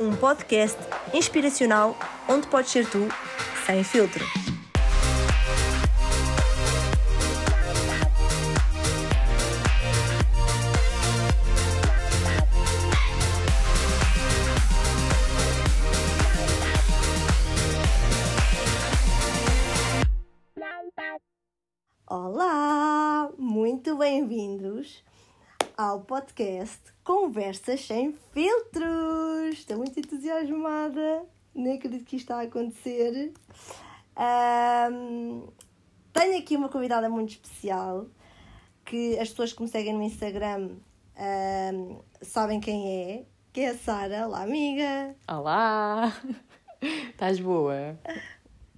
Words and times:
um 0.00 0.14
podcast 0.14 0.78
inspiracional 1.12 1.96
onde 2.28 2.46
podes 2.48 2.70
ser 2.70 2.88
tu, 2.88 3.08
sem 3.64 3.82
filtro. 3.82 4.24
Olá, 22.08 23.30
muito 23.38 23.96
bem-vindos 23.96 25.02
ao 25.76 26.00
podcast 26.00 26.85
Conversas 27.06 27.82
Sem 27.82 28.16
Filtros. 28.32 29.58
Estou 29.60 29.76
muito 29.76 29.96
entusiasmada, 29.96 31.22
nem 31.54 31.74
acredito 31.74 32.04
que 32.04 32.16
isto 32.16 32.24
está 32.24 32.40
a 32.40 32.42
acontecer. 32.42 33.32
Ahm, 34.16 35.46
tenho 36.12 36.36
aqui 36.36 36.56
uma 36.56 36.68
convidada 36.68 37.08
muito 37.08 37.30
especial 37.30 38.06
que 38.84 39.16
as 39.20 39.28
pessoas 39.28 39.52
que 39.52 39.62
me 39.62 39.68
seguem 39.68 39.94
no 39.94 40.02
Instagram 40.02 40.70
ahm, 41.16 42.00
sabem 42.20 42.58
quem 42.58 42.88
é, 42.88 43.24
que 43.52 43.60
é 43.60 43.68
a 43.68 43.76
Sara. 43.76 44.26
Olá, 44.26 44.42
amiga. 44.42 45.14
Olá! 45.28 46.12
Estás 46.82 47.38
boa? 47.38 47.96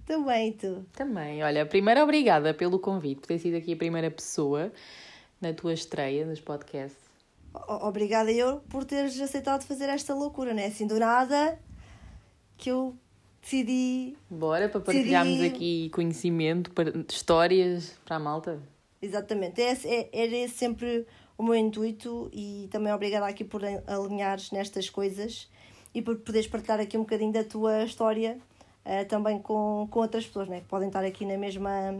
Estou 0.01 0.23
bem, 0.23 0.49
e 0.49 0.51
tu? 0.51 0.85
Também. 0.93 1.43
Olha, 1.43 1.65
primeiro 1.65 2.03
obrigada 2.03 2.53
pelo 2.53 2.77
convite, 2.77 3.21
por 3.21 3.27
ter 3.27 3.39
sido 3.39 3.57
aqui 3.57 3.73
a 3.73 3.77
primeira 3.77 4.11
pessoa 4.11 4.71
na 5.41 5.51
tua 5.51 5.73
estreia 5.73 6.27
nos 6.27 6.39
podcasts. 6.39 7.08
Obrigada 7.67 8.31
eu 8.31 8.57
por 8.69 8.83
teres 8.85 9.19
aceitado 9.19 9.63
fazer 9.63 9.89
esta 9.89 10.13
loucura, 10.13 10.53
não 10.53 10.61
é? 10.61 10.67
Assim 10.67 10.87
do 10.87 10.97
nada 10.99 11.59
que 12.57 12.69
eu 12.69 12.95
decidi 13.41 14.17
Bora 14.29 14.67
para 14.67 14.81
partilharmos 14.81 15.37
Decidi- 15.37 15.55
aqui 15.55 15.89
conhecimento, 15.93 16.71
histórias 17.07 17.97
para 18.05 18.17
a 18.17 18.19
malta. 18.19 18.59
Exatamente, 19.01 19.61
é, 19.61 19.71
é, 19.85 20.09
era 20.11 20.35
esse 20.35 20.55
sempre 20.57 21.05
o 21.37 21.43
meu 21.43 21.55
intuito 21.55 22.29
e 22.33 22.67
também 22.69 22.91
obrigada 22.91 23.25
aqui 23.27 23.45
por 23.45 23.61
alinhares 23.87 24.51
nestas 24.51 24.89
coisas 24.89 25.49
e 25.95 26.01
por 26.01 26.17
poderes 26.17 26.47
partilhar 26.47 26.81
aqui 26.81 26.97
um 26.97 27.01
bocadinho 27.01 27.31
da 27.31 27.43
tua 27.45 27.83
história 27.83 28.37
eh, 28.83 29.05
também 29.05 29.39
com, 29.39 29.87
com 29.89 29.99
outras 30.01 30.25
pessoas 30.25 30.49
né, 30.49 30.59
que 30.59 30.65
podem 30.67 30.87
estar 30.89 31.03
aqui 31.05 31.25
na 31.25 31.37
mesma, 31.37 31.93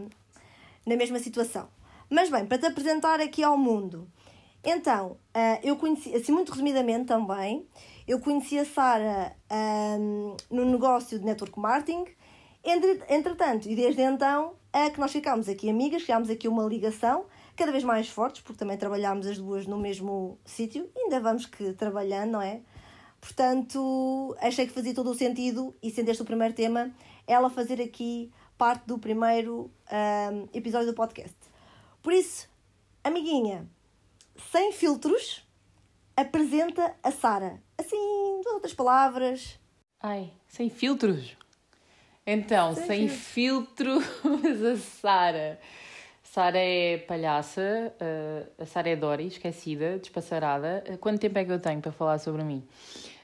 na 0.84 0.96
mesma 0.96 1.18
situação. 1.18 1.68
Mas 2.10 2.28
bem, 2.28 2.44
para 2.44 2.58
te 2.58 2.66
apresentar 2.66 3.18
aqui 3.18 3.42
ao 3.42 3.56
mundo, 3.56 4.06
então, 4.64 5.16
eh, 5.32 5.60
eu 5.62 5.76
conheci, 5.76 6.14
assim 6.14 6.32
muito 6.32 6.50
resumidamente 6.50 7.06
também, 7.06 7.66
eu 8.06 8.20
conheci 8.20 8.58
a 8.58 8.64
Sara 8.64 9.34
ahm, 9.48 10.36
no 10.50 10.64
negócio 10.64 11.18
de 11.18 11.24
network 11.24 11.58
marketing, 11.58 12.04
entre, 12.62 13.02
entretanto, 13.08 13.68
e 13.68 13.74
desde 13.74 14.02
então, 14.02 14.54
é 14.72 14.90
que 14.90 15.00
nós 15.00 15.12
ficámos 15.12 15.48
aqui 15.48 15.70
amigas, 15.70 16.02
criámos 16.02 16.28
aqui 16.28 16.46
uma 16.46 16.64
ligação, 16.64 17.24
cada 17.56 17.72
vez 17.72 17.84
mais 17.84 18.08
fortes, 18.08 18.42
porque 18.42 18.58
também 18.58 18.76
trabalhámos 18.76 19.26
as 19.26 19.38
duas 19.38 19.66
no 19.66 19.78
mesmo 19.78 20.38
sítio, 20.44 20.90
ainda 20.96 21.20
vamos 21.20 21.46
que 21.46 21.72
trabalhando, 21.72 22.32
não 22.32 22.42
é? 22.42 22.60
Portanto, 23.20 24.36
achei 24.40 24.66
que 24.66 24.72
fazia 24.72 24.94
todo 24.94 25.10
o 25.10 25.14
sentido, 25.14 25.74
e 25.82 25.90
sendo 25.90 26.10
este 26.10 26.22
o 26.22 26.26
primeiro 26.26 26.52
tema, 26.54 26.90
ela 27.26 27.48
fazer 27.48 27.80
aqui 27.80 28.30
parte 28.58 28.86
do 28.86 28.98
primeiro 28.98 29.70
ahm, 29.90 30.46
episódio 30.52 30.88
do 30.88 30.94
podcast. 30.94 31.36
Por 32.02 32.12
isso, 32.12 32.48
amiguinha, 33.02 33.66
sem 34.50 34.72
filtros, 34.72 35.46
apresenta 36.16 36.94
a 37.02 37.10
Sara. 37.10 37.60
Assim, 37.78 38.40
duas 38.42 38.54
outras 38.54 38.74
palavras. 38.74 39.58
Ai, 40.02 40.30
sem 40.48 40.68
filtros. 40.70 41.36
Então, 42.26 42.74
Sem 42.74 42.86
sem, 42.86 43.08
filtros, 43.08 44.04
a 44.64 44.76
Sara. 44.76 45.58
Sara 46.22 46.58
é 46.58 46.98
palhaça, 46.98 47.92
eh, 47.98 48.46
a 48.58 48.64
Sara 48.66 48.88
é 48.90 48.94
Dori, 48.94 49.26
esquecida, 49.26 49.98
despassarada. 49.98 50.84
Eh, 50.86 50.96
Quanto 50.96 51.18
tempo 51.18 51.38
é 51.38 51.44
que 51.44 51.50
eu 51.50 51.58
tenho 51.58 51.80
para 51.80 51.90
falar 51.90 52.18
sobre 52.18 52.44
mim? 52.44 52.64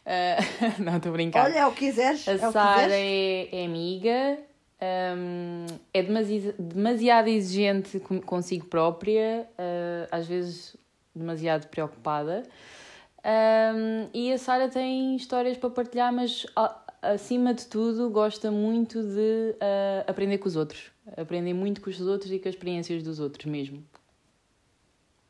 Eh, 0.05 0.37
não, 0.83 0.97
estou 0.97 1.11
a 1.11 1.13
brincar. 1.13 1.45
Olha, 1.45 1.59
é 1.61 1.67
o 1.67 1.73
que 1.73 1.87
quiseres. 1.87 2.27
A 2.27 2.33
é 2.33 2.39
Sara 2.51 2.93
é, 2.95 3.49
é 3.53 3.65
amiga, 3.65 4.39
hum, 5.17 5.67
é 5.95 6.03
demasi- 6.03 6.55
demasiado 6.59 7.29
exigente 7.29 8.01
consigo 8.01 8.67
própria, 8.67 9.49
uh, 9.53 10.09
às 10.11 10.27
vezes 10.27 10.77
demasiado 11.17 11.69
preocupada. 11.69 12.43
Hum, 13.25 14.09
e 14.15 14.33
a 14.33 14.39
Sara 14.39 14.69
tem 14.69 15.17
histórias 15.17 15.57
para 15.57 15.71
partilhar, 15.71 16.13
mas 16.13 16.47
acima 17.03 17.55
de 17.55 17.67
tudo 17.67 18.09
gosta 18.11 18.51
muito 18.51 19.03
de 19.03 19.55
uh, 19.55 20.05
aprender 20.07 20.39
com 20.39 20.49
os 20.49 20.57
outros. 20.57 20.91
Aprender 21.17 21.55
muito 21.55 21.81
com 21.81 21.91
os 21.91 22.01
outros 22.01 22.31
e 22.31 22.39
com 22.39 22.49
as 22.49 22.55
experiências 22.55 23.03
dos 23.03 23.19
outros 23.19 23.47
mesmo. 23.47 23.85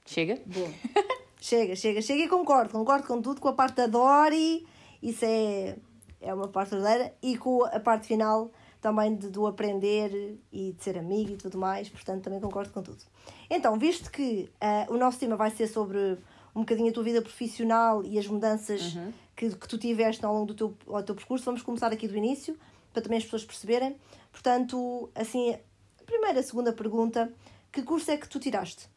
Chega? 0.04 0.40
Boa. 0.46 0.68
chega, 1.40 1.74
chega, 1.74 2.02
chega 2.02 2.24
e 2.24 2.28
concordo. 2.28 2.70
Concordo 2.70 3.06
com 3.06 3.20
tudo, 3.20 3.40
com 3.40 3.48
a 3.48 3.52
parte 3.52 3.76
da 3.76 3.86
Dori, 3.86 4.66
isso 5.02 5.24
é, 5.24 5.76
é 6.20 6.32
uma 6.32 6.48
parte 6.48 6.70
verdadeira, 6.70 7.14
e 7.22 7.36
com 7.36 7.64
a 7.64 7.80
parte 7.80 8.06
final 8.06 8.50
também 8.86 9.16
de, 9.16 9.28
do 9.28 9.48
aprender 9.48 10.38
e 10.52 10.72
de 10.72 10.84
ser 10.84 10.96
amigo 10.96 11.32
e 11.32 11.36
tudo 11.36 11.58
mais, 11.58 11.88
portanto 11.88 12.22
também 12.22 12.38
concordo 12.38 12.70
com 12.70 12.80
tudo. 12.80 13.02
Então, 13.50 13.76
visto 13.76 14.12
que 14.12 14.48
ah, 14.60 14.86
o 14.88 14.96
nosso 14.96 15.18
tema 15.18 15.34
vai 15.34 15.50
ser 15.50 15.66
sobre 15.66 16.16
um 16.54 16.60
bocadinho 16.60 16.90
a 16.90 16.92
tua 16.92 17.02
vida 17.02 17.20
profissional 17.20 18.04
e 18.04 18.16
as 18.16 18.28
mudanças 18.28 18.96
que, 19.34 19.50
que 19.50 19.66
tu 19.66 19.76
tiveste 19.76 20.24
ao 20.24 20.32
longo 20.32 20.46
do 20.46 20.54
teu, 20.54 20.76
ao 20.86 21.02
teu 21.02 21.16
percurso, 21.16 21.44
vamos 21.44 21.62
começar 21.62 21.92
aqui 21.92 22.06
do 22.06 22.16
início, 22.16 22.56
para 22.92 23.02
também 23.02 23.18
as 23.18 23.24
pessoas 23.24 23.44
perceberem. 23.44 23.96
Portanto, 24.30 25.10
assim, 25.16 25.52
a 25.52 26.04
primeira, 26.04 26.38
a 26.38 26.42
segunda 26.44 26.72
pergunta, 26.72 27.32
que 27.72 27.82
curso 27.82 28.08
é 28.12 28.16
que 28.16 28.28
tu 28.28 28.38
tiraste? 28.38 28.88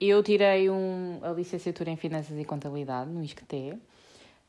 Eu 0.00 0.22
tirei 0.22 0.70
um, 0.70 1.18
a 1.20 1.32
licenciatura 1.32 1.90
em 1.90 1.96
Finanças 1.96 2.38
e 2.38 2.44
Contabilidade 2.44 3.10
no 3.10 3.24
ISCTE. 3.24 3.76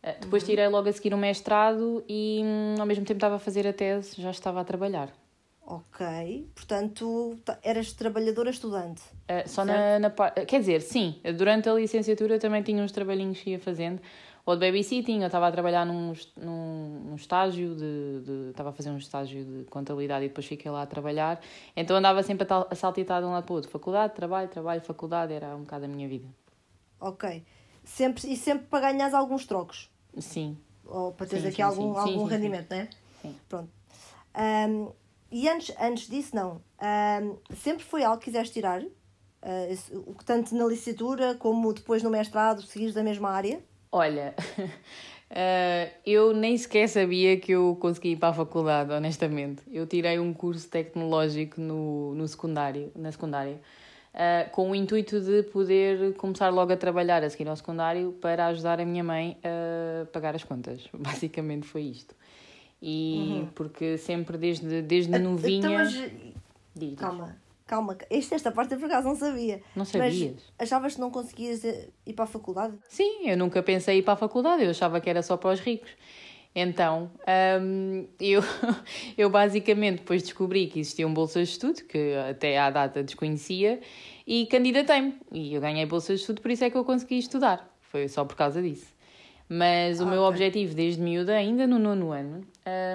Ah, 0.02 0.16
depois 0.20 0.44
tirei 0.44 0.68
logo 0.68 0.88
a 0.88 0.94
seguir 0.94 1.14
um 1.14 1.18
mestrado 1.18 2.04
e 2.08 2.42
hum, 2.44 2.76
ao 2.80 2.86
mesmo 2.86 3.04
tempo 3.06 3.18
estava 3.18 3.36
a 3.36 3.40
fazer 3.40 3.68
a 3.68 3.74
tese, 3.74 4.22
já 4.22 4.32
estava 4.32 4.62
a 4.62 4.64
trabalhar. 4.64 5.12
Ok, 5.66 6.50
portanto, 6.56 7.38
ta- 7.46 7.60
eras 7.62 7.94
trabalhadora 7.94 8.50
estudante. 8.50 9.04
Ah, 9.28 9.44
só 9.46 9.64
na, 9.64 10.00
na 10.00 10.10
par- 10.10 10.34
Quer 10.34 10.60
dizer, 10.62 10.82
sim, 10.82 11.20
durante 11.38 11.70
a 11.70 11.74
licenciatura 11.74 12.40
também 12.40 12.64
tinha 12.64 12.82
uns 12.82 12.92
trabalhinhos 12.92 13.40
que 13.40 13.52
ia 13.52 13.60
fazendo. 13.60 14.02
Ou 14.46 14.56
de 14.56 14.66
babysitting, 14.66 15.20
eu 15.20 15.28
estava 15.28 15.48
a 15.48 15.52
trabalhar 15.52 15.86
num, 15.86 16.14
num, 16.38 17.02
num 17.10 17.16
estágio 17.16 17.76
de, 17.76 18.22
de. 18.22 18.50
Estava 18.50 18.70
a 18.70 18.74
fazer 18.74 18.90
um 18.90 18.98
estágio 18.98 19.46
de 19.46 19.64
contabilidade 19.66 20.26
e 20.26 20.30
depois 20.30 20.48
fiquei 20.48 20.72
lá 20.72 20.82
a 20.82 20.88
trabalhar. 20.88 21.40
Então 21.76 21.96
andava 21.96 22.24
sempre 22.24 22.44
a, 22.44 22.48
tal, 22.48 22.68
a 22.72 22.74
saltitar 22.74 23.22
de 23.22 23.28
um 23.28 23.32
lado 23.32 23.44
para 23.44 23.54
o 23.54 23.56
outro. 23.58 23.70
Faculdade, 23.70 24.16
trabalho, 24.16 24.48
trabalho, 24.50 24.82
faculdade, 24.82 25.34
era 25.34 25.56
um 25.56 25.60
bocado 25.60 25.86
a 25.86 25.88
minha 25.88 26.08
vida. 26.08 26.28
Ok. 27.00 27.44
Sempre, 27.96 28.32
e 28.32 28.38
sempre 28.38 28.68
para 28.68 28.92
ganhares 28.92 29.14
alguns 29.14 29.46
trocos. 29.46 29.90
Sim, 30.20 30.58
Ou 30.86 31.12
para 31.12 31.26
teres 31.28 31.44
Sim, 31.44 31.50
aqui 31.50 31.58
sim, 31.58 31.64
algum, 31.64 31.94
sim. 31.94 32.00
algum 32.00 32.24
rendimento, 32.26 32.68
não 32.70 32.78
é? 32.78 32.90
Sim. 33.22 33.36
Pronto. 33.48 33.70
Ahm, 34.34 34.90
e 35.32 35.48
antes, 35.50 35.76
antes 35.80 36.08
disso, 36.08 36.36
não. 36.36 36.62
Ahm, 36.80 37.36
sempre 37.56 37.84
foi 37.84 38.04
algo 38.04 38.20
que 38.20 38.26
quiseste 38.26 38.54
tirar? 38.54 38.82
Esse- 39.70 39.92
que 40.18 40.26
tanto 40.26 40.54
na 40.56 40.66
licenciatura 40.66 41.34
como 41.36 41.74
depois 41.74 42.04
no 42.04 42.10
mestrado, 42.10 42.62
seguires 42.62 42.94
da 42.94 43.04
mesma 43.04 43.30
área? 43.32 43.60
Olha, 43.92 44.36
eh, 45.30 45.94
eu 46.06 46.34
nem 46.34 46.58
sequer 46.58 46.88
sabia 46.90 47.40
que 47.40 47.52
eu 47.54 47.76
conseguia 47.80 48.14
ir 48.14 48.18
para 48.18 48.30
a 48.30 48.34
faculdade, 48.34 48.92
honestamente. 48.92 49.62
Eu 49.72 49.88
tirei 49.88 50.20
um 50.20 50.34
curso 50.34 50.68
tecnológico 50.68 51.60
no, 51.62 52.14
no 52.16 52.28
secundário, 52.28 52.92
na 52.96 53.12
secundária, 53.12 53.60
eh, 54.14 54.48
com 54.52 54.72
o 54.72 54.76
intuito 54.76 55.20
de 55.22 55.44
poder 55.44 56.14
começar 56.16 56.50
logo 56.50 56.74
a 56.74 56.78
trabalhar 56.78 57.24
a 57.24 57.30
seguir 57.30 57.48
ao 57.48 57.56
secundário 57.56 58.14
para 58.20 58.48
ajudar 58.48 58.80
a 58.80 58.86
minha 58.86 59.04
mãe 59.04 59.38
a 59.44 60.06
pagar 60.08 60.36
as 60.36 60.44
contas. 60.44 60.88
Basicamente 60.94 61.68
foi 61.68 61.84
isto. 61.84 62.16
E 62.82 63.46
porque 63.56 63.98
sempre 63.98 64.38
desde, 64.38 64.82
desde 64.82 65.20
novinha. 65.20 65.60
Então, 65.60 65.74
mas, 65.74 65.94
Diz, 66.76 66.98
calma, 66.98 67.36
calma. 67.68 67.98
Este, 68.10 68.36
esta 68.36 68.52
parte 68.52 68.74
eu 68.74 68.80
por 68.80 68.86
acaso 68.86 69.08
não 69.08 69.16
sabia. 69.16 69.58
Não 69.76 69.84
Mas 69.84 69.90
sabias? 69.90 70.42
achavas 70.58 70.96
que 70.96 71.02
não 71.02 71.12
conseguias 71.12 71.64
eh, 71.66 71.90
ir 72.06 72.14
para 72.14 72.24
a 72.24 72.28
faculdade? 72.28 72.78
Sim, 72.88 73.30
eu 73.30 73.38
nunca 73.38 73.62
pensei 73.62 73.96
em 73.96 74.00
ir 74.00 74.04
para 74.04 74.14
a 74.14 74.18
faculdade, 74.18 74.64
eu 74.64 74.70
achava 74.70 75.02
que 75.02 75.10
era 75.10 75.22
só 75.22 75.36
para 75.36 75.52
os 75.52 75.60
ricos. 75.60 75.92
Então, 76.56 77.12
hum, 77.62 78.08
eu, 78.20 78.42
eu 79.18 79.30
basicamente 79.30 80.00
depois 80.00 80.24
descobri 80.24 80.68
que 80.68 80.80
existiam 80.80 81.14
bolsas 81.14 81.48
de 81.48 81.54
estudo, 81.54 81.84
que 81.86 82.14
até 82.30 82.58
à 82.58 82.70
data 82.70 83.04
desconhecia, 83.04 83.80
e 84.26 84.46
candidatei-me. 84.48 85.16
E 85.32 85.54
eu 85.54 85.62
ganhei 85.62 85.86
bolsas 85.86 86.16
de 86.18 86.22
estudo, 86.22 86.42
por 86.42 86.52
isso 86.52 86.64
é 86.64 86.70
que 86.70 86.76
eu 86.78 86.84
consegui 86.84 87.18
estudar. 87.20 87.70
Foi 87.82 88.08
só 88.08 88.26
por 88.26 88.36
causa 88.36 88.62
disso. 88.62 88.88
Mas 89.48 90.00
o 90.00 90.06
meu 90.06 90.22
ok. 90.22 90.30
objetivo 90.30 90.76
desde 90.76 91.02
miúda, 91.02 91.34
ainda 91.36 91.66
no 91.66 91.80
nono 91.80 92.12
ano, 92.12 92.42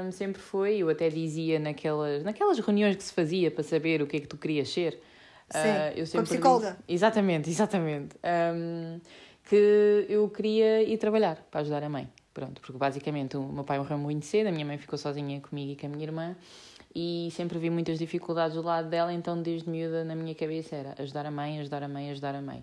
hum, 0.05 0.11
sempre 0.13 0.41
foi, 0.41 0.77
eu 0.79 0.89
até 0.89 1.09
dizia 1.09 1.59
naquelas, 1.59 2.23
naquelas 2.23 2.59
reuniões 2.59 2.97
que 2.97 3.03
se 3.03 3.13
fazia 3.13 3.51
para 3.51 3.65
saber 3.65 4.03
o 4.03 4.07
que 4.07 4.17
é 4.19 4.21
que 4.21 4.29
tu 4.29 4.37
querias 4.37 4.69
ser. 4.69 5.01
Sim, 5.51 5.69
ah, 5.69 5.91
eu 5.97 6.07
com 6.13 6.21
a 6.21 6.23
sempre 6.23 6.25
psicóloga. 6.25 6.71
disse- 6.73 6.85
exatamente, 6.89 7.51
exatamente. 7.51 8.17
Hum, 8.55 9.01
que 9.49 10.07
eu 10.09 10.29
queria 10.31 10.83
ir 10.83 10.97
trabalhar 10.99 11.37
para 11.51 11.61
ajudar 11.61 11.83
a 11.83 11.89
mãe. 11.89 12.09
Pronto, 12.35 12.61
porque 12.61 12.77
basicamente 12.77 13.37
o 13.37 13.43
meu 13.45 13.65
pai 13.65 13.79
morreu 13.79 13.97
muito 13.97 14.27
cedo, 14.27 14.49
a 14.49 14.53
minha 14.53 14.67
mãe 14.67 14.77
ficou 14.77 14.99
sozinha 14.99 15.41
comigo 15.41 15.73
e 15.73 15.77
com 15.77 15.87
a 15.87 15.89
minha 15.89 16.05
irmã 16.05 16.37
e 16.95 17.29
sempre 17.33 17.59
vi 17.59 17.71
muitas 17.71 17.99
dificuldades 17.99 18.57
do 18.57 18.63
lado 18.63 18.89
dela, 18.89 19.13
então 19.13 19.41
desde 19.43 19.69
miúda 19.69 20.05
na 20.05 20.15
minha 20.15 20.35
cabeça 20.35 20.77
era 20.77 20.95
ajudar 20.99 21.27
a 21.27 21.31
mãe, 21.31 21.59
ajudar 21.61 21.83
a 21.83 21.89
mãe, 21.89 22.11
ajudar 22.11 22.35
a 22.35 22.41
mãe. 22.41 22.63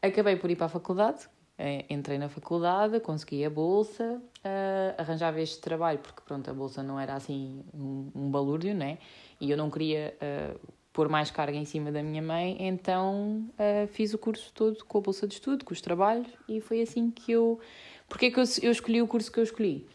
Acabei 0.00 0.36
por 0.36 0.50
ir 0.50 0.56
para 0.56 0.66
a 0.66 0.68
faculdade, 0.68 1.28
eh, 1.58 1.84
entrei 1.90 2.16
na 2.16 2.28
faculdade, 2.28 3.00
consegui 3.00 3.44
a 3.44 3.50
bolsa, 3.50 4.20
uh, 4.44 4.94
arranjava 5.00 5.40
este 5.40 5.60
trabalho, 5.60 5.98
porque 5.98 6.22
pronto, 6.24 6.50
a 6.50 6.54
bolsa 6.54 6.82
não 6.82 6.98
era 6.98 7.14
assim 7.14 7.62
um, 7.74 8.10
um 8.14 8.30
balúrdio, 8.30 8.74
né? 8.74 8.98
E 9.40 9.50
eu 9.50 9.56
não 9.56 9.70
queria 9.70 10.16
uh, 10.22 10.58
pôr 10.92 11.08
mais 11.10 11.30
carga 11.30 11.56
em 11.56 11.64
cima 11.66 11.92
da 11.92 12.02
minha 12.02 12.22
mãe, 12.22 12.56
então 12.60 13.46
uh, 13.52 13.86
fiz 13.88 14.14
o 14.14 14.18
curso 14.18 14.52
todo 14.54 14.82
com 14.84 14.98
a 14.98 15.00
bolsa 15.02 15.26
de 15.26 15.34
estudo, 15.34 15.64
com 15.64 15.74
os 15.74 15.80
trabalhos, 15.82 16.28
e 16.48 16.60
foi 16.60 16.80
assim 16.80 17.10
que 17.10 17.32
eu. 17.32 17.60
Porquê 18.08 18.30
que 18.30 18.38
eu, 18.38 18.44
eu 18.62 18.70
escolhi 18.70 19.02
o 19.02 19.06
curso 19.06 19.30
que 19.30 19.38
eu 19.38 19.44
escolhi? 19.44 19.86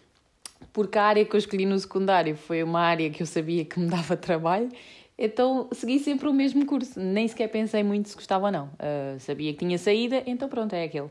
Porque 0.73 0.97
a 0.97 1.03
área 1.03 1.25
que 1.25 1.35
eu 1.35 1.37
escolhi 1.37 1.65
no 1.65 1.77
secundário 1.79 2.35
foi 2.35 2.63
uma 2.63 2.81
área 2.81 3.09
que 3.09 3.21
eu 3.21 3.27
sabia 3.27 3.65
que 3.65 3.79
me 3.79 3.87
dava 3.89 4.15
trabalho, 4.15 4.69
então 5.17 5.69
segui 5.71 5.99
sempre 5.99 6.27
o 6.27 6.33
mesmo 6.33 6.65
curso. 6.65 6.99
Nem 6.99 7.27
sequer 7.27 7.47
pensei 7.47 7.83
muito 7.83 8.09
se 8.09 8.15
gostava 8.15 8.47
ou 8.47 8.51
não. 8.51 8.65
Uh, 8.65 9.19
sabia 9.19 9.53
que 9.53 9.59
tinha 9.59 9.77
saída, 9.77 10.23
então 10.25 10.49
pronto, 10.49 10.73
é 10.73 10.83
aquele. 10.83 11.09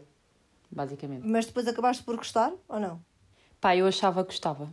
Basicamente. 0.71 1.27
Mas 1.27 1.47
depois 1.47 1.67
acabaste 1.67 2.03
por 2.03 2.17
gostar 2.17 2.53
ou 2.69 2.81
não? 2.81 3.01
Pá, 3.61 3.77
eu 3.77 3.87
achava 3.87 4.25
que 4.25 4.31
gostava. 4.31 4.73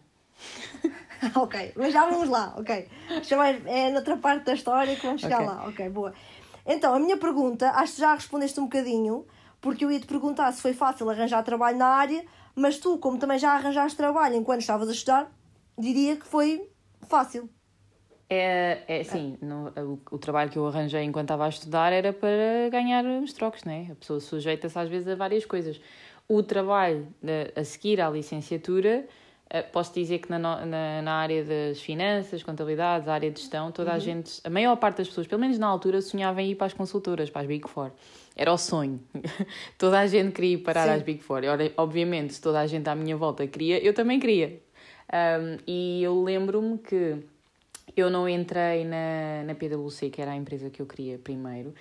ok, 1.36 1.74
mas 1.76 1.92
já 1.92 2.10
vamos 2.10 2.30
lá, 2.30 2.54
ok. 2.58 2.88
Já 3.24 3.48
é 3.48 3.92
noutra 3.92 4.18
parte 4.18 4.46
da 4.46 4.54
história 4.54 4.96
que 4.96 5.06
vamos 5.06 5.22
chegar 5.22 5.42
okay. 5.42 5.48
lá, 5.48 5.68
ok, 5.68 5.90
boa. 5.90 6.14
Então, 6.66 6.94
a 6.94 7.00
minha 7.00 7.18
pergunta, 7.18 7.72
acho 7.72 7.96
que 7.96 8.02
já 8.02 8.14
respondeste 8.14 8.60
um 8.60 8.64
bocadinho, 8.64 9.26
porque 9.68 9.84
eu 9.84 9.92
ia 9.92 10.00
te 10.00 10.08
perguntar 10.08 10.50
se 10.54 10.62
foi 10.62 10.72
fácil 10.72 11.10
arranjar 11.10 11.44
trabalho 11.44 11.78
na 11.78 11.88
área, 11.88 12.24
mas 12.56 12.78
tu, 12.78 12.98
como 13.00 13.18
também 13.18 13.38
já 13.38 13.52
arranjaste 13.52 13.98
trabalho 13.98 14.36
enquanto 14.36 14.62
estavas 14.62 14.88
a 14.88 14.94
estudar, 14.94 15.30
diria 15.78 16.16
que 16.16 16.26
foi 16.26 16.70
fácil. 17.02 17.50
É, 18.30 18.82
é 18.88 19.04
sim, 19.04 19.38
no, 19.42 19.68
o, 19.68 20.16
o, 20.16 20.18
trabalho 20.18 20.50
que 20.50 20.58
eu 20.58 20.66
arranjei 20.66 21.04
enquanto 21.04 21.26
estava 21.26 21.46
a 21.46 21.50
estudar 21.50 21.92
era 21.92 22.14
para 22.14 22.70
ganhar 22.72 23.04
os 23.04 23.34
trocos, 23.34 23.66
né? 23.66 23.90
A 23.92 23.96
pessoa 23.96 24.22
sujeita-se 24.22 24.80
às 24.80 24.88
vezes 24.88 25.06
a 25.10 25.16
várias 25.16 25.44
coisas. 25.44 25.82
O 26.30 26.42
trabalho 26.42 27.06
a 27.54 27.64
seguir 27.66 28.00
à 28.00 28.10
licenciatura, 28.10 29.06
eh, 29.50 29.64
posso 29.64 29.94
dizer 29.94 30.20
que 30.20 30.30
na, 30.30 30.40
na, 30.40 31.02
na 31.02 31.14
área 31.14 31.44
das 31.44 31.82
finanças, 31.82 32.42
contabilidade, 32.42 33.10
área 33.10 33.30
de 33.30 33.42
gestão, 33.42 33.70
toda 33.70 33.90
uhum. 33.90 33.96
a 33.98 34.00
gente, 34.00 34.40
a 34.46 34.50
maior 34.50 34.78
parte 34.78 35.00
das 35.00 35.10
pessoas, 35.10 35.28
pelo 35.28 35.42
menos 35.42 35.60
na 35.60 35.68
altura, 35.68 36.02
sonhava 36.02 36.42
em 36.42 36.52
ir 36.52 36.56
para 36.56 36.68
as 36.68 36.74
consultoras, 36.74 37.30
para 37.30 37.42
as 37.42 37.48
Big 37.48 37.68
Four. 37.68 37.92
Era 38.38 38.54
o 38.54 38.58
sonho. 38.58 39.00
toda 39.80 40.00
a 40.00 40.06
gente 40.06 40.32
queria 40.32 40.54
ir 40.54 40.58
parar 40.60 40.86
Sim. 40.86 40.92
às 40.92 41.02
Big 41.02 41.24
Four. 41.24 41.44
E, 41.44 41.48
obviamente, 41.76 42.36
se 42.36 42.42
toda 42.42 42.60
a 42.60 42.68
gente 42.68 42.88
à 42.88 42.94
minha 42.94 43.18
volta 43.18 43.46
queria, 43.48 43.84
eu 43.84 43.96
também 43.96 44.20
queria. 44.20 44.62
Um, 45.12 45.58
e 45.66 46.04
eu 46.04 46.24
lembro-me 46.24 46.78
que 46.78 47.18
eu 47.96 48.12
não 48.12 48.30
entrei 48.30 48.86
na, 48.86 49.44
na 49.44 49.56
PwC, 49.56 50.12
que 50.12 50.22
era 50.22 50.32
a 50.32 50.36
empresa 50.36 50.70
que 50.70 50.80
eu 50.80 50.86
queria 50.86 51.18
primeiro, 51.18 51.74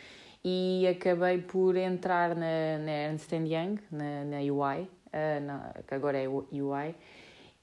e 0.43 0.87
acabei 0.89 1.39
por 1.39 1.77
entrar 1.77 2.35
na, 2.35 2.79
na 2.79 2.91
Ernst 2.91 3.31
Young, 3.33 3.79
na, 3.91 4.25
na 4.25 4.39
UI, 4.39 4.83
uh, 4.83 5.45
na, 5.45 5.75
que 5.87 5.95
agora 5.95 6.17
é 6.17 6.27
UI, 6.27 6.95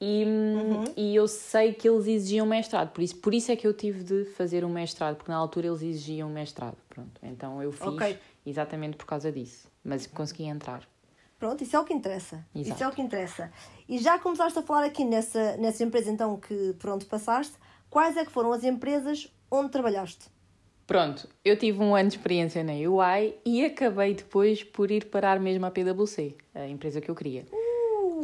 e, 0.05 0.25
uhum. 0.25 0.83
e 0.97 1.15
eu 1.15 1.29
sei 1.29 1.71
que 1.71 1.87
eles 1.87 2.07
exigiam 2.07 2.45
mestrado, 2.45 2.91
por 2.91 3.01
isso, 3.01 3.15
por 3.15 3.33
isso 3.33 3.53
é 3.53 3.55
que 3.55 3.65
eu 3.65 3.73
tive 3.73 4.03
de 4.03 4.25
fazer 4.25 4.65
um 4.65 4.69
mestrado, 4.69 5.15
porque 5.15 5.31
na 5.31 5.37
altura 5.37 5.67
eles 5.67 5.81
exigiam 5.81 6.29
mestrado. 6.29 6.75
Pronto, 6.89 7.21
então 7.23 7.63
eu 7.63 7.71
fiz 7.71 7.87
okay. 7.87 8.19
exatamente 8.45 8.97
por 8.97 9.05
causa 9.05 9.31
disso, 9.31 9.65
mas 9.81 10.05
consegui 10.05 10.43
entrar. 10.43 10.85
Pronto, 11.39 11.63
isso 11.63 11.77
é 11.77 11.79
o 11.79 11.85
que 11.85 11.93
interessa. 11.93 12.45
Exato. 12.53 12.75
Isso 12.75 12.83
é 12.83 12.87
o 12.89 12.91
que 12.91 13.01
interessa. 13.01 13.49
E 13.87 13.97
já 13.97 14.19
começaste 14.19 14.59
a 14.59 14.61
falar 14.61 14.83
aqui 14.83 15.05
nessa, 15.05 15.55
nessa 15.55 15.85
empresa 15.85 16.11
então 16.11 16.35
que 16.35 16.73
por 16.73 16.89
onde 16.89 17.05
passaste, 17.05 17.53
quais 17.89 18.17
é 18.17 18.25
que 18.25 18.31
foram 18.31 18.51
as 18.51 18.65
empresas 18.65 19.33
onde 19.49 19.69
trabalhaste? 19.69 20.25
Pronto, 20.85 21.29
eu 21.45 21.57
tive 21.57 21.81
um 21.81 21.95
ano 21.95 22.09
de 22.09 22.17
experiência 22.17 22.61
na 22.61 22.73
UI 22.73 23.35
e 23.45 23.63
acabei 23.63 24.13
depois 24.13 24.65
por 24.65 24.91
ir 24.91 25.05
parar 25.05 25.39
mesmo 25.39 25.65
à 25.65 25.71
PwC, 25.71 26.35
a 26.53 26.67
empresa 26.67 26.99
que 26.99 27.09
eu 27.09 27.15
queria. 27.15 27.45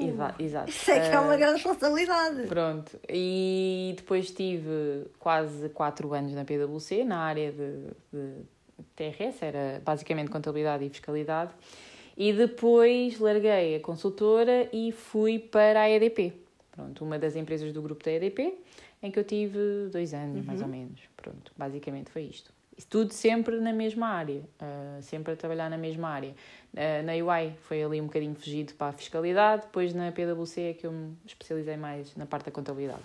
Uh, 0.04 0.10
exato, 0.10 0.44
exato. 0.44 0.70
Isso 0.70 0.92
é 0.92 1.00
que 1.00 1.16
é 1.16 1.20
uma 1.20 1.36
uh, 1.36 1.38
grande 1.38 1.54
responsabilidade. 1.56 2.48
Pronto, 2.48 3.00
e 3.10 3.94
depois 3.98 4.32
tive 4.32 5.06
quase 5.20 5.70
4 5.70 6.14
anos 6.14 6.34
na 6.34 6.46
PwC, 6.46 7.04
na 7.04 7.20
área 7.20 7.52
de, 7.52 7.88
de 8.12 8.46
TRS, 8.96 9.42
era 9.42 9.82
basicamente 9.84 10.30
contabilidade 10.30 10.86
e 10.86 10.90
fiscalidade. 10.90 11.52
E 12.18 12.34
depois 12.34 13.18
larguei 13.20 13.78
a 13.78 13.80
consultora 13.80 14.68
e 14.74 14.92
fui 14.92 15.40
para 15.40 15.82
a 15.82 15.90
EDP. 15.90 16.34
Pronto, 16.72 17.04
uma 17.04 17.18
das 17.18 17.36
empresas 17.36 17.72
do 17.72 17.82
grupo 17.82 18.04
da 18.04 18.12
EDP 18.12 18.58
em 19.02 19.12
que 19.12 19.20
eu 19.20 19.24
tive 19.24 19.88
dois 19.92 20.14
anos, 20.14 20.40
uhum. 20.40 20.44
mais 20.44 20.62
ou 20.62 20.68
menos. 20.68 21.00
Pronto, 21.16 21.52
basicamente 21.58 22.10
foi 22.10 22.24
isto. 22.24 22.52
Tudo 22.90 23.14
sempre 23.14 23.60
na 23.60 23.74
mesma 23.74 24.08
área, 24.08 24.42
uh, 24.62 25.02
sempre 25.02 25.34
a 25.34 25.36
trabalhar 25.36 25.70
na 25.70 25.78
mesma 25.78 26.10
área. 26.10 26.34
Uh, 26.74 27.04
na 27.04 27.14
UI 27.14 27.56
foi 27.62 27.84
ali 27.84 28.00
um 28.00 28.06
bocadinho 28.06 28.36
fugido 28.36 28.74
para 28.76 28.88
a 28.88 28.92
fiscalidade, 28.92 29.64
depois 29.64 29.94
na 29.94 30.12
PwC 30.12 30.62
é 30.62 30.74
que 30.74 30.86
eu 30.86 30.92
me 30.92 31.18
especializei 31.26 31.78
mais 31.78 32.16
na 32.16 32.26
parte 32.26 32.46
da 32.46 32.52
contabilidade. 32.52 33.02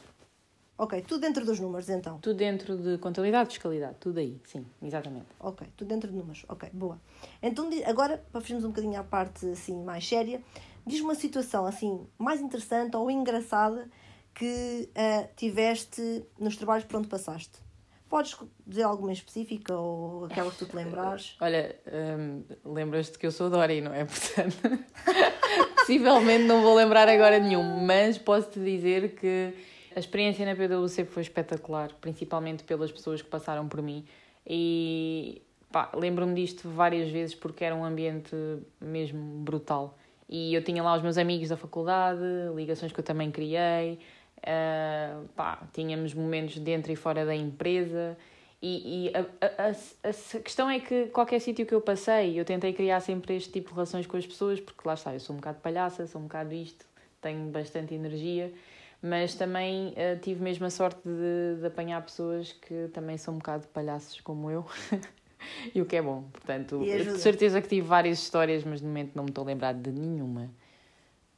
Ok, 0.76 1.02
tudo 1.02 1.20
dentro 1.20 1.44
dos 1.46 1.60
números 1.60 1.88
então? 1.88 2.18
Tudo 2.18 2.36
dentro 2.36 2.76
de 2.76 2.98
contabilidade, 2.98 3.48
fiscalidade, 3.50 3.96
tudo 4.00 4.18
aí, 4.18 4.40
sim, 4.44 4.66
exatamente. 4.82 5.26
Ok, 5.38 5.66
tudo 5.76 5.88
dentro 5.88 6.10
de 6.10 6.16
números, 6.16 6.44
ok, 6.48 6.68
boa. 6.72 7.00
Então 7.40 7.70
agora, 7.86 8.22
para 8.32 8.40
fugirmos 8.40 8.64
um 8.64 8.68
bocadinho 8.68 8.98
à 8.98 9.04
parte 9.04 9.46
assim 9.46 9.82
mais 9.84 10.06
séria, 10.06 10.42
diz 10.84 11.00
uma 11.00 11.14
situação 11.14 11.64
assim 11.64 12.04
mais 12.18 12.40
interessante 12.40 12.96
ou 12.96 13.08
engraçada 13.08 13.88
que 14.34 14.90
uh, 14.90 15.28
tiveste 15.36 16.24
nos 16.38 16.56
trabalhos 16.56 16.84
por 16.84 16.96
onde 16.96 17.08
passaste? 17.08 17.60
Podes 18.14 18.36
dizer 18.64 18.84
alguma 18.84 19.12
específica 19.12 19.74
ou 19.74 20.26
aquela 20.26 20.48
que 20.48 20.58
tu 20.58 20.66
te 20.66 20.76
lembrares? 20.76 21.34
Olha, 21.42 21.74
um, 22.16 22.44
lembras-te 22.72 23.18
que 23.18 23.26
eu 23.26 23.32
sou 23.32 23.50
Dori, 23.50 23.80
não 23.80 23.92
é? 23.92 24.04
Portanto, 24.06 24.84
possivelmente 25.74 26.44
não 26.44 26.62
vou 26.62 26.76
lembrar 26.76 27.08
agora 27.08 27.40
nenhum, 27.40 27.84
mas 27.84 28.16
posso-te 28.16 28.60
dizer 28.60 29.16
que 29.16 29.52
a 29.96 29.98
experiência 29.98 30.46
na 30.46 30.54
PwC 30.54 31.06
foi 31.06 31.24
espetacular, 31.24 31.90
principalmente 32.00 32.62
pelas 32.62 32.92
pessoas 32.92 33.20
que 33.20 33.28
passaram 33.28 33.66
por 33.66 33.82
mim 33.82 34.04
e 34.46 35.42
lembro-me 35.92 36.34
disto 36.34 36.68
várias 36.68 37.10
vezes 37.10 37.34
porque 37.34 37.64
era 37.64 37.74
um 37.74 37.84
ambiente 37.84 38.36
mesmo 38.80 39.42
brutal. 39.42 39.98
E 40.28 40.54
eu 40.54 40.62
tinha 40.62 40.84
lá 40.84 40.94
os 40.94 41.02
meus 41.02 41.18
amigos 41.18 41.48
da 41.48 41.56
faculdade, 41.56 42.22
ligações 42.54 42.92
que 42.92 43.00
eu 43.00 43.04
também 43.04 43.32
criei, 43.32 43.98
Uh, 44.44 45.26
pá, 45.28 45.62
tínhamos 45.72 46.12
momentos 46.12 46.58
dentro 46.58 46.92
e 46.92 46.96
fora 46.96 47.24
da 47.24 47.34
empresa. 47.34 48.16
E, 48.60 49.08
e 49.08 49.12
a, 49.14 49.20
a, 49.20 49.68
a, 49.68 49.70
a, 50.10 50.40
questão 50.40 50.70
é 50.70 50.80
que 50.80 51.06
qualquer 51.06 51.40
sítio 51.40 51.66
que 51.66 51.74
eu 51.74 51.80
passei, 51.80 52.38
eu 52.38 52.44
tentei 52.44 52.72
criar 52.72 53.00
sempre 53.00 53.36
este 53.36 53.50
tipo 53.50 53.68
de 53.68 53.74
relações 53.74 54.06
com 54.06 54.16
as 54.16 54.26
pessoas, 54.26 54.60
porque 54.60 54.80
lá 54.86 54.94
está, 54.94 55.12
eu 55.12 55.20
sou 55.20 55.34
um 55.34 55.38
bocado 55.38 55.60
palhaça, 55.60 56.06
sou 56.06 56.20
um 56.20 56.24
bocado 56.24 56.54
isto, 56.54 56.86
tenho 57.20 57.50
bastante 57.50 57.94
energia, 57.94 58.52
mas 59.02 59.34
também 59.34 59.88
uh, 59.88 60.18
tive 60.20 60.42
mesmo 60.42 60.64
a 60.64 60.70
sorte 60.70 61.00
de, 61.04 61.60
de 61.60 61.66
apanhar 61.66 62.02
pessoas 62.02 62.52
que 62.52 62.88
também 62.92 63.18
são 63.18 63.34
um 63.34 63.38
bocado 63.38 63.66
palhaços 63.68 64.20
como 64.20 64.50
eu. 64.50 64.64
e 65.74 65.82
o 65.82 65.86
que 65.86 65.96
é 65.96 66.02
bom. 66.02 66.24
Portanto, 66.32 66.82
de 66.82 67.18
certeza 67.18 67.60
que 67.60 67.68
tive 67.68 67.86
várias 67.86 68.18
histórias, 68.18 68.64
mas 68.64 68.80
no 68.80 68.88
momento 68.88 69.14
não 69.14 69.24
me 69.24 69.30
estou 69.30 69.44
a 69.44 69.46
lembrar 69.46 69.74
de 69.74 69.90
nenhuma. 69.90 70.50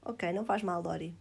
Ok, 0.05 0.33
não 0.33 0.45
faz 0.45 0.63
mal, 0.63 0.81
Dori. 0.81 1.13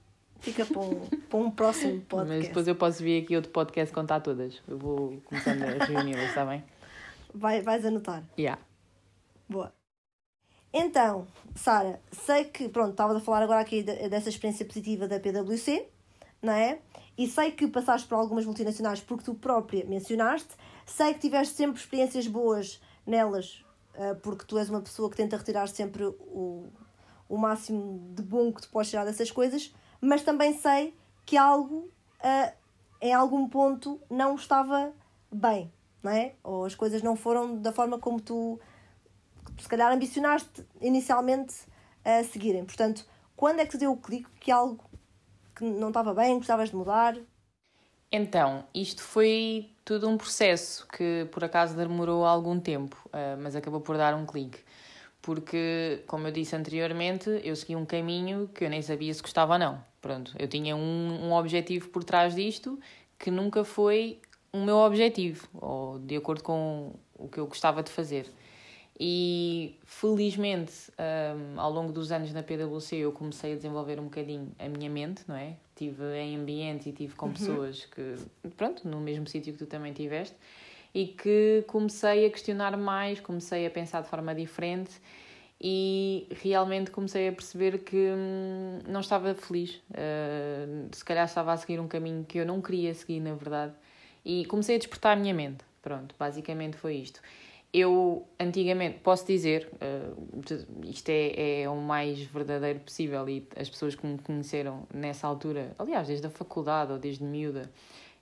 Fica 0.45 0.63
para 0.63 0.79
um, 0.79 0.99
para 1.27 1.39
um 1.39 1.49
próximo 1.49 2.01
podcast. 2.01 2.37
Mas 2.37 2.47
depois 2.47 2.67
eu 2.67 2.75
posso 2.75 3.01
vir 3.01 3.23
aqui 3.23 3.35
outro 3.35 3.51
podcast 3.51 3.91
contar 3.91 4.19
todas. 4.19 4.61
Eu 4.67 4.77
vou 4.77 5.19
começando 5.25 5.63
a 5.63 5.83
reuni-las, 5.85 6.29
está 6.29 6.45
bem? 6.45 6.63
Vai, 7.33 7.63
vais 7.63 7.83
anotar. 7.83 8.23
Yeah. 8.37 8.61
Boa. 9.49 9.73
Então, 10.71 11.25
Sara, 11.55 11.99
sei 12.11 12.43
que, 12.43 12.69
pronto, 12.69 12.91
estavas 12.91 13.17
a 13.17 13.19
falar 13.21 13.41
agora 13.41 13.59
aqui 13.59 13.81
dessa 13.81 14.29
experiência 14.29 14.63
positiva 14.67 15.07
da 15.07 15.19
PwC, 15.19 15.87
não 16.43 16.53
é? 16.53 16.77
E 17.17 17.27
sei 17.27 17.51
que 17.51 17.65
passaste 17.65 18.07
por 18.07 18.13
algumas 18.13 18.45
multinacionais 18.45 19.01
porque 19.01 19.23
tu 19.23 19.33
própria 19.33 19.83
mencionaste. 19.85 20.49
Sei 20.85 21.11
que 21.15 21.21
tiveste 21.21 21.55
sempre 21.55 21.79
experiências 21.81 22.27
boas 22.27 22.79
nelas, 23.03 23.65
eh, 23.95 24.13
porque 24.13 24.45
tu 24.45 24.59
és 24.59 24.69
uma 24.69 24.81
pessoa 24.81 25.09
que 25.09 25.17
tenta 25.17 25.37
retirar 25.37 25.67
sempre 25.67 26.03
o, 26.03 26.67
o 27.27 27.35
máximo 27.35 28.13
de 28.13 28.21
bom 28.21 28.53
que 28.53 28.61
tu 28.61 28.69
podes 28.69 28.91
tirar 28.91 29.05
dessas 29.05 29.31
coisas 29.31 29.73
mas 30.05 30.23
também 30.23 30.53
sei 30.53 30.93
que 31.25 31.35
algo 31.35 31.89
uh, 32.19 32.53
em 33.01 33.13
algum 33.13 33.47
ponto 33.49 33.99
não 34.09 34.35
estava 34.35 34.93
bem, 35.31 35.71
não 36.01 36.11
é? 36.11 36.33
Ou 36.43 36.65
as 36.65 36.75
coisas 36.75 37.01
não 37.01 37.15
foram 37.15 37.57
da 37.57 37.71
forma 37.71 37.97
como 37.97 38.21
tu 38.21 38.59
se 39.57 39.67
calhar 39.67 39.91
ambicionaste 39.91 40.65
inicialmente 40.79 41.55
a 42.03 42.23
seguirem. 42.23 42.65
Portanto, 42.65 43.05
quando 43.35 43.59
é 43.59 43.65
que 43.65 43.71
te 43.71 43.77
deu 43.77 43.91
o 43.91 43.97
clique 43.97 44.29
que 44.39 44.51
algo 44.51 44.83
que 45.55 45.63
não 45.63 45.87
estava 45.87 46.13
bem, 46.13 46.37
gostavas 46.37 46.69
de 46.69 46.75
mudar? 46.75 47.17
Então, 48.11 48.65
isto 48.73 49.01
foi 49.01 49.71
tudo 49.83 50.07
um 50.07 50.17
processo 50.17 50.87
que 50.87 51.27
por 51.31 51.43
acaso 51.43 51.75
demorou 51.75 52.25
algum 52.25 52.59
tempo, 52.59 52.95
uh, 53.07 53.41
mas 53.41 53.55
acabou 53.55 53.81
por 53.81 53.97
dar 53.97 54.13
um 54.13 54.25
clique 54.25 54.63
porque, 55.25 56.03
como 56.05 56.27
eu 56.27 56.31
disse 56.31 56.55
anteriormente, 56.55 57.41
eu 57.43 57.55
segui 57.55 57.75
um 57.75 57.83
caminho 57.83 58.47
que 58.53 58.63
eu 58.63 58.69
nem 58.69 58.83
sabia 58.83 59.11
se 59.11 59.23
gostava 59.23 59.53
ou 59.53 59.59
não. 59.59 59.83
Pronto, 60.05 60.35
eu 60.37 60.47
tinha 60.47 60.75
um, 60.75 61.29
um 61.29 61.33
objetivo 61.33 61.89
por 61.89 62.03
trás 62.03 62.35
disto 62.35 62.79
que 63.17 63.31
nunca 63.31 63.63
foi 63.63 64.19
o 64.53 64.59
meu 64.59 64.75
objetivo, 64.77 65.47
ou 65.55 65.97
de 65.97 66.15
acordo 66.15 66.43
com 66.43 66.93
o 67.17 67.27
que 67.27 67.39
eu 67.39 67.47
gostava 67.47 67.81
de 67.81 67.89
fazer. 67.89 68.27
E 68.99 69.75
felizmente, 69.83 70.73
um, 70.99 71.59
ao 71.59 71.71
longo 71.71 71.91
dos 71.91 72.11
anos 72.11 72.31
na 72.31 72.43
PwC, 72.43 72.97
eu 72.97 73.11
comecei 73.11 73.53
a 73.53 73.55
desenvolver 73.55 73.99
um 73.99 74.03
bocadinho 74.03 74.51
a 74.59 74.69
minha 74.69 74.91
mente, 74.91 75.23
não 75.27 75.35
é? 75.35 75.55
Tive 75.75 76.03
em 76.19 76.35
ambiente 76.37 76.89
e 76.89 76.91
tive 76.91 77.15
com 77.15 77.25
uhum. 77.25 77.33
pessoas 77.33 77.85
que, 77.85 78.15
pronto, 78.55 78.87
no 78.87 79.01
mesmo 79.01 79.27
sítio 79.27 79.53
que 79.53 79.57
tu 79.57 79.65
também 79.65 79.91
tiveste, 79.91 80.35
e 80.93 81.07
que 81.07 81.63
comecei 81.65 82.27
a 82.27 82.29
questionar 82.29 82.77
mais, 82.77 83.19
comecei 83.19 83.65
a 83.65 83.71
pensar 83.71 84.03
de 84.03 84.07
forma 84.07 84.35
diferente 84.35 85.01
e 85.59 86.27
realmente 86.41 86.91
comecei 86.91 87.29
a 87.29 87.31
perceber 87.31 87.79
que 87.79 87.95
hum, 87.95 88.79
não 88.87 88.99
estava 88.99 89.33
feliz. 89.33 89.81
Uh, 89.89 90.89
se 90.91 91.03
calhar 91.03 91.25
estava 91.25 91.53
a 91.53 91.57
seguir 91.57 91.79
um 91.79 91.87
caminho 91.87 92.25
que 92.25 92.37
eu 92.37 92.45
não 92.45 92.61
queria 92.61 92.93
seguir, 92.93 93.19
na 93.19 93.33
verdade. 93.33 93.73
E 94.23 94.45
comecei 94.45 94.75
a 94.75 94.79
despertar 94.79 95.13
a 95.13 95.19
minha 95.19 95.33
mente. 95.33 95.63
Pronto, 95.81 96.15
basicamente 96.19 96.77
foi 96.77 96.95
isto. 96.95 97.21
Eu, 97.71 98.25
antigamente, 98.39 98.99
posso 98.99 99.25
dizer, 99.25 99.69
uh, 99.73 100.85
isto 100.85 101.09
é, 101.09 101.61
é 101.61 101.69
o 101.69 101.75
mais 101.75 102.19
verdadeiro 102.21 102.79
possível 102.79 103.27
e 103.27 103.47
as 103.55 103.69
pessoas 103.69 103.95
que 103.95 104.05
me 104.05 104.17
conheceram 104.17 104.87
nessa 104.93 105.27
altura, 105.27 105.73
aliás, 105.77 106.07
desde 106.07 106.25
a 106.27 106.29
faculdade 106.29 106.91
ou 106.91 106.97
desde 106.97 107.23
miúda, 107.23 107.69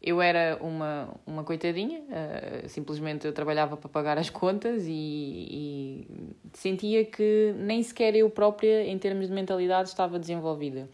eu 0.03 0.22
era 0.22 0.57
uma, 0.62 1.15
uma 1.25 1.43
coitadinha, 1.45 2.01
uh, 2.01 2.67
simplesmente 2.67 3.25
eu 3.25 3.31
trabalhava 3.31 3.77
para 3.77 3.88
pagar 3.88 4.17
as 4.17 4.29
contas 4.29 4.83
e, 4.86 4.91
e, 4.91 6.07
sentia 6.51 7.05
que 7.05 7.55
nem 7.57 7.81
sequer 7.81 8.13
eu 8.13 8.29
própria, 8.29 8.86
em 8.86 8.98
termos 8.98 9.27
de 9.27 9.33
mentalidade, 9.33 9.88
estava 9.88 10.19
desenvolvida. 10.19 10.89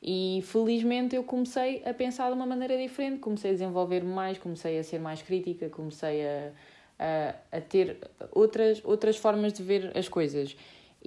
E 0.00 0.44
felizmente 0.44 1.16
eu 1.16 1.24
comecei 1.24 1.82
a 1.84 1.92
pensar 1.92 2.28
de 2.28 2.34
uma 2.34 2.46
maneira 2.46 2.78
diferente, 2.78 3.18
comecei 3.18 3.50
a 3.50 3.54
desenvolver 3.54 4.04
mais, 4.04 4.38
comecei 4.38 4.78
a 4.78 4.84
ser 4.84 5.00
mais 5.00 5.20
crítica, 5.20 5.68
comecei 5.68 6.24
a, 6.24 6.52
a, 7.00 7.56
a 7.56 7.60
ter 7.60 7.98
outras, 8.30 8.80
outras 8.84 9.16
formas 9.16 9.52
de 9.52 9.64
ver 9.64 9.90
as 9.96 10.08
coisas 10.08 10.56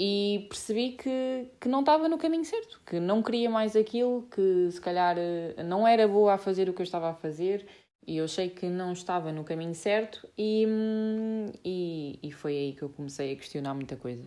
e 0.01 0.45
percebi 0.47 0.91
que, 0.91 1.49
que 1.59 1.67
não 1.67 1.81
estava 1.81 2.07
no 2.07 2.17
caminho 2.17 2.45
certo, 2.45 2.79
que 2.85 3.01
não 3.01 3.21
queria 3.21 3.49
mais 3.49 3.75
aquilo, 3.75 4.25
que 4.31 4.71
se 4.71 4.79
calhar 4.79 5.17
eh, 5.17 5.61
não 5.61 5.85
era 5.85 6.07
boa 6.07 6.35
a 6.35 6.37
fazer 6.37 6.69
o 6.69 6.73
que 6.73 6.81
eu 6.81 6.85
estava 6.85 7.09
a 7.09 7.13
fazer. 7.13 7.67
E 8.07 8.15
eu 8.15 8.23
achei 8.23 8.49
que 8.49 8.67
não 8.67 8.93
estava 8.93 9.33
no 9.33 9.43
caminho 9.43 9.75
certo 9.75 10.25
e, 10.37 10.65
hum, 10.65 11.47
e, 11.65 12.17
e 12.23 12.31
foi 12.31 12.53
aí 12.53 12.73
que 12.73 12.81
eu 12.81 12.87
comecei 12.89 13.33
a 13.33 13.35
questionar 13.35 13.73
muita 13.73 13.97
coisa. 13.97 14.23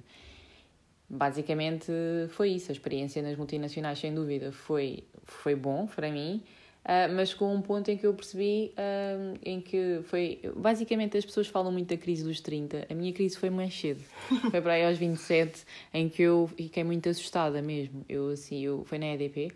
Basicamente 1.09 1.91
foi 2.29 2.50
isso, 2.50 2.71
a 2.71 2.75
experiência 2.75 3.23
nas 3.23 3.37
multinacionais 3.37 3.99
sem 3.99 4.14
dúvida 4.14 4.52
foi, 4.52 5.05
foi 5.25 5.55
bom 5.55 5.87
para 5.87 6.11
mim, 6.11 6.43
Uh, 6.83 7.15
mas 7.15 7.33
com 7.33 7.55
um 7.55 7.62
ponto 7.62 7.89
em 7.93 7.97
que 7.97 8.05
eu 8.05 8.12
percebi 8.12 8.75
uh, 8.77 9.39
em 9.45 9.61
que 9.61 10.01
foi. 10.03 10.41
Basicamente, 10.57 11.17
as 11.17 11.25
pessoas 11.25 11.47
falam 11.47 11.71
muito 11.71 11.89
da 11.89 11.97
crise 11.97 12.25
dos 12.25 12.41
30. 12.41 12.89
A 12.91 12.95
minha 12.95 13.12
crise 13.12 13.37
foi 13.37 13.51
mais 13.51 13.73
cedo. 13.73 14.03
foi 14.51 14.61
para 14.61 14.73
aí 14.73 14.85
aos 14.85 14.99
27, 14.99 15.62
em 15.95 16.09
que 16.09 16.23
eu 16.23 16.51
fiquei 16.57 16.83
muito 16.83 17.09
assustada 17.09 17.62
mesmo. 17.62 18.05
Eu, 18.09 18.31
assim, 18.31 18.65
eu, 18.65 18.83
foi 18.85 18.99
na 18.99 19.07
EDP, 19.15 19.53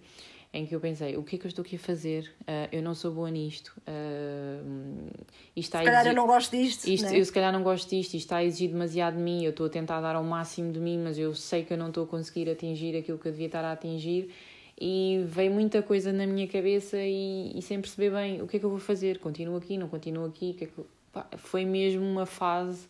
em 0.55 0.67
que 0.67 0.75
eu 0.77 0.79
pensei: 0.79 1.17
o 1.17 1.25
que 1.25 1.35
é 1.35 1.39
que 1.41 1.47
eu 1.47 1.49
estou 1.49 1.65
aqui 1.65 1.75
a 1.75 1.81
fazer? 1.81 2.33
Uh, 2.43 2.69
eu 2.71 2.81
não 2.81 2.95
sou 2.95 3.11
boa 3.11 3.29
nisto. 3.29 3.75
Uh, 3.89 5.11
isto 5.57 5.77
se 5.77 5.85
calhar 5.85 6.03
exigir... 6.03 6.13
eu 6.13 6.17
não 6.17 6.29
gosto 6.29 6.57
disto. 6.57 6.87
Isto, 6.87 7.07
né? 7.07 7.19
Eu, 7.19 7.25
se 7.25 7.33
calhar, 7.33 7.53
não 7.53 7.65
gosto 7.65 7.91
disto. 7.91 8.15
Isto 8.15 8.25
está 8.25 8.37
a 8.37 8.45
exigir 8.45 8.71
demasiado 8.71 9.17
de 9.17 9.23
mim. 9.23 9.43
Eu 9.43 9.51
estou 9.51 9.67
a 9.67 9.69
tentar 9.69 10.01
dar 10.01 10.15
ao 10.15 10.23
máximo 10.23 10.71
de 10.71 10.79
mim, 10.79 11.01
mas 11.03 11.19
eu 11.19 11.35
sei 11.35 11.65
que 11.65 11.73
eu 11.73 11.77
não 11.77 11.89
estou 11.89 12.05
a 12.05 12.07
conseguir 12.07 12.49
atingir 12.49 12.97
aquilo 12.97 13.19
que 13.19 13.27
eu 13.27 13.33
devia 13.33 13.47
estar 13.47 13.65
a 13.65 13.73
atingir 13.73 14.31
e 14.79 15.25
veio 15.27 15.51
muita 15.51 15.83
coisa 15.83 16.13
na 16.13 16.27
minha 16.27 16.47
cabeça 16.47 16.99
e, 16.99 17.57
e 17.57 17.63
sem 17.63 17.81
perceber 17.81 18.11
bem 18.11 18.43
o 18.43 18.47
que 18.47 18.57
é 18.57 18.61
que 18.61 18.67
eu 18.67 18.71
vou 18.71 18.79
fazer, 18.79 19.19
continuo 19.19 19.57
aqui, 19.57 19.79
não 19.79 19.89
continuo 19.89 20.27
aqui, 20.27 20.53
que 20.53 20.65
é 20.65 20.67
que 20.67 20.83
Pá, 21.13 21.27
foi 21.39 21.65
mesmo 21.65 22.05
uma 22.05 22.27
fase 22.27 22.87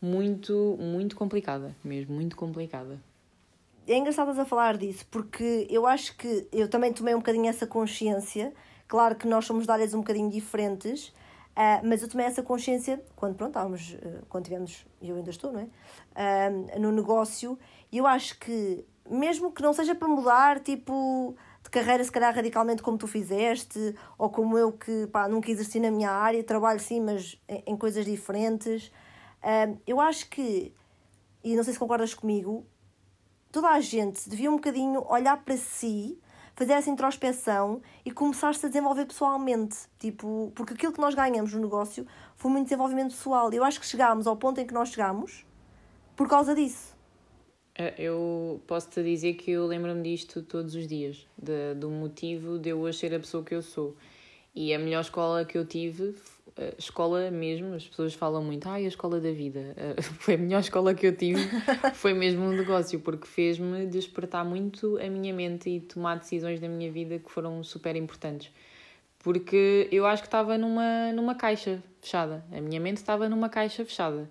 muito, 0.00 0.76
muito 0.78 1.16
complicada, 1.16 1.74
mesmo, 1.82 2.14
muito 2.14 2.36
complicada. 2.36 3.00
É 3.86 3.96
engraçado 3.96 4.38
a 4.40 4.44
falar 4.44 4.76
disso, 4.76 5.04
porque 5.10 5.66
eu 5.68 5.86
acho 5.86 6.16
que 6.16 6.46
eu 6.52 6.68
também 6.68 6.92
tomei 6.92 7.14
um 7.14 7.18
bocadinho 7.18 7.48
essa 7.48 7.66
consciência, 7.66 8.52
claro 8.86 9.16
que 9.16 9.26
nós 9.26 9.44
somos 9.44 9.64
de 9.64 9.72
áreas 9.72 9.92
um 9.92 9.98
bocadinho 9.98 10.30
diferentes, 10.30 11.12
Uh, 11.54 11.78
mas 11.84 12.02
eu 12.02 12.08
tomei 12.08 12.26
essa 12.26 12.42
consciência 12.42 13.00
quando, 13.14 13.36
pronto, 13.36 13.50
estávamos, 13.50 13.92
uh, 13.92 14.26
quando 14.28 14.44
tivemos, 14.44 14.84
eu 15.00 15.14
ainda 15.14 15.30
estou, 15.30 15.52
não 15.52 15.60
é? 15.60 16.48
Uh, 16.50 16.80
no 16.80 16.90
negócio, 16.90 17.56
e 17.92 17.98
eu 17.98 18.08
acho 18.08 18.40
que 18.40 18.84
mesmo 19.08 19.52
que 19.52 19.62
não 19.62 19.72
seja 19.72 19.94
para 19.94 20.08
mudar, 20.08 20.60
tipo, 20.60 21.36
de 21.62 21.70
carreira, 21.70 22.02
se 22.04 22.12
calhar 22.12 22.34
radicalmente 22.34 22.82
como 22.82 22.98
tu 22.98 23.06
fizeste, 23.06 23.94
ou 24.18 24.30
como 24.30 24.56
eu 24.58 24.72
que 24.72 25.06
pá, 25.08 25.28
nunca 25.28 25.50
exerci 25.50 25.80
na 25.80 25.90
minha 25.90 26.10
área, 26.10 26.42
trabalho 26.44 26.80
sim, 26.80 27.00
mas 27.00 27.40
em, 27.48 27.76
coisas 27.76 28.04
diferentes. 28.04 28.88
Uh, 29.42 29.78
eu 29.86 30.00
acho 30.00 30.28
que, 30.28 30.72
e 31.42 31.56
não 31.56 31.62
sei 31.62 31.72
se 31.72 31.78
concordas 31.78 32.14
comigo, 32.14 32.66
toda 33.52 33.68
a 33.68 33.80
gente 33.80 34.28
devia 34.28 34.50
um 34.50 34.56
bocadinho 34.56 35.04
olhar 35.08 35.36
para 35.44 35.56
si, 35.56 36.18
fazer 36.54 36.74
essa 36.74 36.90
introspeção 36.90 37.82
e 38.04 38.10
começar-se 38.10 38.64
a 38.64 38.68
desenvolver 38.68 39.06
pessoalmente. 39.06 39.76
Tipo, 39.98 40.52
porque 40.54 40.74
aquilo 40.74 40.92
que 40.92 41.00
nós 41.00 41.14
ganhamos 41.14 41.52
no 41.52 41.60
negócio 41.60 42.06
foi 42.36 42.50
muito 42.50 42.64
desenvolvimento 42.64 43.10
pessoal. 43.10 43.52
Eu 43.52 43.64
acho 43.64 43.80
que 43.80 43.86
chegámos 43.86 44.26
ao 44.26 44.36
ponto 44.36 44.60
em 44.60 44.66
que 44.66 44.74
nós 44.74 44.90
chegamos 44.90 45.44
por 46.16 46.28
causa 46.28 46.54
disso. 46.54 46.93
É, 47.76 47.94
eu 47.98 48.62
posso-te 48.66 49.02
dizer 49.02 49.34
que 49.34 49.50
eu 49.50 49.66
lembro-me 49.66 50.02
disto 50.02 50.42
todos 50.42 50.74
os 50.74 50.86
dias, 50.86 51.26
de, 51.36 51.74
do 51.74 51.90
motivo 51.90 52.58
de 52.58 52.70
eu 52.70 52.78
hoje 52.78 52.98
ser 52.98 53.14
a 53.14 53.18
pessoa 53.18 53.42
que 53.42 53.54
eu 53.54 53.62
sou. 53.62 53.96
E 54.54 54.72
a 54.72 54.78
melhor 54.78 55.00
escola 55.00 55.44
que 55.44 55.58
eu 55.58 55.66
tive, 55.66 56.14
escola 56.78 57.30
mesmo, 57.30 57.74
as 57.74 57.86
pessoas 57.86 58.14
falam 58.14 58.42
muito, 58.44 58.68
ai, 58.68 58.84
a 58.84 58.88
escola 58.88 59.20
da 59.20 59.32
vida. 59.32 59.74
Foi 60.20 60.34
a 60.34 60.38
melhor 60.38 60.60
escola 60.60 60.94
que 60.94 61.06
eu 61.06 61.16
tive, 61.16 61.40
foi 61.94 62.14
mesmo 62.14 62.44
um 62.44 62.52
negócio, 62.52 63.00
porque 63.00 63.26
fez-me 63.26 63.86
despertar 63.86 64.44
muito 64.44 64.96
a 64.98 65.08
minha 65.08 65.34
mente 65.34 65.68
e 65.68 65.80
tomar 65.80 66.18
decisões 66.18 66.60
na 66.60 66.68
minha 66.68 66.90
vida 66.92 67.18
que 67.18 67.30
foram 67.30 67.64
super 67.64 67.96
importantes. 67.96 68.52
Porque 69.18 69.88
eu 69.90 70.06
acho 70.06 70.22
que 70.22 70.28
estava 70.28 70.56
numa, 70.56 71.10
numa 71.12 71.34
caixa 71.34 71.82
fechada. 72.00 72.44
A 72.52 72.60
minha 72.60 72.78
mente 72.78 72.98
estava 72.98 73.28
numa 73.28 73.48
caixa 73.48 73.84
fechada 73.84 74.28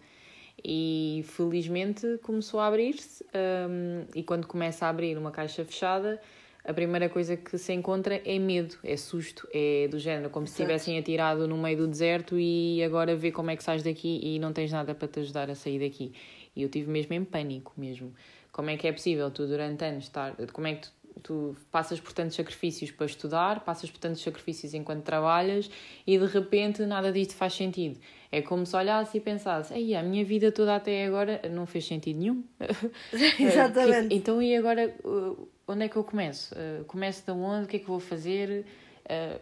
e 0.63 1.25
felizmente 1.27 2.20
começou 2.22 2.60
a 2.60 2.67
abrir-se 2.67 3.25
um, 3.34 4.05
e 4.15 4.24
quando 4.24 4.48
começa 4.48 4.86
a 4.86 4.89
abrir 4.89 5.17
uma 5.17 5.32
caixa 5.32 5.65
fechada 5.65 6.20
a 6.65 6.74
primeira 6.74 7.10
coisa 7.10 7.36
que 7.36 7.58
se 7.58 7.74
encontra 7.74 8.22
é 8.24 8.39
medo, 8.39 8.77
é 8.84 8.96
susto, 8.96 9.48
é 9.53 9.88
do 9.89 10.00
género, 10.00 10.29
como 10.29 10.48
se 10.48 10.55
tivessem 10.55 10.98
atirado 10.98 11.46
no 11.46 11.58
meio 11.58 11.77
do 11.77 11.88
deserto 11.88 12.39
e 12.39 12.82
agora 12.82 13.15
vê 13.17 13.32
como 13.32 13.51
é 13.51 13.58
que 13.58 13.63
sais 13.63 13.84
daqui 13.84 14.22
e 14.24 14.39
não 14.39 14.53
tens 14.53 14.72
nada 14.72 14.96
para 14.96 15.08
te 15.10 15.20
ajudar 15.20 15.50
a 15.50 15.55
sair 15.55 15.79
daqui. 15.79 16.13
E 16.55 16.63
eu 16.63 16.70
tive 16.70 16.89
mesmo 16.89 17.13
em 17.13 17.25
pânico 17.25 17.74
mesmo. 17.75 18.13
Como 18.50 18.70
é 18.70 18.77
que 18.77 18.88
é 18.88 18.93
possível 18.93 19.29
tu 19.29 19.46
durante 19.46 19.84
anos 19.84 20.05
estar, 20.05 20.36
como 20.53 20.67
é 20.67 20.75
que 20.75 20.84
tu 20.84 20.93
tu 21.22 21.55
passas 21.72 22.00
por 22.00 22.13
tantos 22.13 22.36
sacrifícios 22.36 22.91
para 22.91 23.05
estudar, 23.05 23.60
passas 23.62 23.89
por 23.89 24.00
tantos 24.00 24.22
sacrifícios 24.22 24.74
enquanto 24.74 25.03
trabalhas 25.03 25.70
e 26.05 26.17
de 26.17 26.25
repente 26.25 26.86
nada 26.86 27.12
disto 27.12 27.36
faz 27.36 27.53
sentido. 27.53 28.00
É 28.32 28.41
como 28.41 28.65
se 28.65 28.75
olhasse 28.75 29.17
e 29.17 29.22
pensasse, 29.22 29.74
Ei, 29.74 29.96
a 29.96 30.01
minha 30.01 30.25
vida 30.25 30.51
toda 30.51 30.75
até 30.75 31.05
agora 31.05 31.41
não 31.51 31.65
fez 31.65 31.86
sentido 31.86 32.20
nenhum. 32.20 32.43
Exatamente. 33.39 34.15
então 34.15 34.41
e 34.41 34.55
agora 34.55 34.96
uh, 35.03 35.48
onde 35.67 35.86
é 35.86 35.89
que 35.89 35.96
eu 35.96 36.03
começo? 36.03 36.55
Uh, 36.55 36.84
começo 36.86 37.25
de 37.25 37.32
onde? 37.32 37.65
O 37.65 37.67
que 37.67 37.77
é 37.77 37.79
que 37.79 37.88
vou 37.88 38.00
fazer? 38.00 38.65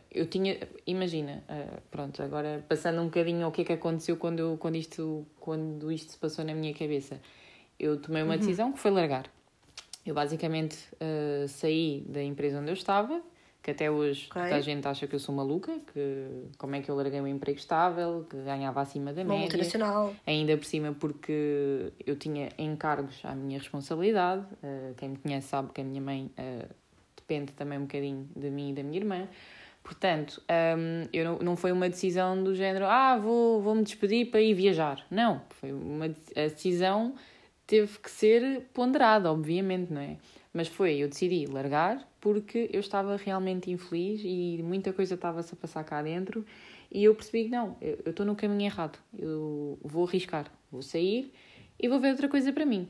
Eu 0.09 0.25
tinha, 0.25 0.57
imagina, 0.87 1.43
pronto, 1.91 2.23
agora 2.23 2.65
passando 2.67 2.99
um 2.99 3.05
bocadinho 3.05 3.45
ao 3.45 3.51
que 3.51 3.61
é 3.61 3.63
que 3.63 3.71
aconteceu 3.71 4.17
quando, 4.17 4.39
eu, 4.39 4.57
quando, 4.57 4.75
isto, 4.75 5.23
quando 5.39 5.91
isto 5.91 6.13
se 6.13 6.17
passou 6.17 6.43
na 6.43 6.55
minha 6.55 6.73
cabeça. 6.73 7.21
Eu 7.79 8.01
tomei 8.01 8.23
uma 8.23 8.33
uhum. 8.33 8.39
decisão 8.39 8.73
que 8.73 8.79
foi 8.79 8.89
largar 8.89 9.31
eu 10.05 10.15
basicamente 10.15 10.77
uh, 10.93 11.47
saí 11.47 12.03
da 12.07 12.23
empresa 12.23 12.59
onde 12.59 12.69
eu 12.69 12.73
estava, 12.73 13.21
que 13.61 13.69
até 13.69 13.91
hoje 13.91 14.27
okay. 14.29 14.43
toda 14.43 14.55
a 14.55 14.61
gente 14.61 14.87
acha 14.87 15.05
que 15.05 15.13
eu 15.13 15.19
sou 15.19 15.35
maluca, 15.35 15.71
que 15.93 16.47
como 16.57 16.75
é 16.75 16.81
que 16.81 16.89
eu 16.89 16.95
larguei 16.95 17.21
um 17.21 17.27
emprego 17.27 17.59
estável, 17.59 18.25
que 18.29 18.35
ganhava 18.37 18.81
acima 18.81 19.13
da 19.13 19.21
Uma 19.21 19.33
média. 19.33 19.43
Multinacional. 19.43 20.15
Ainda 20.25 20.57
por 20.57 20.65
cima 20.65 20.95
porque 20.99 21.93
eu 22.05 22.15
tinha 22.15 22.49
encargos 22.57 23.19
à 23.23 23.35
minha 23.35 23.59
responsabilidade. 23.59 24.45
Uh, 24.63 24.95
quem 24.97 25.09
me 25.09 25.17
conhece 25.17 25.47
sabe 25.47 25.71
que 25.71 25.81
a 25.81 25.83
minha 25.83 26.01
mãe 26.01 26.31
uh, 26.37 26.67
depende 27.15 27.53
também 27.53 27.77
um 27.77 27.83
bocadinho 27.83 28.27
de 28.35 28.49
mim 28.49 28.71
e 28.71 28.73
da 28.73 28.83
minha 28.83 28.97
irmã. 28.97 29.27
Portanto, 29.83 30.41
um, 30.77 31.07
eu 31.11 31.25
não, 31.25 31.39
não 31.39 31.55
foi 31.55 31.71
uma 31.71 31.89
decisão 31.89 32.43
do 32.43 32.53
género, 32.53 32.85
ah, 32.85 33.17
vou, 33.17 33.61
vou 33.61 33.73
me 33.73 33.83
despedir 33.83 34.29
para 34.29 34.39
ir 34.41 34.53
viajar. 34.53 35.05
Não, 35.09 35.41
foi 35.49 35.71
uma 35.71 36.05
a 36.05 36.47
decisão 36.47 37.15
teve 37.71 37.99
que 37.99 38.11
ser 38.11 38.67
ponderada, 38.73 39.31
obviamente, 39.31 39.93
não 39.93 40.01
é? 40.01 40.17
Mas 40.53 40.67
foi, 40.67 40.97
eu 40.97 41.07
decidi 41.07 41.45
largar 41.45 42.05
porque 42.19 42.69
eu 42.73 42.81
estava 42.81 43.15
realmente 43.15 43.71
infeliz 43.71 44.19
e 44.25 44.61
muita 44.61 44.91
coisa 44.91 45.15
estava-se 45.15 45.53
a 45.53 45.55
passar 45.55 45.81
cá 45.85 46.01
dentro 46.03 46.45
e 46.91 47.05
eu 47.05 47.15
percebi 47.15 47.45
que 47.45 47.49
não, 47.49 47.77
eu 47.79 48.09
estou 48.09 48.25
no 48.25 48.35
caminho 48.35 48.65
errado, 48.65 48.99
eu 49.17 49.79
vou 49.81 50.05
arriscar, 50.05 50.51
vou 50.69 50.81
sair 50.81 51.31
e 51.79 51.87
vou 51.87 51.97
ver 51.97 52.09
outra 52.09 52.27
coisa 52.27 52.51
para 52.51 52.65
mim. 52.65 52.89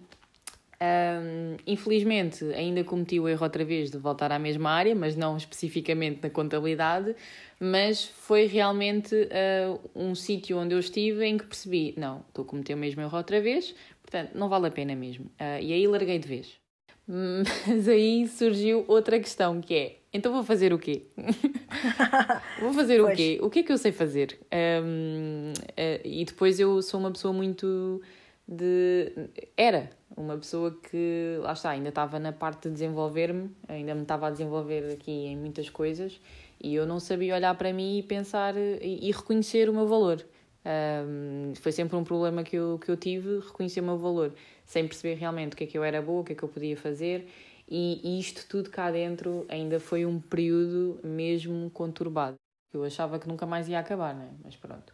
Um, 0.82 1.58
infelizmente, 1.68 2.44
ainda 2.56 2.84
cometi 2.84 3.20
o 3.20 3.30
erro 3.30 3.44
outra 3.44 3.64
vez 3.64 3.92
de 3.92 4.00
voltar 4.00 4.32
à 4.32 4.40
mesma 4.40 4.72
área, 4.72 4.96
mas 4.96 5.16
não 5.16 5.38
especificamente 5.38 6.22
na 6.24 6.30
contabilidade, 6.32 7.16
mas 7.60 8.06
foi 8.06 8.48
realmente 8.48 9.14
uh, 9.14 9.80
um 9.94 10.16
sítio 10.16 10.58
onde 10.58 10.74
eu 10.74 10.80
estive 10.80 11.24
em 11.24 11.38
que 11.38 11.46
percebi, 11.46 11.94
não, 11.96 12.26
estou 12.28 12.44
a 12.44 12.48
cometer 12.48 12.74
o 12.74 12.78
mesmo 12.78 13.00
erro 13.00 13.16
outra 13.16 13.40
vez, 13.40 13.76
portanto, 14.12 14.36
não 14.36 14.50
vale 14.50 14.68
a 14.68 14.72
pena 14.72 14.94
mesmo. 14.96 15.26
Uh, 15.26 15.62
e 15.62 15.72
aí 15.72 15.88
larguei 15.88 16.20
de 16.20 16.28
vez. 16.28 16.60
Mas 17.08 17.88
aí 17.88 18.28
surgiu 18.28 18.84
outra 18.88 19.20
questão 19.20 19.62
que 19.62 19.74
é, 19.74 19.98
então 20.14 20.32
vou 20.32 20.44
fazer 20.44 20.74
o 20.74 20.78
quê? 20.78 21.08
vou 22.60 22.74
fazer 22.74 23.02
pois. 23.02 23.14
o 23.14 23.16
quê? 23.16 23.40
O 23.42 23.50
que 23.50 23.60
é 23.60 23.64
que 23.64 23.72
eu 23.72 23.78
sei 23.78 23.92
fazer? 23.92 24.38
Um, 24.84 25.54
uh, 25.54 26.02
e 26.04 26.26
depois 26.26 26.60
eu 26.60 26.82
sou 26.82 27.00
uma 27.00 27.12
pessoa 27.12 27.34
muito 27.34 28.02
de... 28.48 29.12
Era 29.56 29.90
uma 30.16 30.38
pessoa 30.38 30.78
que, 30.90 31.38
lá 31.40 31.54
está, 31.54 31.70
ainda 31.72 31.90
estava 31.90 32.20
na 32.20 32.34
parte 32.34 32.68
de 32.68 32.74
desenvolver-me, 32.74 33.50
ainda 33.68 33.96
me 33.96 34.02
estava 34.02 34.28
a 34.28 34.32
desenvolver 34.32 34.92
aqui 34.92 35.12
em 35.12 35.38
muitas 35.38 35.70
coisas 35.70 36.20
e 36.60 36.76
eu 36.76 36.86
não 36.86 37.00
sabia 37.00 37.36
olhar 37.36 37.56
para 37.56 37.72
mim 37.74 38.00
e 38.00 38.04
pensar 38.04 38.56
e, 38.58 39.00
e 39.02 39.12
reconhecer 39.12 39.70
o 39.70 39.74
meu 39.74 39.88
valor. 39.88 40.24
Um, 40.64 41.54
foi 41.56 41.72
sempre 41.72 41.96
um 41.96 42.04
problema 42.04 42.44
que 42.44 42.56
eu, 42.56 42.80
que 42.80 42.90
eu 42.90 42.96
tive, 42.96 43.40
reconhecer 43.40 43.82
o 43.82 43.84
meu 43.84 43.98
valor, 43.98 44.34
sem 44.66 44.88
perceber 44.88 45.16
realmente 45.16 45.54
o 45.54 45.58
que 45.58 45.64
é 45.64 45.68
que 45.68 45.78
eu 45.78 45.84
era 45.84 46.02
boa, 46.02 46.22
o 46.22 46.24
que 46.24 46.34
é 46.34 46.36
que 46.36 46.44
eu 46.44 46.50
podia 46.50 46.78
fazer 46.78 47.28
e, 47.68 48.00
e 48.04 48.20
isto 48.20 48.46
tudo 48.48 48.70
cá 48.70 48.92
dentro 48.92 49.46
ainda 49.50 49.80
foi 49.80 50.06
um 50.06 50.20
período 50.20 51.00
mesmo 51.04 51.70
conturbado. 51.72 52.36
Eu 52.74 52.84
achava 52.84 53.18
que 53.18 53.28
nunca 53.28 53.46
mais 53.46 53.68
ia 53.68 53.80
acabar, 53.80 54.14
né? 54.14 54.30
mas 54.44 54.56
pronto. 54.56 54.94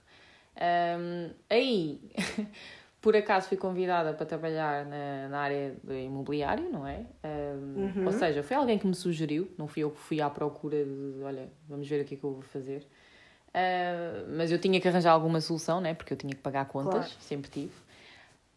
Um, 0.55 1.31
aí 1.49 1.99
Por 2.99 3.15
acaso 3.15 3.47
fui 3.47 3.57
convidada 3.57 4.11
para 4.13 4.25
trabalhar 4.25 4.85
na, 4.85 5.29
na 5.29 5.39
área 5.39 5.75
do 5.83 5.93
imobiliário, 5.93 6.69
não 6.69 6.85
é? 6.85 7.05
Um, 7.23 7.83
uhum. 7.99 8.05
Ou 8.07 8.11
seja, 8.11 8.41
foi 8.41 8.57
alguém 8.57 8.77
que 8.77 8.87
me 8.87 8.95
sugeriu, 8.95 9.49
não 9.57 9.67
fui 9.67 9.83
eu 9.83 9.91
que 9.91 9.99
fui 9.99 10.19
à 10.19 10.29
procura 10.29 10.83
de, 10.83 11.21
olha, 11.23 11.47
vamos 11.69 11.87
ver 11.87 12.01
o 12.01 12.05
que 12.05 12.15
é 12.15 12.17
que 12.17 12.23
eu 12.23 12.33
vou 12.33 12.41
fazer. 12.41 12.85
Uh, 13.57 14.37
mas 14.37 14.51
eu 14.51 14.59
tinha 14.59 14.79
que 14.79 14.87
arranjar 14.87 15.11
alguma 15.11 15.41
solução, 15.41 15.81
né? 15.81 15.95
Porque 15.95 16.13
eu 16.13 16.17
tinha 16.17 16.33
que 16.33 16.41
pagar 16.41 16.65
contas, 16.65 16.93
claro. 16.93 17.11
sempre 17.19 17.49
tive. 17.49 17.71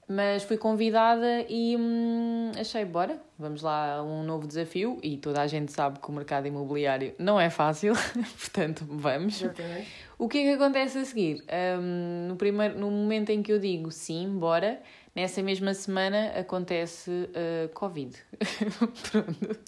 Mas 0.06 0.42
fui 0.42 0.58
convidada 0.58 1.46
e 1.48 1.76
hum, 1.76 2.50
achei, 2.58 2.84
bora, 2.84 3.22
vamos 3.38 3.62
lá 3.62 3.94
a 3.94 4.02
um 4.02 4.24
novo 4.24 4.46
desafio. 4.46 4.98
E 5.04 5.16
toda 5.16 5.40
a 5.40 5.46
gente 5.46 5.72
sabe 5.72 6.00
que 6.00 6.08
o 6.08 6.12
mercado 6.12 6.48
imobiliário 6.48 7.14
não 7.16 7.40
é 7.40 7.48
fácil, 7.48 7.94
portanto, 8.38 8.84
vamos. 8.88 9.40
O 10.18 10.28
que 10.28 10.38
é 10.38 10.42
que 10.42 10.50
acontece 10.50 10.98
a 10.98 11.04
seguir? 11.04 11.44
Um, 11.78 12.26
no, 12.26 12.36
primeiro, 12.36 12.76
no 12.76 12.90
momento 12.90 13.30
em 13.30 13.40
que 13.40 13.52
eu 13.52 13.60
digo 13.60 13.92
sim, 13.92 14.36
bora, 14.36 14.82
nessa 15.14 15.42
mesma 15.44 15.72
semana 15.74 16.32
acontece 16.38 17.10
uh, 17.10 17.68
Covid. 17.72 18.16
Pronto. 19.12 19.60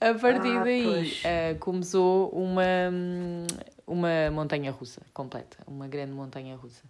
A 0.00 0.14
partir 0.14 0.56
ah, 0.58 0.62
daí 0.62 1.10
uh, 1.10 1.58
começou 1.58 2.28
uma, 2.30 2.62
hum, 2.92 3.46
uma 3.86 4.30
montanha 4.30 4.70
russa 4.70 5.02
completa, 5.14 5.58
uma 5.66 5.86
grande 5.86 6.12
montanha 6.12 6.56
russa. 6.56 6.82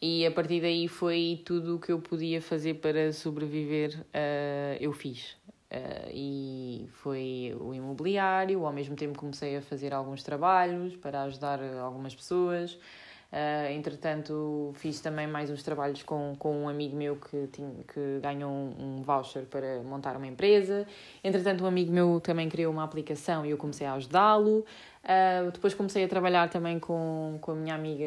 E 0.00 0.26
a 0.26 0.30
partir 0.30 0.60
daí 0.60 0.88
foi 0.88 1.40
tudo 1.44 1.76
o 1.76 1.78
que 1.78 1.92
eu 1.92 2.00
podia 2.00 2.42
fazer 2.42 2.74
para 2.74 3.12
sobreviver, 3.12 3.96
uh, 3.98 4.76
eu 4.80 4.92
fiz. 4.92 5.36
Uh, 5.70 6.10
e 6.12 6.88
foi 6.92 7.56
o 7.58 7.72
imobiliário, 7.72 8.66
ao 8.66 8.72
mesmo 8.72 8.94
tempo 8.94 9.18
comecei 9.18 9.56
a 9.56 9.62
fazer 9.62 9.94
alguns 9.94 10.22
trabalhos 10.22 10.96
para 10.96 11.22
ajudar 11.22 11.60
algumas 11.80 12.14
pessoas. 12.14 12.78
Uh, 13.32 13.72
entretanto, 13.72 14.72
fiz 14.74 15.00
também 15.00 15.26
mais 15.26 15.48
uns 15.48 15.62
trabalhos 15.62 16.02
com, 16.02 16.34
com 16.38 16.64
um 16.64 16.68
amigo 16.68 16.94
meu 16.94 17.16
que, 17.16 17.46
tinha, 17.46 17.72
que 17.88 18.20
ganhou 18.20 18.50
um, 18.50 18.98
um 18.98 19.02
voucher 19.02 19.46
para 19.46 19.82
montar 19.82 20.18
uma 20.18 20.26
empresa. 20.26 20.86
Entretanto, 21.24 21.64
um 21.64 21.66
amigo 21.66 21.90
meu 21.90 22.20
também 22.20 22.50
criou 22.50 22.70
uma 22.70 22.84
aplicação 22.84 23.46
e 23.46 23.50
eu 23.50 23.56
comecei 23.56 23.86
a 23.86 23.94
ajudá-lo. 23.94 24.66
Uh, 25.02 25.50
depois 25.50 25.74
comecei 25.74 26.04
a 26.04 26.08
trabalhar 26.08 26.48
também 26.48 26.78
com, 26.78 27.36
com 27.40 27.52
a 27.52 27.54
minha 27.54 27.74
amiga 27.74 28.04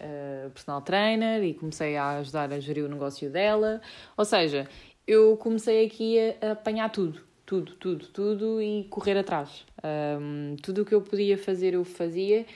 uh, 0.00 0.50
personal 0.50 0.80
trainer 0.80 1.44
e 1.44 1.52
comecei 1.52 1.96
a 1.96 2.18
ajudar 2.18 2.50
a 2.52 2.58
gerir 2.58 2.84
o 2.84 2.88
negócio 2.88 3.30
dela. 3.30 3.82
Ou 4.16 4.24
seja, 4.24 4.66
eu 5.06 5.36
comecei 5.36 5.84
aqui 5.84 6.16
a, 6.18 6.48
a 6.48 6.52
apanhar 6.52 6.90
tudo, 6.90 7.20
tudo, 7.44 7.72
tudo, 7.74 8.06
tudo 8.06 8.62
e 8.62 8.84
correr 8.84 9.18
atrás. 9.18 9.66
Um, 9.84 10.56
tudo 10.62 10.82
o 10.82 10.84
que 10.84 10.94
eu 10.94 11.02
podia 11.02 11.36
fazer, 11.36 11.74
eu 11.74 11.84
fazia 11.84 12.46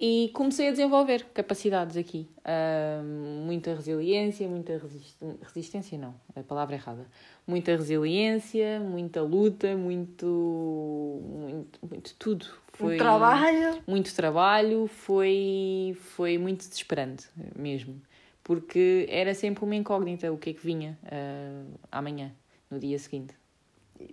e 0.00 0.30
comecei 0.32 0.68
a 0.68 0.70
desenvolver 0.70 1.26
capacidades 1.34 1.94
aqui. 1.94 2.26
Uh, 2.38 3.44
muita 3.44 3.74
resiliência, 3.74 4.48
muita 4.48 4.78
resist... 4.78 5.14
resistência, 5.42 5.98
não, 5.98 6.14
a 6.34 6.42
palavra 6.42 6.74
é 6.74 6.78
errada. 6.78 7.06
Muita 7.46 7.72
resiliência, 7.72 8.80
muita 8.80 9.20
luta, 9.20 9.76
muito, 9.76 11.20
muito, 11.22 11.78
muito 11.86 12.14
tudo. 12.18 12.46
Foi 12.72 12.86
muito 12.86 13.00
trabalho. 13.00 13.82
Muito 13.86 14.14
trabalho, 14.14 14.86
foi, 14.86 15.94
foi 16.16 16.38
muito 16.38 16.66
desesperante 16.66 17.28
mesmo. 17.54 18.00
Porque 18.42 19.06
era 19.10 19.34
sempre 19.34 19.62
uma 19.64 19.76
incógnita 19.76 20.32
o 20.32 20.38
que 20.38 20.48
é 20.48 20.52
que 20.54 20.64
vinha 20.64 20.98
uh, 21.04 21.78
amanhã, 21.92 22.32
no 22.70 22.78
dia 22.78 22.98
seguinte. 22.98 23.34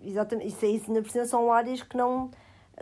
Exatamente, 0.04 0.50
isso, 0.50 0.65
isso 0.65 0.88
ainda 0.88 1.02
por 1.02 1.10
cima 1.12 1.23
são 1.23 1.50
áreas 1.50 1.82
que 1.82 1.95
não 1.95 2.30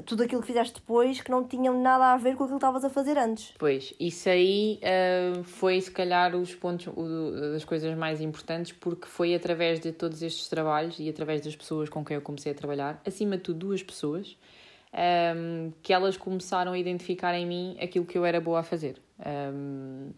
tudo 0.03 0.23
aquilo 0.23 0.41
que 0.41 0.47
fizeste 0.47 0.75
depois 0.75 1.21
que 1.21 1.31
não 1.31 1.47
tinham 1.47 1.79
nada 1.81 2.13
a 2.13 2.17
ver 2.17 2.35
com 2.35 2.43
aquilo 2.43 2.59
que 2.59 2.65
estavas 2.65 2.83
a 2.83 2.89
fazer 2.89 3.17
antes. 3.17 3.53
Pois, 3.57 3.93
isso 3.99 4.29
aí 4.29 4.79
uh, 4.81 5.43
foi 5.43 5.79
se 5.79 5.89
calhar 5.91 6.35
os 6.35 6.53
pontos 6.53 6.87
o, 6.87 7.51
das 7.53 7.63
coisas 7.63 7.95
mais 7.97 8.19
importantes, 8.19 8.73
porque 8.73 9.07
foi 9.07 9.33
através 9.33 9.79
de 9.79 9.91
todos 9.91 10.21
estes 10.21 10.47
trabalhos 10.49 10.99
e 10.99 11.07
através 11.07 11.41
das 11.41 11.55
pessoas 11.55 11.87
com 11.87 12.03
quem 12.03 12.15
eu 12.15 12.21
comecei 12.21 12.51
a 12.51 12.55
trabalhar, 12.55 13.01
acima 13.05 13.37
de 13.37 13.43
tudo 13.43 13.59
duas 13.59 13.81
pessoas, 13.81 14.37
um, 14.93 14.97
ehm, 14.97 15.73
que 15.81 15.93
elas 15.93 16.17
começaram 16.17 16.73
a 16.73 16.77
identificar 16.77 17.33
em 17.33 17.45
mim 17.45 17.77
aquilo 17.81 18.05
que 18.05 18.17
eu 18.17 18.25
era 18.25 18.41
boa 18.41 18.59
a 18.59 18.63
fazer. 18.63 19.01
Um, 19.19 20.09
ehm, 20.09 20.13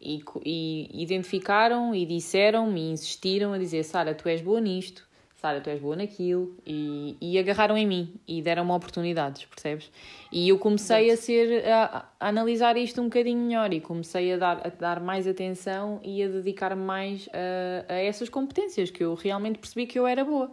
e, 0.00 0.22
e 0.44 1.02
identificaram 1.02 1.94
e 1.94 2.04
disseram-me 2.04 2.90
insistiram 2.90 3.52
a 3.52 3.58
dizer: 3.58 3.82
Sara, 3.82 4.14
tu 4.14 4.28
és 4.28 4.40
boa 4.40 4.60
nisto, 4.60 5.08
Sara, 5.36 5.60
tu 5.60 5.68
és 5.68 5.78
boa 5.78 5.94
naquilo, 5.94 6.56
e, 6.66 7.14
e 7.20 7.38
agarraram 7.38 7.76
em 7.76 7.86
mim 7.86 8.14
e 8.26 8.40
deram-me 8.40 8.72
oportunidades, 8.72 9.44
percebes? 9.44 9.92
E 10.32 10.48
eu 10.48 10.58
comecei 10.58 11.10
a 11.10 11.16
ser, 11.16 11.66
a, 11.68 12.08
a, 12.18 12.28
analisar 12.28 12.76
isto 12.78 13.02
um 13.02 13.04
bocadinho 13.04 13.38
melhor 13.40 13.70
e 13.70 13.80
comecei 13.80 14.32
a 14.32 14.38
dar, 14.38 14.66
a 14.66 14.70
dar 14.70 14.98
mais 14.98 15.26
atenção 15.26 16.00
e 16.02 16.22
a 16.22 16.28
dedicar-me 16.28 16.82
mais 16.82 17.28
a, 17.34 17.92
a 17.92 17.96
essas 17.96 18.30
competências 18.30 18.90
que 18.90 19.04
eu 19.04 19.14
realmente 19.14 19.58
percebi 19.58 19.86
que 19.86 19.98
eu 19.98 20.06
era 20.06 20.24
boa. 20.24 20.50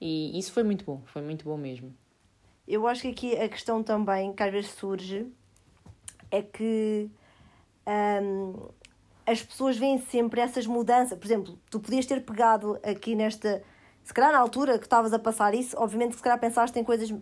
E 0.00 0.36
isso 0.36 0.52
foi 0.52 0.64
muito 0.64 0.84
bom, 0.84 1.00
foi 1.06 1.22
muito 1.22 1.44
bom 1.44 1.56
mesmo. 1.56 1.94
Eu 2.66 2.88
acho 2.88 3.02
que 3.02 3.08
aqui 3.08 3.36
a 3.38 3.48
questão 3.48 3.84
também 3.84 4.32
que 4.32 4.42
às 4.42 4.52
vezes 4.52 4.70
surge 4.72 5.26
é 6.28 6.42
que 6.42 7.08
hum, 7.86 8.68
as 9.24 9.42
pessoas 9.42 9.76
veem 9.78 9.98
sempre 9.98 10.40
essas 10.40 10.66
mudanças. 10.66 11.16
Por 11.16 11.24
exemplo, 11.24 11.58
tu 11.70 11.78
podias 11.78 12.04
ter 12.04 12.24
pegado 12.24 12.78
aqui 12.82 13.14
nesta 13.14 13.62
se 14.08 14.14
calhar 14.14 14.32
na 14.32 14.38
altura 14.38 14.78
que 14.78 14.86
estavas 14.86 15.12
a 15.12 15.18
passar 15.18 15.52
isso, 15.52 15.76
obviamente 15.78 16.16
se 16.16 16.22
calhar 16.22 16.40
pensaste 16.40 16.78
em 16.78 16.82
coisas 16.82 17.14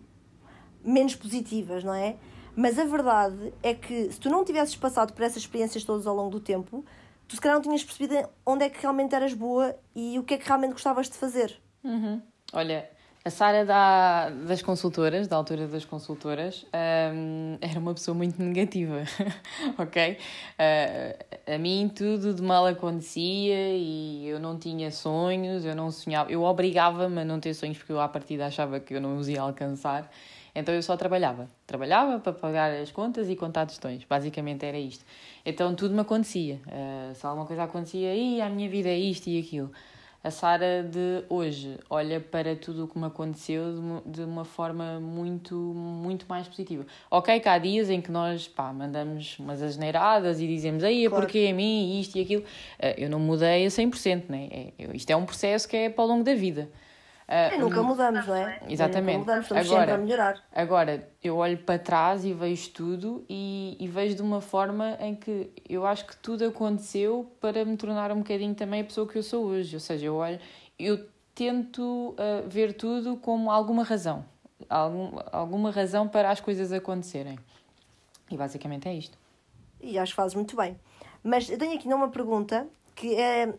menos 0.81 1.15
positivas, 1.15 1.83
não 1.83 1.93
é? 1.93 2.15
Mas 2.55 2.79
a 2.79 2.85
verdade 2.85 3.53
é 3.61 3.73
que 3.73 4.09
se 4.09 4.17
tu 4.17 4.29
não 4.29 4.45
tivesses 4.45 4.73
passado 4.77 5.11
por 5.11 5.21
essas 5.21 5.39
experiências 5.39 5.83
todas 5.83 6.07
ao 6.07 6.15
longo 6.15 6.29
do 6.29 6.39
tempo, 6.39 6.85
tu 7.27 7.35
se 7.35 7.41
calhar 7.41 7.57
não 7.57 7.61
tinhas 7.61 7.83
percebido 7.83 8.29
onde 8.45 8.63
é 8.63 8.69
que 8.69 8.81
realmente 8.81 9.13
eras 9.13 9.33
boa 9.33 9.75
e 9.93 10.17
o 10.17 10.23
que 10.23 10.35
é 10.35 10.37
que 10.37 10.47
realmente 10.47 10.71
gostavas 10.71 11.09
de 11.09 11.17
fazer. 11.17 11.61
Uhum. 11.83 12.21
Olha, 12.53 12.89
a 13.27 13.29
Sara 13.29 13.65
da, 13.65 14.29
das 14.29 14.61
consultoras, 14.61 15.27
da 15.27 15.35
altura 15.35 15.67
das 15.67 15.83
consultoras, 15.83 16.65
um, 17.13 17.57
era 17.59 17.77
uma 17.77 17.93
pessoa 17.93 18.15
muito 18.15 18.41
negativa, 18.41 19.03
ok? 19.77 20.17
Uh, 20.57 21.53
a 21.53 21.57
mim 21.57 21.91
tudo 21.93 22.33
de 22.33 22.41
mal 22.41 22.65
acontecia 22.65 23.75
e 23.75 24.29
eu 24.29 24.39
não 24.39 24.57
tinha 24.57 24.89
sonhos, 24.91 25.65
eu 25.65 25.75
não 25.75 25.91
sonhava, 25.91 26.31
eu 26.31 26.41
obrigava-me 26.41 27.19
a 27.19 27.25
não 27.25 27.37
ter 27.37 27.53
sonhos 27.53 27.77
porque 27.77 27.91
eu 27.91 27.99
à 27.99 28.07
partida 28.07 28.45
achava 28.45 28.79
que 28.79 28.93
eu 28.93 29.01
não 29.01 29.17
os 29.17 29.27
ia 29.27 29.41
alcançar, 29.41 30.09
então 30.55 30.73
eu 30.73 30.81
só 30.81 30.95
trabalhava. 30.95 31.49
Trabalhava 31.65 32.19
para 32.19 32.31
pagar 32.31 32.71
as 32.71 32.91
contas 32.91 33.29
e 33.29 33.35
contar 33.35 33.65
tostões, 33.65 34.05
basicamente 34.05 34.65
era 34.65 34.79
isto. 34.79 35.03
Então 35.45 35.75
tudo 35.75 35.93
me 35.93 35.99
acontecia, 35.99 36.61
uh, 36.65 37.13
se 37.13 37.25
alguma 37.25 37.45
coisa 37.45 37.63
acontecia, 37.63 38.15
e 38.15 38.41
a 38.41 38.49
minha 38.49 38.69
vida 38.69 38.87
é 38.87 38.97
isto 38.97 39.27
e 39.27 39.37
aquilo 39.37 39.69
a 40.27 40.31
Sara 40.31 40.83
de 40.83 41.23
hoje 41.29 41.79
olha 41.89 42.19
para 42.19 42.53
tudo 42.53 42.83
o 42.83 42.87
que 42.87 42.99
me 42.99 43.05
aconteceu 43.05 43.63
de 44.05 44.21
uma 44.23 44.43
forma 44.43 44.99
muito, 44.99 45.55
muito 45.55 46.25
mais 46.27 46.47
positiva. 46.47 46.85
Ok, 47.09 47.39
que 47.39 47.47
há 47.47 47.57
dias 47.57 47.89
em 47.89 48.01
que 48.01 48.11
nós 48.11 48.45
pá, 48.45 48.73
mandamos 48.73 49.39
umas 49.39 49.61
asneiradas 49.61 50.41
e 50.41 50.47
dizemos 50.47 50.83
aí 50.83 51.07
claro. 51.07 51.23
porque 51.23 51.47
a 51.49 51.53
mim, 51.53 51.97
isto 51.99 52.17
e 52.17 52.21
aquilo. 52.21 52.43
Eh, 52.77 53.05
eu 53.05 53.09
não 53.09 53.19
mudei 53.19 53.65
a 53.65 53.69
100%, 53.69 54.23
né? 54.27 54.49
É, 54.51 54.73
isto 54.93 55.09
é 55.09 55.15
um 55.15 55.25
processo 55.25 55.67
que 55.67 55.77
é 55.77 55.89
para 55.89 56.03
o 56.03 56.07
longo 56.07 56.25
da 56.25 56.35
vida. 56.35 56.69
Uh, 57.27 57.59
nunca 57.59 57.83
mudamos, 57.83 58.25
não 58.25 58.35
é? 58.35 58.61
Exatamente. 58.69 59.17
Nunca 59.17 59.19
mudamos, 59.19 59.45
estamos 59.45 59.67
agora, 59.67 59.79
sempre 59.81 59.93
a 59.93 59.97
melhorar. 59.97 60.43
Agora, 60.49 61.09
eu 61.21 61.35
olho 61.35 61.57
para 61.57 61.77
trás 61.77 62.23
e 62.23 62.31
vejo 62.31 62.69
tudo 62.69 63.25
e, 63.29 63.75
e, 63.77 63.85
vejo 63.85 64.15
de 64.15 64.21
uma 64.21 64.39
forma 64.39 64.97
em 65.01 65.13
que 65.13 65.51
eu 65.67 65.85
acho 65.85 66.07
que 66.07 66.15
tudo 66.15 66.45
aconteceu 66.45 67.29
para 67.41 67.65
me 67.65 67.75
tornar 67.75 68.13
um 68.13 68.19
bocadinho 68.19 68.55
também 68.55 68.79
a 68.79 68.83
pessoa 68.85 69.05
que 69.05 69.17
eu 69.17 69.23
sou 69.23 69.45
hoje. 69.45 69.75
Ou 69.75 69.79
seja, 69.81 70.05
eu 70.05 70.15
olho, 70.15 70.39
eu 70.79 71.05
tento 71.35 72.15
uh, 72.17 72.47
ver 72.47 72.71
tudo 72.73 73.17
como 73.17 73.51
alguma 73.51 73.83
razão. 73.83 74.23
Algum, 74.69 75.19
alguma 75.29 75.69
razão 75.69 76.07
para 76.07 76.31
as 76.31 76.39
coisas 76.39 76.71
acontecerem. 76.71 77.37
E 78.31 78.37
basicamente 78.37 78.87
é 78.87 78.93
isto. 78.93 79.17
E 79.81 79.99
acho 79.99 80.13
que 80.13 80.15
fazes 80.15 80.33
muito 80.33 80.55
bem. 80.55 80.79
Mas 81.21 81.49
eu 81.49 81.57
tenho 81.57 81.75
aqui 81.75 81.87
uma 81.93 82.07
pergunta 82.07 82.65
que 82.95 83.15
é, 83.15 83.53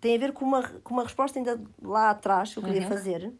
tem 0.00 0.16
a 0.16 0.18
ver 0.18 0.32
com 0.32 0.44
uma, 0.44 0.62
com 0.62 0.94
uma 0.94 1.02
resposta 1.02 1.38
ainda 1.38 1.60
lá 1.82 2.10
atrás 2.10 2.52
que 2.52 2.58
eu 2.58 2.62
queria 2.62 2.82
uhum. 2.82 2.88
fazer. 2.88 3.32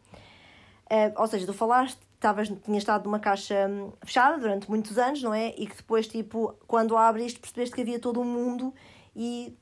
É, 0.89 1.13
ou 1.15 1.27
seja, 1.27 1.45
tu 1.45 1.53
falaste, 1.53 1.99
tavas, 2.19 2.47
tinhas 2.47 2.83
estado 2.83 3.05
numa 3.05 3.19
caixa 3.19 3.67
hum, 3.69 3.91
fechada 4.03 4.37
durante 4.37 4.69
muitos 4.69 4.97
anos, 4.97 5.21
não 5.21 5.33
é? 5.33 5.53
E 5.57 5.67
que 5.67 5.75
depois, 5.75 6.07
tipo, 6.07 6.55
quando 6.67 6.97
abriste, 6.97 7.39
percebeste 7.39 7.75
que 7.75 7.81
havia 7.81 7.99
todo 7.99 8.19
um 8.19 8.25
mundo 8.25 8.73
e 9.15 9.55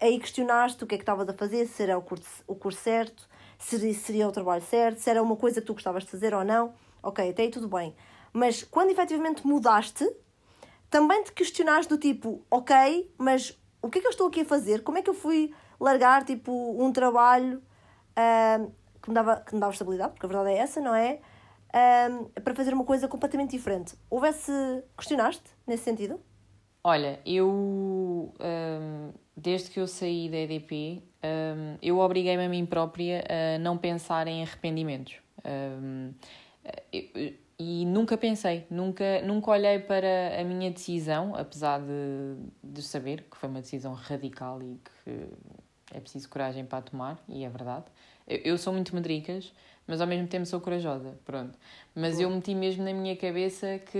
aí 0.00 0.18
questionaste 0.18 0.82
o 0.82 0.86
que 0.86 0.96
é 0.96 0.98
que 0.98 1.02
estavas 1.02 1.28
a 1.28 1.32
fazer, 1.32 1.66
se 1.66 1.82
era 1.82 1.96
o 1.96 2.02
curso, 2.02 2.42
o 2.46 2.54
curso 2.54 2.80
certo, 2.80 3.28
se 3.58 3.94
seria 3.94 4.26
o 4.26 4.32
trabalho 4.32 4.62
certo, 4.62 4.98
se 4.98 5.08
era 5.08 5.22
uma 5.22 5.36
coisa 5.36 5.60
que 5.60 5.66
tu 5.66 5.74
gostavas 5.74 6.04
de 6.04 6.10
fazer 6.10 6.34
ou 6.34 6.44
não. 6.44 6.74
Ok, 7.02 7.30
até 7.30 7.42
aí 7.42 7.50
tudo 7.50 7.68
bem. 7.68 7.94
Mas 8.32 8.64
quando 8.64 8.90
efetivamente 8.90 9.46
mudaste, 9.46 10.08
também 10.90 11.22
te 11.22 11.32
questionaste 11.32 11.88
do 11.88 11.98
tipo, 11.98 12.44
ok, 12.50 13.10
mas 13.16 13.56
o 13.80 13.88
que 13.88 13.98
é 13.98 14.00
que 14.00 14.06
eu 14.06 14.10
estou 14.10 14.28
aqui 14.28 14.40
a 14.40 14.44
fazer? 14.44 14.82
Como 14.82 14.98
é 14.98 15.02
que 15.02 15.10
eu 15.10 15.14
fui 15.14 15.54
largar 15.80 16.24
tipo 16.24 16.52
um 16.52 16.92
trabalho 16.92 17.62
uh, 18.12 18.72
que, 19.00 19.08
me 19.08 19.14
dava, 19.14 19.36
que 19.36 19.54
me 19.54 19.60
dava 19.60 19.72
estabilidade, 19.72 20.12
porque 20.12 20.26
a 20.26 20.28
verdade 20.28 20.50
é 20.50 20.58
essa, 20.58 20.80
não 20.80 20.94
é? 20.94 21.20
Uh, 21.68 22.40
para 22.40 22.54
fazer 22.54 22.74
uma 22.74 22.84
coisa 22.84 23.08
completamente 23.08 23.50
diferente. 23.50 23.94
Houvesse. 24.10 24.52
Questionaste 24.96 25.50
nesse 25.66 25.84
sentido? 25.84 26.20
Olha, 26.84 27.20
eu. 27.24 27.48
Um, 28.40 29.12
desde 29.36 29.70
que 29.70 29.80
eu 29.80 29.86
saí 29.86 30.28
da 30.28 30.36
EDP, 30.36 31.02
um, 31.24 31.78
eu 31.80 31.98
obriguei-me 31.98 32.44
a 32.44 32.48
mim 32.48 32.66
própria 32.66 33.24
a 33.28 33.58
não 33.58 33.78
pensar 33.78 34.26
em 34.26 34.42
arrependimentos. 34.42 35.16
E 37.64 37.86
nunca 37.86 38.18
pensei, 38.18 38.66
nunca, 38.68 39.22
nunca 39.22 39.52
olhei 39.52 39.78
para 39.78 40.40
a 40.40 40.42
minha 40.42 40.68
decisão, 40.68 41.32
apesar 41.36 41.80
de, 41.80 42.36
de 42.62 42.82
saber 42.82 43.22
que 43.30 43.36
foi 43.36 43.48
uma 43.48 43.60
decisão 43.60 43.92
radical 43.92 44.60
e 44.60 44.80
que 44.84 45.28
é 45.92 46.00
preciso 46.00 46.28
coragem 46.28 46.64
para 46.64 46.82
tomar, 46.82 47.18
e 47.28 47.44
é 47.44 47.48
verdade. 47.48 47.84
Eu, 48.26 48.38
eu 48.38 48.58
sou 48.58 48.72
muito 48.72 48.94
medricas, 48.94 49.52
mas 49.86 50.00
ao 50.00 50.06
mesmo 50.06 50.26
tempo 50.26 50.46
sou 50.46 50.60
corajosa, 50.60 51.18
pronto. 51.24 51.58
Mas 51.94 52.20
eu 52.20 52.30
meti 52.30 52.54
mesmo 52.54 52.84
na 52.84 52.92
minha 52.92 53.16
cabeça 53.16 53.78
que 53.90 53.98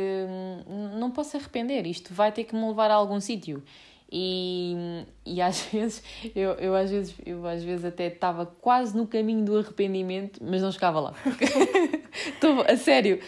hum, 0.68 0.98
não 0.98 1.10
posso 1.10 1.36
arrepender, 1.36 1.86
isto 1.86 2.14
vai 2.14 2.32
ter 2.32 2.44
que 2.44 2.54
me 2.54 2.66
levar 2.66 2.90
a 2.90 2.94
algum 2.94 3.20
sítio. 3.20 3.62
E, 4.14 5.06
e 5.24 5.40
às 5.40 5.62
vezes, 5.72 6.02
eu, 6.36 6.50
eu, 6.52 6.74
às 6.74 6.90
vezes, 6.90 7.14
eu 7.24 7.46
às 7.46 7.64
vezes 7.64 7.84
até 7.84 8.08
estava 8.08 8.44
quase 8.44 8.94
no 8.94 9.06
caminho 9.06 9.44
do 9.44 9.58
arrependimento, 9.58 10.38
mas 10.42 10.60
não 10.60 10.70
chegava 10.70 11.00
lá. 11.00 11.14
A 12.68 12.76
sério, 12.76 13.20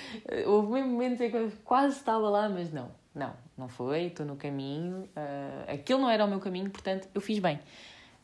houve 0.46 0.72
mesmo 0.72 0.90
momentos 0.90 1.20
em 1.20 1.30
que 1.30 1.36
eu 1.36 1.50
quase 1.64 1.96
estava 1.96 2.28
lá, 2.28 2.48
mas 2.48 2.70
não, 2.70 2.90
não, 3.14 3.32
não 3.56 3.66
foi, 3.66 4.04
estou 4.04 4.26
no 4.26 4.36
caminho. 4.36 5.08
Uh, 5.16 5.72
aquilo 5.72 6.00
não 6.00 6.10
era 6.10 6.24
o 6.24 6.28
meu 6.28 6.38
caminho, 6.38 6.70
portanto, 6.70 7.08
eu 7.14 7.20
fiz 7.20 7.38
bem. 7.38 7.58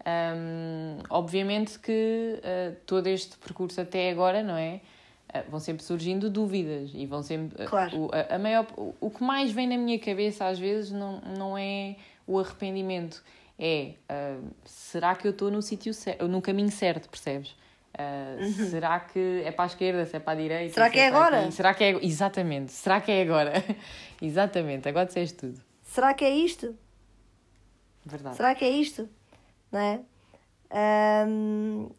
Um, 0.07 0.99
obviamente 1.11 1.79
que 1.79 2.41
uh, 2.41 2.77
todo 2.87 3.07
este 3.07 3.37
percurso 3.37 3.81
até 3.81 4.11
agora, 4.11 4.43
não 4.43 4.57
é? 4.57 4.81
Uh, 5.29 5.51
vão 5.51 5.61
sempre 5.61 5.85
surgindo 5.85 6.31
dúvidas 6.31 6.91
e 6.95 7.07
vão 7.07 7.23
sempre. 7.23 7.67
Claro. 7.67 7.97
O, 7.97 8.11
a, 8.13 8.37
a 8.37 8.39
maior, 8.39 8.67
o, 8.77 8.95
o 9.01 9.11
que 9.11 9.23
mais 9.23 9.53
vem 9.53 9.69
na 9.69 9.77
minha 9.77 9.99
cabeça 9.99 10.47
às 10.47 10.59
vezes 10.59 10.91
não, 10.91 11.21
não 11.21 11.59
é 11.59 11.97
o 12.27 12.39
arrependimento 12.39 13.23
é 13.61 13.93
uh, 14.11 14.51
será 14.65 15.15
que 15.15 15.27
eu 15.27 15.33
estou 15.33 15.51
no 15.51 15.61
sítio 15.61 15.93
no 16.29 16.41
caminho 16.41 16.71
certo, 16.71 17.11
percebes? 17.11 17.51
Uh, 17.51 18.43
uhum. 18.43 18.71
Será 18.71 18.99
que 19.01 19.43
é 19.45 19.53
para 19.53 19.65
a 19.65 19.67
esquerda, 19.67 20.07
se 20.07 20.17
é 20.17 20.21
para 20.21 20.33
a 20.33 20.41
direita? 20.41 20.73
Será 20.73 20.89
que 20.89 20.99
é, 20.99 21.03
é 21.03 21.09
agora? 21.09 21.41
Aqui? 21.43 21.53
Será 21.53 21.75
que 21.75 21.85
é 21.85 22.05
exatamente? 22.05 22.73
Será 22.73 23.01
que 23.03 23.13
é 23.13 23.21
agora? 23.21 23.53
exatamente, 24.23 24.89
agora 24.89 25.05
disseste 25.05 25.37
tudo. 25.37 25.61
Será 25.83 26.15
que 26.15 26.25
é 26.25 26.31
isto? 26.31 26.75
Verdade. 28.07 28.37
Será 28.37 28.55
que 28.55 28.65
é 28.65 28.71
isto? 28.71 29.07
Não 29.71 29.81
é? 29.81 30.01
Um, 31.27 31.91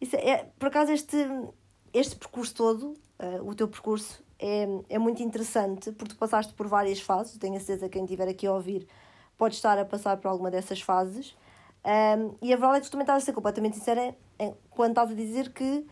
isso 0.00 0.16
é 0.16 0.46
por 0.58 0.68
acaso 0.68 0.92
este 0.92 1.16
este 1.92 2.16
percurso 2.16 2.54
todo, 2.54 2.96
uh, 3.18 3.48
o 3.48 3.54
teu 3.54 3.66
percurso 3.66 4.22
é, 4.38 4.66
é 4.88 4.98
muito 4.98 5.22
interessante 5.22 5.92
porque 5.92 6.14
tu 6.14 6.18
passaste 6.18 6.52
por 6.54 6.66
várias 6.66 7.00
fases. 7.00 7.36
Tenho 7.36 7.56
a 7.56 7.60
certeza 7.60 7.88
que 7.88 7.92
quem 7.94 8.04
estiver 8.04 8.28
aqui 8.28 8.46
a 8.46 8.52
ouvir 8.52 8.86
pode 9.36 9.54
estar 9.54 9.78
a 9.78 9.84
passar 9.84 10.16
por 10.16 10.28
alguma 10.28 10.50
dessas 10.50 10.80
fases. 10.80 11.36
Um, 11.84 12.34
e 12.42 12.52
a 12.52 12.56
verdade 12.56 12.78
é 12.78 12.80
que 12.80 12.86
tu 12.86 12.92
também 12.92 13.04
estás 13.04 13.22
a 13.22 13.26
ser 13.26 13.32
completamente 13.32 13.76
sincera 13.76 14.14
em, 14.38 14.54
quando 14.70 14.90
estás 14.90 15.10
a 15.10 15.14
dizer 15.14 15.52
que 15.52 15.86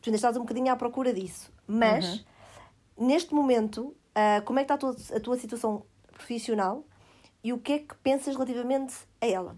tu 0.00 0.08
ainda 0.08 0.16
estás 0.16 0.36
um 0.36 0.40
bocadinho 0.40 0.72
à 0.72 0.76
procura 0.76 1.12
disso. 1.12 1.52
Mas, 1.66 2.24
uhum. 2.96 3.06
neste 3.06 3.34
momento, 3.34 3.94
uh, 4.16 4.42
como 4.44 4.58
é 4.58 4.64
que 4.64 4.72
está 4.72 4.74
a 4.74 4.78
tua, 4.78 4.96
a 5.16 5.20
tua 5.20 5.36
situação 5.36 5.84
profissional 6.10 6.84
e 7.44 7.52
o 7.52 7.58
que 7.58 7.72
é 7.72 7.78
que 7.80 7.94
pensas 7.96 8.34
relativamente 8.34 8.94
a 9.20 9.26
ela? 9.26 9.56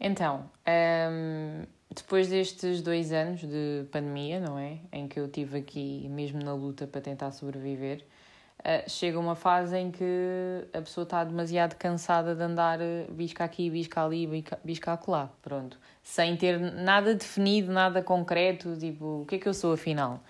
Então, 0.00 0.50
um, 0.66 1.66
depois 1.94 2.28
destes 2.28 2.80
dois 2.80 3.12
anos 3.12 3.42
de 3.42 3.84
pandemia, 3.92 4.40
não 4.40 4.58
é? 4.58 4.78
Em 4.90 5.06
que 5.06 5.20
eu 5.20 5.26
estive 5.26 5.58
aqui 5.58 6.08
mesmo 6.08 6.42
na 6.42 6.54
luta 6.54 6.86
para 6.86 7.02
tentar 7.02 7.30
sobreviver, 7.32 8.02
uh, 8.60 8.88
chega 8.88 9.18
uma 9.18 9.34
fase 9.34 9.76
em 9.76 9.90
que 9.90 10.66
a 10.72 10.80
pessoa 10.80 11.02
está 11.02 11.22
demasiado 11.22 11.74
cansada 11.74 12.34
de 12.34 12.42
andar 12.42 12.80
eh, 12.80 13.06
bisca 13.10 13.44
aqui, 13.44 13.68
bisca 13.68 14.02
ali, 14.02 14.26
bisca 14.64 14.94
acolá, 14.94 15.30
pronto. 15.42 15.78
Sem 16.02 16.34
ter 16.34 16.58
nada 16.58 17.14
definido, 17.14 17.70
nada 17.70 18.02
concreto, 18.02 18.74
tipo, 18.78 19.22
o 19.22 19.26
que 19.26 19.34
é 19.34 19.38
que 19.38 19.48
eu 19.48 19.54
sou 19.54 19.74
afinal? 19.74 20.22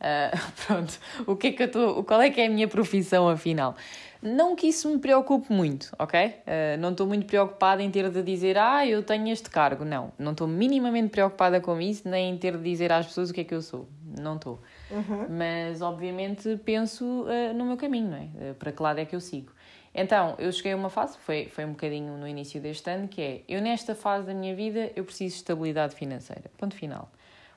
Uh, 0.00 0.38
pronto, 0.66 0.98
o 1.26 1.36
que 1.36 1.48
é 1.48 1.52
que 1.52 1.62
eu 1.62 1.66
estou, 1.66 2.04
qual 2.04 2.20
é 2.20 2.30
que 2.30 2.40
é 2.40 2.46
a 2.46 2.50
minha 2.50 2.68
profissão 2.68 3.28
afinal? 3.28 3.74
Não 4.22 4.56
que 4.56 4.68
isso 4.68 4.88
me 4.90 4.98
preocupe 4.98 5.52
muito, 5.52 5.94
ok? 5.98 6.26
Uh, 6.26 6.80
não 6.80 6.90
estou 6.90 7.06
muito 7.06 7.26
preocupada 7.26 7.82
em 7.82 7.90
ter 7.90 8.10
de 8.10 8.22
dizer, 8.22 8.58
ah, 8.58 8.86
eu 8.86 9.02
tenho 9.02 9.28
este 9.28 9.48
cargo. 9.50 9.84
Não, 9.84 10.12
não 10.18 10.32
estou 10.32 10.48
minimamente 10.48 11.10
preocupada 11.10 11.60
com 11.60 11.80
isso, 11.80 12.08
nem 12.08 12.30
em 12.34 12.38
ter 12.38 12.56
de 12.56 12.62
dizer 12.62 12.92
às 12.92 13.06
pessoas 13.06 13.30
o 13.30 13.34
que 13.34 13.42
é 13.42 13.44
que 13.44 13.54
eu 13.54 13.62
sou. 13.62 13.88
Não 14.18 14.36
estou. 14.36 14.60
Uhum. 14.90 15.26
Mas, 15.28 15.82
obviamente, 15.82 16.58
penso 16.64 17.04
uh, 17.04 17.54
no 17.54 17.64
meu 17.64 17.76
caminho, 17.76 18.10
não 18.10 18.16
é? 18.16 18.50
Uh, 18.50 18.54
para 18.54 18.72
que 18.72 18.82
lado 18.82 18.98
é 18.98 19.04
que 19.04 19.14
eu 19.14 19.20
sigo. 19.20 19.52
Então, 19.94 20.34
eu 20.38 20.52
cheguei 20.52 20.72
a 20.72 20.76
uma 20.76 20.90
fase, 20.90 21.16
foi, 21.18 21.46
foi 21.46 21.64
um 21.64 21.70
bocadinho 21.70 22.18
no 22.18 22.28
início 22.28 22.60
deste 22.60 22.90
ano, 22.90 23.08
que 23.08 23.22
é, 23.22 23.40
eu 23.48 23.62
nesta 23.62 23.94
fase 23.94 24.26
da 24.26 24.34
minha 24.34 24.54
vida, 24.54 24.90
eu 24.94 25.04
preciso 25.04 25.36
de 25.36 25.40
estabilidade 25.40 25.94
financeira. 25.94 26.50
Ponto 26.58 26.74
final. 26.74 27.10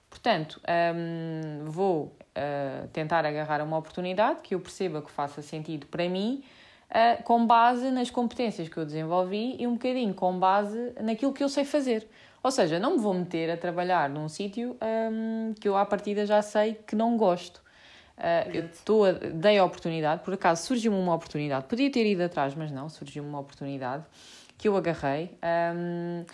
Portanto, 0.09 0.59
um, 0.95 1.65
vou 1.65 2.05
uh, 2.05 2.87
tentar 2.91 3.25
agarrar 3.25 3.61
uma 3.63 3.77
oportunidade 3.77 4.41
que 4.41 4.55
eu 4.55 4.59
perceba 4.59 5.01
que 5.01 5.11
faça 5.11 5.41
sentido 5.41 5.85
para 5.85 6.09
mim, 6.09 6.43
uh, 6.89 7.23
com 7.23 7.45
base 7.45 7.91
nas 7.91 8.09
competências 8.09 8.67
que 8.67 8.77
eu 8.77 8.85
desenvolvi 8.85 9.55
e 9.59 9.67
um 9.67 9.73
bocadinho 9.73 10.13
com 10.13 10.37
base 10.39 10.93
naquilo 11.01 11.31
que 11.31 11.43
eu 11.43 11.49
sei 11.49 11.63
fazer. 11.63 12.07
Ou 12.41 12.51
seja, 12.51 12.79
não 12.79 12.91
me 12.93 12.99
vou 12.99 13.13
meter 13.13 13.51
a 13.51 13.57
trabalhar 13.57 14.09
num 14.09 14.29
sítio 14.29 14.77
um, 15.11 15.53
que 15.59 15.67
eu 15.67 15.75
à 15.75 15.85
partida 15.85 16.25
já 16.25 16.41
sei 16.41 16.73
que 16.73 16.95
não 16.95 17.17
gosto. 17.17 17.61
Uh, 18.17 18.51
eu 18.53 18.69
tô 18.83 19.05
a, 19.05 19.11
dei 19.11 19.57
a 19.57 19.63
oportunidade, 19.63 20.23
por 20.23 20.33
acaso 20.33 20.65
surgiu-me 20.65 20.97
uma 20.97 21.13
oportunidade, 21.13 21.65
podia 21.67 21.89
ter 21.91 22.05
ido 22.05 22.23
atrás, 22.23 22.55
mas 22.55 22.71
não, 22.71 22.89
surgiu-me 22.89 23.29
uma 23.29 23.39
oportunidade 23.39 24.03
que 24.57 24.67
eu 24.67 24.75
agarrei. 24.75 25.37
Um, 25.75 26.25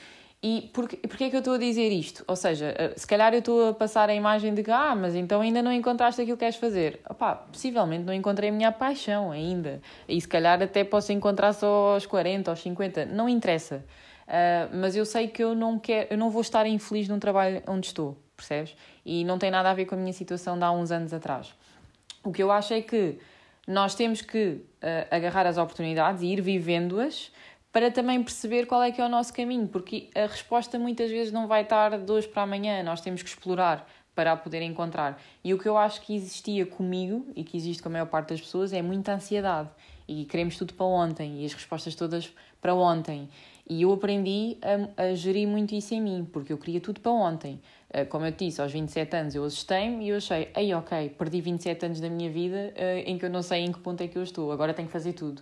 e 0.47 0.69
porquê, 0.71 0.97
porquê 0.97 1.23
é 1.23 1.29
que 1.31 1.35
eu 1.35 1.39
estou 1.39 1.55
a 1.55 1.57
dizer 1.57 1.89
isto? 1.91 2.23
Ou 2.27 2.35
seja, 2.35 2.71
eh, 2.77 2.93
se 2.95 3.07
calhar 3.07 3.33
eu 3.33 3.39
estou 3.39 3.69
a 3.69 3.73
passar 3.73 4.11
a 4.11 4.13
imagem 4.13 4.53
de 4.53 4.61
que, 4.61 4.69
ah, 4.69 4.93
mas 4.93 5.15
então 5.15 5.41
ainda 5.41 5.59
não 5.59 5.71
encontraste 5.71 6.21
aquilo 6.21 6.37
que 6.37 6.41
queres 6.41 6.55
fazer. 6.55 7.01
Opá, 7.09 7.33
possivelmente 7.33 8.03
não 8.03 8.13
encontrei 8.13 8.51
a 8.51 8.53
minha 8.53 8.71
paixão 8.71 9.31
ainda. 9.31 9.81
E 10.07 10.21
se 10.21 10.27
calhar 10.27 10.61
até 10.61 10.83
posso 10.83 11.11
encontrar 11.11 11.51
só 11.53 11.95
aos 11.95 12.05
40, 12.05 12.51
aos 12.51 12.59
50. 12.59 13.07
Não 13.07 13.27
interessa. 13.27 13.83
Uh, 14.27 14.77
mas 14.77 14.95
eu 14.95 15.03
sei 15.03 15.27
que 15.27 15.43
eu 15.43 15.55
não 15.55 15.79
quero, 15.79 16.09
eu 16.11 16.17
não 16.17 16.29
vou 16.29 16.43
estar 16.43 16.67
infeliz 16.67 17.07
num 17.07 17.17
trabalho 17.17 17.63
onde 17.67 17.87
estou, 17.87 18.15
percebes? 18.37 18.75
E 19.03 19.23
não 19.25 19.39
tem 19.39 19.49
nada 19.49 19.71
a 19.71 19.73
ver 19.73 19.85
com 19.85 19.95
a 19.95 19.97
minha 19.97 20.13
situação 20.13 20.59
de 20.59 20.63
há 20.63 20.71
uns 20.71 20.91
anos 20.91 21.11
atrás. 21.11 21.55
O 22.23 22.31
que 22.31 22.43
eu 22.43 22.51
acho 22.51 22.71
é 22.71 22.81
que 22.81 23.17
nós 23.67 23.95
temos 23.95 24.21
que 24.21 24.61
uh, 24.83 25.07
agarrar 25.09 25.47
as 25.47 25.57
oportunidades 25.57 26.21
e 26.21 26.27
ir 26.27 26.41
vivendo-as 26.41 27.31
para 27.75 27.91
também 27.91 28.23
perceber 28.23 28.67
qual 28.67 28.81
é 28.81 28.89
que 28.89 29.01
é 29.01 29.05
o 29.05 29.09
nosso 29.09 29.33
caminho, 29.33 29.67
porque 29.67 30.09
a 30.15 30.27
resposta 30.27 30.79
muitas 30.79 31.11
vezes 31.11 31.33
não 31.33 31.45
vai 31.45 31.63
estar 31.63 31.99
de 31.99 32.09
hoje 32.09 32.25
para 32.25 32.43
amanhã, 32.43 32.81
nós 32.81 33.01
temos 33.01 33.21
que 33.21 33.27
explorar 33.27 33.85
para 34.15 34.31
a 34.31 34.37
poder 34.37 34.61
encontrar. 34.61 35.21
E 35.43 35.53
o 35.53 35.59
que 35.59 35.67
eu 35.67 35.77
acho 35.77 35.99
que 35.99 36.15
existia 36.15 36.65
comigo 36.65 37.27
e 37.35 37.43
que 37.43 37.57
existe 37.57 37.83
com 37.83 37.89
a 37.89 37.91
maior 37.91 38.05
parte 38.05 38.29
das 38.29 38.39
pessoas 38.39 38.71
é 38.71 38.81
muita 38.81 39.11
ansiedade 39.11 39.67
e 40.07 40.23
queremos 40.23 40.55
tudo 40.55 40.73
para 40.73 40.85
ontem 40.85 41.41
e 41.41 41.45
as 41.45 41.53
respostas 41.53 41.95
todas 41.95 42.33
para 42.61 42.73
ontem. 42.73 43.27
E 43.69 43.81
eu 43.81 43.91
aprendi 43.91 44.57
a, 44.97 45.07
a, 45.07 45.13
gerir 45.13 45.45
muito 45.45 45.75
isso 45.75 45.93
em 45.93 46.01
mim, 46.01 46.25
porque 46.31 46.53
eu 46.53 46.57
queria 46.57 46.79
tudo 46.79 47.01
para 47.01 47.11
ontem. 47.11 47.59
Eh, 47.89 48.05
como 48.05 48.25
eu 48.25 48.31
te 48.31 48.45
disse, 48.45 48.61
aos 48.61 48.71
27 48.71 49.17
anos 49.17 49.35
eu 49.35 49.43
assustei-me 49.43 50.05
e 50.05 50.09
eu 50.11 50.15
achei, 50.15 50.49
ei, 50.55 50.73
ok, 50.73 51.09
perdi 51.09 51.41
27 51.41 51.87
anos 51.87 51.99
da 51.99 52.09
minha 52.09 52.29
vida 52.29 52.73
uh, 52.77 52.99
em 53.05 53.17
que 53.17 53.25
eu 53.25 53.29
não 53.29 53.41
sei 53.41 53.65
em 53.65 53.71
que 53.73 53.79
ponto 53.79 54.01
é 54.01 54.07
que 54.07 54.17
eu 54.17 54.23
estou, 54.23 54.49
agora 54.53 54.73
tenho 54.73 54.87
que 54.87 54.93
fazer 54.93 55.11
tudo. 55.11 55.41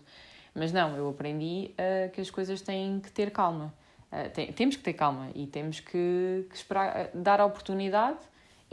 Mas 0.54 0.72
não, 0.72 0.96
eu 0.96 1.10
aprendi 1.10 1.72
uh, 1.72 2.12
que 2.12 2.22
as 2.22 2.30
coisas 2.30 2.62
têm 2.62 3.00
que 3.00 3.12
ter 3.12 3.32
calma. 3.32 3.74
Uh, 4.12 4.30
tem, 4.32 4.52
temos 4.54 4.76
que 4.76 4.84
ter 4.84 4.94
calma 4.94 5.30
e 5.34 5.48
temos 5.48 5.80
que, 5.80 6.46
que 6.50 6.56
esperar, 6.56 7.10
dar 7.13 7.42
a 7.42 7.46
oportunidade 7.46 8.20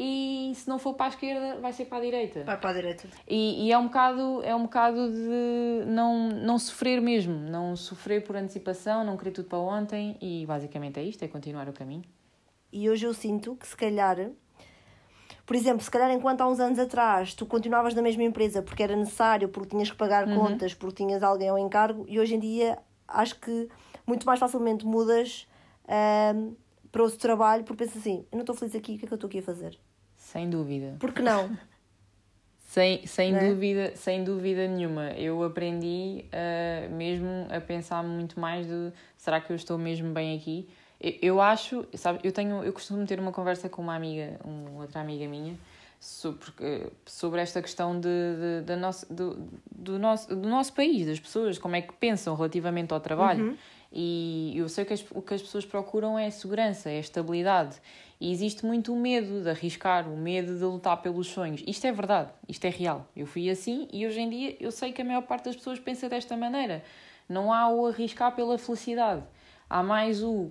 e 0.03 0.53
se 0.55 0.67
não 0.67 0.79
for 0.79 0.95
para 0.95 1.07
a 1.07 1.09
esquerda, 1.11 1.61
vai 1.61 1.75
ser 1.75 1.85
para 1.85 1.99
a 1.99 2.01
direita. 2.01 2.43
Vai 2.43 2.57
para 2.57 2.71
a 2.71 2.73
direita. 2.73 3.07
E, 3.29 3.67
e 3.67 3.71
é 3.71 3.77
um 3.77 3.85
bocado, 3.85 4.43
é 4.43 4.55
um 4.55 4.63
bocado 4.63 5.11
de 5.11 5.85
não, 5.87 6.31
não 6.31 6.59
sofrer 6.59 7.03
mesmo, 7.03 7.35
não 7.35 7.77
sofrer 7.77 8.25
por 8.25 8.35
antecipação, 8.35 9.05
não 9.05 9.19
querer 9.19 9.33
tudo 9.33 9.49
para 9.49 9.59
ontem 9.59 10.17
e 10.19 10.47
basicamente 10.47 10.99
é 10.99 11.03
isto, 11.03 11.23
é 11.23 11.29
continuar 11.29 11.69
o 11.69 11.73
caminho. 11.75 12.05
E 12.73 12.89
hoje 12.89 13.05
eu 13.05 13.13
sinto 13.13 13.55
que 13.57 13.69
se 13.69 13.77
calhar, 13.77 14.31
por 15.51 15.57
exemplo, 15.57 15.83
se 15.83 15.91
calhar 15.91 16.09
enquanto 16.13 16.43
há 16.43 16.49
uns 16.49 16.61
anos 16.61 16.79
atrás 16.79 17.35
tu 17.35 17.45
continuavas 17.45 17.93
na 17.93 18.01
mesma 18.01 18.23
empresa 18.23 18.63
porque 18.63 18.85
era 18.85 18.95
necessário, 18.95 19.49
porque 19.49 19.71
tinhas 19.71 19.91
que 19.91 19.97
pagar 19.97 20.29
Uhum. 20.29 20.37
contas, 20.37 20.75
porque 20.75 21.03
tinhas 21.03 21.25
alguém 21.25 21.49
ao 21.49 21.59
encargo, 21.59 22.05
e 22.07 22.21
hoje 22.21 22.37
em 22.37 22.39
dia 22.39 22.79
acho 23.09 23.35
que 23.41 23.69
muito 24.07 24.25
mais 24.25 24.39
facilmente 24.39 24.87
mudas 24.87 25.49
para 26.93 27.03
outro 27.03 27.19
trabalho 27.19 27.65
porque 27.65 27.83
pensas 27.85 27.97
assim, 28.01 28.25
eu 28.31 28.37
não 28.37 28.43
estou 28.43 28.55
feliz 28.55 28.77
aqui, 28.77 28.95
o 28.95 28.99
que 28.99 29.07
é 29.07 29.09
que 29.09 29.13
eu 29.13 29.17
estou 29.17 29.27
aqui 29.27 29.41
a 29.41 29.43
fazer? 29.43 29.77
Sem 30.15 30.49
dúvida. 30.49 30.95
Por 31.01 31.13
que 31.13 31.21
não? 31.21 31.51
Sem, 32.69 33.05
sem, 33.05 33.35
é? 33.35 33.49
dúvida, 33.49 33.97
sem 33.97 34.23
dúvida 34.23 34.69
nenhuma. 34.69 35.11
Eu 35.15 35.43
aprendi 35.43 36.27
uh, 36.27 36.95
mesmo 36.95 37.49
a 37.51 37.61
pensar 37.61 38.05
muito 38.05 38.39
mais 38.39 38.65
de 38.69 38.93
será 39.17 39.41
que 39.41 39.51
eu 39.51 39.57
estou 39.57 39.77
mesmo 39.77 40.13
bem 40.15 40.37
aqui? 40.39 40.69
Eu, 41.01 41.15
eu 41.23 41.41
acho, 41.41 41.87
sabe, 41.95 42.21
eu 42.23 42.33
tenho, 42.33 42.63
eu 42.63 42.73
costumo 42.73 43.07
ter 43.07 43.19
uma 43.19 43.33
conversa 43.33 43.69
com 43.69 43.81
uma 43.83 43.95
amiga, 43.95 44.39
uma 44.45 44.83
outra 44.83 45.01
amiga 45.01 45.27
minha, 45.27 45.57
sobre, 45.99 46.53
sobre 47.05 47.41
esta 47.41 47.61
questão 47.61 47.99
de, 47.99 48.09
de, 48.09 48.65
da 48.65 48.77
nossa, 48.77 49.13
do, 49.13 49.49
do, 49.71 49.99
nosso, 49.99 50.35
do 50.35 50.49
nosso 50.49 50.73
país, 50.73 51.07
das 51.07 51.21
pessoas, 51.21 51.59
como 51.59 51.77
é 51.77 51.83
que 51.83 51.93
pensam 51.93 52.35
relativamente 52.35 52.93
ao 52.93 53.01
trabalho. 53.01 53.57
E 53.93 54.53
eu 54.57 54.69
sei 54.69 54.85
que 54.85 54.93
as, 54.93 55.05
o 55.11 55.21
que 55.21 55.35
as 55.35 55.43
pessoas 55.43 55.67
procuram 55.67 56.19
é 56.19 56.31
segurança, 56.31 56.89
é 56.89 57.01
estabilidade. 57.01 57.77
E 58.21 58.31
existe 58.31 58.65
muito 58.65 58.93
o 58.93 58.97
medo 58.97 59.43
de 59.43 59.51
arriscar, 59.51 60.09
o 60.09 60.17
medo 60.17 60.57
de 60.57 60.65
lutar 60.65 61.01
pelos 61.03 61.27
sonhos. 61.27 61.63
Isto 61.67 61.87
é 61.87 61.93
verdade, 61.93 62.31
isto 62.49 62.65
é 62.65 62.71
real. 62.71 63.07
Eu 63.17 63.27
fui 63.27 63.51
assim 63.51 63.89
e 63.93 64.07
hoje 64.07 64.21
em 64.21 64.31
dia 64.31 64.57
eu 64.61 64.71
sei 64.71 64.93
que 64.93 65.03
a 65.03 65.05
maior 65.05 65.23
parte 65.23 65.47
das 65.47 65.57
pessoas 65.57 65.79
pensa 65.81 66.09
desta 66.09 66.37
maneira. 66.37 66.85
Não 67.29 67.53
há 67.53 67.69
o 67.69 67.87
arriscar 67.87 68.35
pela 68.35 68.59
felicidade. 68.59 69.23
Há 69.69 69.83
mais 69.83 70.23
o 70.23 70.51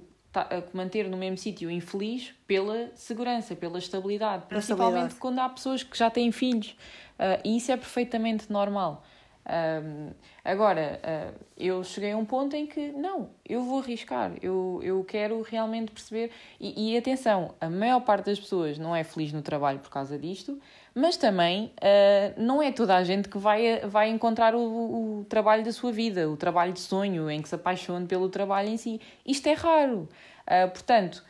manter 0.74 1.08
no 1.10 1.18
mesmo 1.18 1.38
sítio 1.38 1.70
infeliz 1.72 2.34
pela 2.46 2.92
segurança, 2.96 3.56
pela 3.56 3.80
estabilidade. 3.80 4.46
Principalmente 4.48 5.12
estabilidade. 5.12 5.20
quando 5.20 5.40
há 5.40 5.50
pessoas 5.50 5.84
que 5.84 5.98
já 5.98 6.10
têm 6.10 6.32
filhos. 6.32 6.76
Ah, 7.18 7.40
e 7.44 7.58
isso 7.58 7.72
é 7.72 7.78
perfeitamente 7.78 8.52
normal. 8.52 9.04
Ahm, 9.50 10.14
agora, 10.46 11.00
ah, 11.04 11.34
eu 11.58 11.84
cheguei 11.84 12.12
a 12.12 12.18
um 12.18 12.24
ponto 12.24 12.56
em 12.56 12.68
que 12.68 12.92
não, 12.92 13.32
eu 13.48 13.64
vou 13.64 13.80
arriscar, 13.80 14.32
eu, 14.44 14.80
eu 14.84 15.04
quero 15.04 15.42
realmente 15.42 15.92
perceber. 15.92 16.32
E, 16.60 16.94
e 16.94 16.98
atenção, 16.98 17.56
a 17.60 17.68
maior 17.68 18.02
parte 18.02 18.28
das 18.28 18.40
pessoas 18.40 18.78
não 18.78 18.96
é 18.96 19.04
feliz 19.04 19.34
no 19.34 19.42
trabalho 19.42 19.80
por 19.80 19.90
causa 19.90 20.20
disto, 20.20 20.62
mas 20.94 21.18
também 21.18 21.72
ah, 21.82 22.34
não 22.38 22.62
é 22.62 22.72
toda 22.72 22.96
a 22.96 23.04
gente 23.04 23.28
que 23.28 23.40
vai, 23.40 23.80
vai 23.88 24.10
encontrar 24.10 24.54
o, 24.54 25.20
o 25.20 25.26
trabalho 25.26 25.64
da 25.64 25.72
sua 25.72 25.92
vida, 25.92 26.30
o 26.30 26.38
trabalho 26.38 26.72
de 26.72 26.80
sonho, 26.80 27.30
em 27.30 27.42
que 27.42 27.50
se 27.50 27.56
apaixone 27.56 28.06
pelo 28.06 28.30
trabalho 28.30 28.70
em 28.70 28.78
si. 28.78 29.02
Isto 29.26 29.48
é 29.48 29.54
raro. 29.54 30.08
Ah, 30.46 30.68
portanto, 30.68 31.24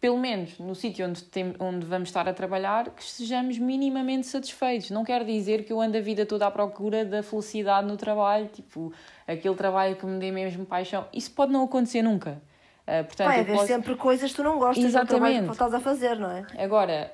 pelo 0.00 0.18
menos 0.18 0.58
no 0.58 0.74
sítio 0.74 1.06
onde, 1.06 1.22
tem, 1.24 1.54
onde 1.58 1.84
vamos 1.86 2.08
estar 2.08 2.28
a 2.28 2.32
trabalhar, 2.32 2.90
que 2.90 3.02
sejamos 3.04 3.58
minimamente 3.58 4.26
satisfeitos. 4.26 4.90
Não 4.90 5.04
quer 5.04 5.24
dizer 5.24 5.64
que 5.64 5.72
eu 5.72 5.80
ando 5.80 5.96
a 5.96 6.00
vida 6.00 6.24
toda 6.26 6.46
à 6.46 6.50
procura 6.50 7.04
da 7.04 7.22
felicidade 7.22 7.86
no 7.86 7.96
trabalho, 7.96 8.48
tipo, 8.48 8.92
aquele 9.26 9.54
trabalho 9.54 9.96
que 9.96 10.04
me 10.06 10.18
dê 10.18 10.30
mesmo 10.30 10.66
paixão. 10.66 11.06
Isso 11.12 11.30
pode 11.32 11.52
não 11.52 11.64
acontecer 11.64 12.02
nunca. 12.02 12.40
Ah, 12.88 13.02
portanto, 13.02 13.26
Vai 13.26 13.40
haver 13.40 13.54
posso- 13.56 13.66
sempre 13.66 13.96
coisas 13.96 14.30
que 14.30 14.36
tu 14.36 14.44
não 14.44 14.58
gostas 14.60 14.84
do 14.84 14.86
Exatamente. 14.86 15.46
que 15.46 15.50
estás 15.52 15.74
a 15.74 15.80
fazer, 15.80 16.16
não 16.20 16.30
é? 16.30 16.46
Agora, 16.56 17.10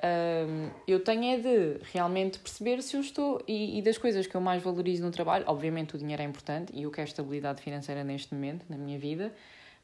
hum, 0.47 0.69
eu 0.87 0.99
tenho 1.03 1.23
é 1.33 1.37
de 1.37 1.79
realmente 1.91 2.37
perceber 2.37 2.79
se 2.83 2.95
eu 2.95 3.01
estou. 3.01 3.41
E, 3.47 3.79
e 3.79 3.81
das 3.81 3.97
coisas 3.97 4.27
que 4.27 4.35
eu 4.35 4.41
mais 4.41 4.61
valorizo 4.61 5.03
no 5.03 5.09
trabalho, 5.09 5.43
obviamente 5.47 5.95
o 5.95 5.97
dinheiro 5.97 6.21
é 6.21 6.25
importante 6.25 6.71
e 6.75 6.83
eu 6.83 6.91
quero 6.91 7.07
estabilidade 7.07 7.59
financeira 7.59 8.03
neste 8.03 8.35
momento, 8.35 8.65
na 8.69 8.77
minha 8.77 8.99
vida. 8.99 9.33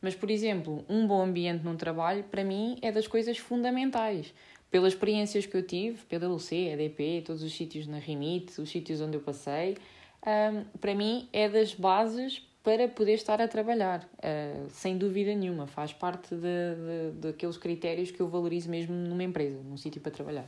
Mas, 0.02 0.16
por 0.16 0.32
exemplo, 0.32 0.86
um 0.88 1.06
bom 1.06 1.22
ambiente 1.22 1.64
num 1.64 1.76
trabalho, 1.76 2.24
para 2.24 2.44
mim, 2.44 2.78
é 2.82 2.92
das 2.92 3.08
coisas 3.08 3.38
fundamentais. 3.38 4.34
Pelas 4.72 4.94
experiências 4.94 5.46
que 5.46 5.58
eu 5.58 5.64
tive, 5.64 5.98
PwC, 6.06 6.56
EDP, 6.56 7.24
todos 7.26 7.42
os 7.42 7.54
sítios 7.54 7.88
na 7.88 7.98
Remit, 7.98 8.62
os 8.62 8.70
sítios 8.70 9.02
onde 9.02 9.18
eu 9.18 9.22
passei, 9.22 9.78
hum, 10.26 10.64
para 10.80 10.94
mim 10.94 11.28
é 11.34 11.50
das 11.50 11.74
bases 11.74 12.42
para 12.64 12.88
poder 12.88 13.14
estar 13.14 13.42
a 13.42 13.48
trabalhar, 13.48 14.08
uh, 14.18 14.70
sem 14.70 14.98
dúvida 14.98 15.34
nenhuma. 15.34 15.66
Faz 15.66 15.92
parte 15.92 16.36
de, 16.36 16.42
de, 16.42 17.12
daqueles 17.20 17.58
critérios 17.58 18.12
que 18.12 18.20
eu 18.20 18.28
valorizo 18.28 18.70
mesmo 18.70 18.94
numa 18.94 19.24
empresa, 19.24 19.60
num 19.64 19.78
sítio 19.78 20.00
para 20.02 20.12
trabalhar. 20.12 20.48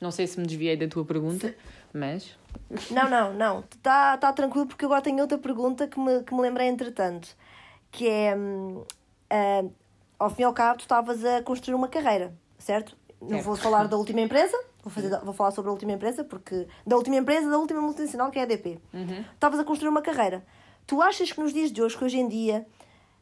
Não 0.00 0.10
sei 0.10 0.26
se 0.26 0.38
me 0.40 0.46
desviei 0.46 0.76
da 0.76 0.88
tua 0.88 1.04
pergunta, 1.04 1.54
mas. 1.92 2.36
Não, 2.90 3.08
não, 3.08 3.32
não. 3.32 3.60
Está 3.60 4.16
tá 4.16 4.32
tranquilo 4.32 4.66
porque 4.66 4.84
agora 4.84 5.00
tenho 5.00 5.20
outra 5.20 5.38
pergunta 5.38 5.86
que 5.86 5.98
me, 6.00 6.22
que 6.22 6.34
me 6.34 6.40
lembrei 6.40 6.66
entretanto. 6.66 7.36
Que 7.96 8.08
é, 8.08 8.36
ah, 9.30 9.64
ao 10.18 10.28
fim 10.30 10.42
e 10.42 10.44
ao 10.44 10.52
cabo, 10.52 10.78
tu 10.78 10.82
estavas 10.82 11.24
a 11.24 11.42
construir 11.42 11.76
uma 11.76 11.86
carreira, 11.88 12.34
certo? 12.58 12.96
Não 13.20 13.28
Certo. 13.28 13.44
vou 13.44 13.56
falar 13.56 13.86
da 13.86 13.96
última 13.96 14.20
empresa, 14.20 14.56
vou, 14.82 14.92
fazer, 14.92 15.16
vou 15.20 15.32
falar 15.32 15.52
sobre 15.52 15.68
a 15.68 15.72
última 15.72 15.92
empresa, 15.92 16.24
porque 16.24 16.66
da 16.84 16.96
última 16.96 17.16
empresa, 17.16 17.48
da 17.48 17.56
última 17.56 17.80
multinacional, 17.80 18.30
que 18.30 18.38
é 18.38 18.42
a 18.42 18.44
EDP. 18.44 18.80
Estavas 19.32 19.60
a 19.60 19.64
construir 19.64 19.88
uma 19.90 20.02
carreira. 20.02 20.44
Tu 20.86 21.00
achas 21.00 21.30
que 21.32 21.40
nos 21.40 21.52
dias 21.52 21.70
de 21.72 21.80
hoje, 21.80 21.96
que 21.96 22.04
hoje 22.04 22.18
em 22.18 22.28
dia, 22.28 22.66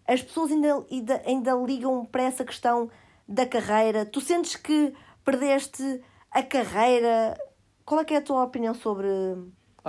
as 0.09 0.23
pessoas 0.23 0.51
ainda, 0.51 0.85
ainda, 0.91 1.23
ainda 1.27 1.55
ligam 1.55 2.05
para 2.05 2.23
essa 2.23 2.45
questão 2.45 2.91
da 3.29 3.47
carreira? 3.47 4.07
Tu 4.07 4.21
sentes 4.21 4.57
que 4.57 4.95
perdeste 5.25 6.01
a 6.31 6.43
carreira? 6.43 7.39
Qual 7.85 8.01
é 8.01 8.15
é 8.15 8.17
a 8.17 8.23
tua 8.23 8.43
opinião 8.43 8.75
sobre, 8.75 9.09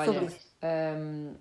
sobre 0.05 0.19
Olha, 0.19 0.25
isso? 0.25 0.47
hum, 0.61 1.33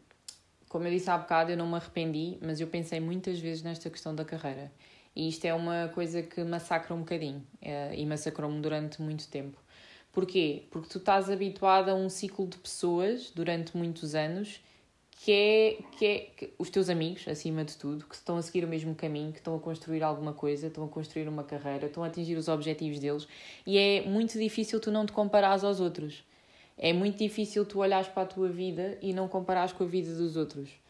como 0.73 0.87
eu 0.87 0.91
disse 0.91 1.11
há 1.11 1.19
bocado, 1.19 1.51
eu 1.51 1.57
não 1.57 1.69
me 1.69 1.75
arrependi, 1.75 2.39
mas 2.41 2.59
eu 2.59 2.67
pensei 2.67 2.99
muitas 2.99 3.39
vezes 3.39 3.63
nesta 3.63 3.91
questão 3.91 4.15
da 4.15 4.25
carreira. 4.25 4.73
E 5.15 5.29
isto 5.29 5.45
é 5.45 5.53
uma 5.53 5.91
coisa 5.95 6.23
que 6.23 6.43
massacra 6.43 6.95
um 6.95 7.01
bocadinho 7.01 7.47
eh, 7.61 7.95
e 7.95 8.07
massacrou-me 8.07 8.59
durante 8.59 9.03
muito 9.03 9.29
tempo. 9.29 9.59
Porquê? 10.11 10.63
Porque 10.71 10.89
tu 10.89 10.97
estás 10.97 11.29
habituado 11.29 11.91
a 11.91 11.95
um 11.95 12.09
ciclo 12.09 12.47
de 12.47 12.57
pessoas 12.57 13.31
durante 13.35 13.77
muitos 13.77 14.15
anos 14.15 14.63
que 15.11 15.31
é, 15.31 15.79
que 15.99 16.07
é 16.07 16.19
que 16.35 16.55
os 16.59 16.71
teus 16.71 16.89
amigos, 16.89 17.29
acima 17.29 17.67
de 17.67 17.77
tudo, 17.77 18.07
que 18.07 18.15
estão 18.15 18.39
a 18.39 18.43
seguir 18.43 18.65
o 18.65 18.69
mesmo 18.69 18.95
caminho, 18.95 19.31
que 19.31 19.41
estão 19.41 19.55
a 19.55 19.61
construir 19.61 20.03
alguma 20.03 20.33
coisa, 20.33 20.69
estão 20.69 20.85
a 20.85 20.89
construir 20.89 21.29
uma 21.29 21.45
carreira, 21.45 21.85
estão 21.85 22.03
a 22.03 22.07
atingir 22.07 22.35
os 22.37 22.49
objetivos 22.49 22.99
deles 22.99 23.29
e 23.67 23.77
é 23.77 24.01
muito 24.07 24.39
difícil 24.39 24.81
tu 24.81 24.91
não 24.91 25.05
te 25.05 25.13
comparares 25.13 25.65
aos 25.65 25.81
outros. 25.81 26.25
É 26.77 26.93
muito 26.93 27.19
difícil 27.19 27.65
tu 27.65 27.81
olhares 27.81 28.09
para 28.09 28.23
a 28.23 28.27
tua 28.27 28.49
vida 28.49 28.99
e 29.01 29.13
não 29.13 29.29
comparares 29.29 29.73
com 29.73 29.85
a 29.85 29.87
vida 29.87 30.15
dos 30.15 30.37
outros. 30.37 30.83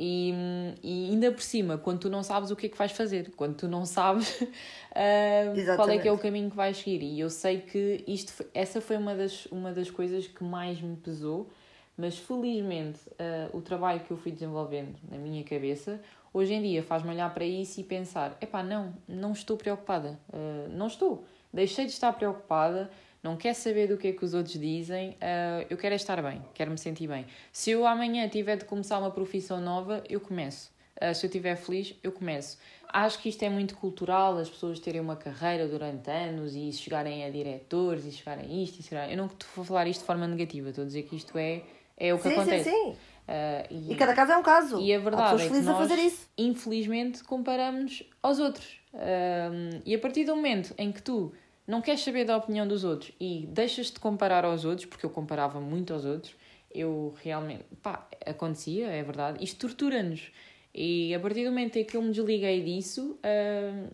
E, 0.00 0.32
e 0.80 1.10
ainda 1.10 1.32
por 1.32 1.42
cima, 1.42 1.76
quando 1.76 1.98
tu 1.98 2.08
não 2.08 2.22
sabes 2.22 2.52
o 2.52 2.56
que 2.56 2.66
é 2.66 2.68
que 2.68 2.78
vais 2.78 2.92
fazer, 2.92 3.32
quando 3.34 3.56
tu 3.56 3.66
não 3.66 3.84
sabes 3.84 4.40
ah, 4.94 5.74
qual 5.74 5.90
é 5.90 5.98
que 5.98 6.06
é 6.06 6.12
o 6.12 6.18
caminho 6.18 6.48
que 6.48 6.54
vais 6.54 6.76
seguir. 6.76 7.02
E 7.02 7.18
eu 7.18 7.28
sei 7.28 7.62
que 7.62 8.04
isto, 8.06 8.44
essa 8.54 8.80
foi 8.80 8.96
uma 8.96 9.16
das, 9.16 9.46
uma 9.46 9.72
das 9.72 9.90
coisas 9.90 10.28
que 10.28 10.44
mais 10.44 10.80
me 10.80 10.94
pesou, 10.94 11.50
mas 11.96 12.16
felizmente 12.16 13.00
ah, 13.18 13.48
o 13.52 13.60
trabalho 13.60 13.98
que 13.98 14.12
eu 14.12 14.16
fui 14.16 14.30
desenvolvendo 14.30 14.94
na 15.10 15.18
minha 15.18 15.42
cabeça, 15.42 16.00
hoje 16.32 16.54
em 16.54 16.62
dia 16.62 16.80
faz-me 16.80 17.10
olhar 17.10 17.34
para 17.34 17.44
isso 17.44 17.80
e 17.80 17.82
pensar: 17.82 18.38
epá, 18.40 18.62
não, 18.62 18.94
não 19.08 19.32
estou 19.32 19.56
preocupada, 19.56 20.16
ah, 20.32 20.68
não 20.70 20.86
estou. 20.86 21.24
Deixei 21.52 21.86
de 21.86 21.90
estar 21.90 22.12
preocupada, 22.12 22.88
não 23.28 23.36
quero 23.36 23.54
saber 23.54 23.86
do 23.88 23.96
que 23.98 24.08
é 24.08 24.12
que 24.12 24.24
os 24.24 24.32
outros 24.32 24.58
dizem, 24.58 25.16
ah, 25.20 25.64
eu 25.68 25.76
quero 25.76 25.94
é 25.94 25.96
estar 25.96 26.20
bem, 26.22 26.42
quero 26.54 26.70
me 26.70 26.78
sentir 26.78 27.06
bem. 27.06 27.26
Se 27.52 27.70
eu 27.70 27.86
amanhã 27.86 28.26
tiver 28.28 28.56
de 28.56 28.64
começar 28.64 28.98
uma 28.98 29.10
profissão 29.10 29.60
nova, 29.60 30.02
eu 30.08 30.18
começo. 30.20 30.70
Ah, 31.00 31.12
se 31.12 31.26
eu 31.26 31.28
estiver 31.28 31.56
feliz, 31.56 31.94
eu 32.02 32.10
começo. 32.10 32.58
Acho 32.90 33.18
que 33.20 33.28
isto 33.28 33.42
é 33.42 33.50
muito 33.50 33.76
cultural, 33.76 34.38
as 34.38 34.48
pessoas 34.48 34.80
terem 34.80 35.00
uma 35.00 35.14
carreira 35.14 35.68
durante 35.68 36.10
anos 36.10 36.54
e 36.56 36.72
chegarem 36.72 37.24
a 37.24 37.30
diretores 37.30 38.06
e 38.06 38.10
chegarem 38.10 38.46
a 38.46 38.62
isto 38.64 38.80
e 38.80 38.82
chegarem... 38.82 39.10
Eu 39.12 39.18
não 39.18 39.26
estou 39.26 39.62
a 39.62 39.66
falar 39.66 39.86
isto 39.86 40.00
de 40.00 40.06
forma 40.06 40.26
negativa, 40.26 40.70
estou 40.70 40.84
a 40.84 40.86
dizer 40.86 41.02
que 41.02 41.14
isto 41.14 41.36
é, 41.36 41.62
é 41.98 42.14
o 42.14 42.16
que 42.16 42.22
Sim, 42.22 42.30
sim, 42.30 42.40
acontece. 42.40 42.70
sim. 42.70 42.96
Ah, 43.28 43.64
e, 43.70 43.92
E 43.92 43.94
cada 43.94 44.14
caso 44.14 44.32
é 44.32 44.36
um 44.38 44.42
caso. 44.42 44.80
e 44.80 44.94
a 44.94 44.98
verdade 44.98 45.42
é 45.42 45.48
que 45.48 45.60
nós, 45.60 45.76
fazer 45.76 45.98
isso. 46.00 46.26
infelizmente, 46.38 47.22
comparamos 47.22 48.02
aos 48.22 48.38
outros. 48.38 48.80
Um, 48.94 49.80
e 49.84 49.94
a 49.94 49.98
partir 49.98 50.24
do 50.24 50.34
momento 50.34 50.74
em 50.78 50.90
que 50.90 51.02
tu 51.02 51.30
não 51.68 51.82
queres 51.82 52.00
saber 52.00 52.24
da 52.24 52.34
opinião 52.34 52.66
dos 52.66 52.82
outros 52.82 53.12
e 53.20 53.46
deixas 53.50 53.90
de 53.90 54.00
comparar 54.00 54.42
aos 54.42 54.64
outros, 54.64 54.86
porque 54.86 55.04
eu 55.04 55.10
comparava 55.10 55.60
muito 55.60 55.92
aos 55.92 56.06
outros, 56.06 56.34
eu 56.70 57.14
realmente, 57.22 57.62
pá, 57.82 58.08
acontecia, 58.24 58.86
é 58.86 59.02
verdade, 59.02 59.44
isto 59.44 59.68
tortura-nos. 59.68 60.32
E 60.74 61.14
a 61.14 61.20
partir 61.20 61.44
do 61.44 61.50
momento 61.50 61.76
em 61.76 61.84
que 61.84 61.94
eu 61.94 62.00
me 62.00 62.10
desliguei 62.10 62.62
disso, 62.62 63.18
um, 63.22 63.88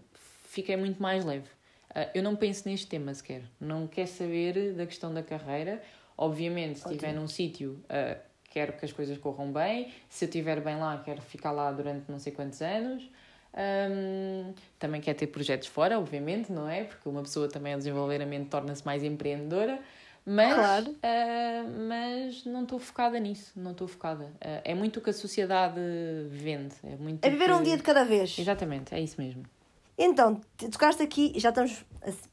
fiquei 0.44 0.76
muito 0.76 1.02
mais 1.02 1.24
leve. 1.24 1.48
Uh, 1.90 2.10
eu 2.14 2.22
não 2.22 2.36
penso 2.36 2.68
neste 2.68 2.86
tema 2.86 3.12
sequer. 3.12 3.42
Não 3.60 3.88
quero 3.88 4.08
saber 4.08 4.72
da 4.74 4.86
questão 4.86 5.12
da 5.12 5.22
carreira. 5.22 5.82
Obviamente, 6.16 6.78
se 6.78 6.86
estiver 6.86 7.12
num 7.12 7.26
sítio, 7.26 7.80
uh, 7.84 8.20
quero 8.50 8.74
que 8.74 8.84
as 8.84 8.92
coisas 8.92 9.18
corram 9.18 9.52
bem. 9.52 9.92
Se 10.08 10.24
eu 10.24 10.28
estiver 10.28 10.60
bem 10.60 10.76
lá, 10.76 11.02
quero 11.04 11.22
ficar 11.22 11.50
lá 11.50 11.72
durante 11.72 12.08
não 12.08 12.20
sei 12.20 12.32
quantos 12.32 12.62
anos. 12.62 13.08
Um, 13.56 14.52
também 14.78 15.00
quer 15.00 15.14
ter 15.14 15.28
projetos 15.28 15.68
fora, 15.68 15.98
obviamente, 15.98 16.50
não 16.50 16.68
é? 16.68 16.84
Porque 16.84 17.08
uma 17.08 17.22
pessoa 17.22 17.48
também 17.48 17.74
a 17.74 17.76
desenvolver 17.76 18.20
a 18.20 18.26
mente 18.26 18.48
torna-se 18.48 18.84
mais 18.84 19.04
empreendedora. 19.04 19.78
Mas, 20.26 20.54
claro. 20.54 20.90
uh, 20.90 21.86
mas 21.86 22.44
não 22.46 22.62
estou 22.62 22.78
focada 22.78 23.18
nisso, 23.18 23.52
não 23.54 23.72
estou 23.72 23.86
focada. 23.86 24.24
Uh, 24.24 24.60
é 24.64 24.74
muito 24.74 24.98
o 24.98 25.02
que 25.02 25.10
a 25.10 25.12
sociedade 25.12 25.78
vende. 26.30 26.74
É, 26.82 26.96
muito 26.96 27.24
é 27.24 27.30
viver 27.30 27.46
que... 27.46 27.52
um 27.52 27.62
dia 27.62 27.76
de 27.76 27.82
cada 27.82 28.04
vez. 28.04 28.38
Exatamente, 28.38 28.94
é 28.94 29.00
isso 29.00 29.20
mesmo. 29.20 29.44
Então, 29.96 30.40
tocaste 30.72 31.02
aqui, 31.02 31.32
já 31.36 31.50
estamos 31.50 31.84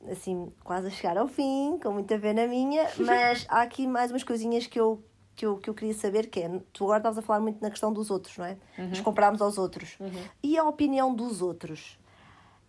assim 0.09 0.51
quase 0.63 0.87
a 0.87 0.89
chegar 0.89 1.17
ao 1.17 1.27
fim, 1.27 1.77
com 1.83 1.91
muita 1.91 2.17
pena 2.17 2.47
minha, 2.47 2.89
mas 2.97 3.45
há 3.49 3.61
aqui 3.61 3.85
mais 3.85 4.09
umas 4.09 4.23
coisinhas 4.23 4.65
que 4.65 4.79
eu, 4.79 5.03
que 5.35 5.45
eu, 5.45 5.57
que 5.57 5.69
eu 5.69 5.73
queria 5.73 5.93
saber, 5.93 6.27
que 6.27 6.39
é, 6.39 6.61
tu 6.73 6.83
agora 6.85 6.99
estavas 6.99 7.17
a 7.17 7.21
falar 7.21 7.39
muito 7.39 7.61
na 7.61 7.69
questão 7.69 7.91
dos 7.91 8.09
outros, 8.11 8.37
não 8.37 8.45
é? 8.45 8.57
Uhum. 8.77 8.89
Nos 8.89 9.01
compararmos 9.01 9.41
aos 9.41 9.57
outros. 9.57 9.95
Uhum. 9.99 10.23
E 10.43 10.57
a 10.57 10.63
opinião 10.63 11.13
dos 11.13 11.41
outros? 11.41 11.97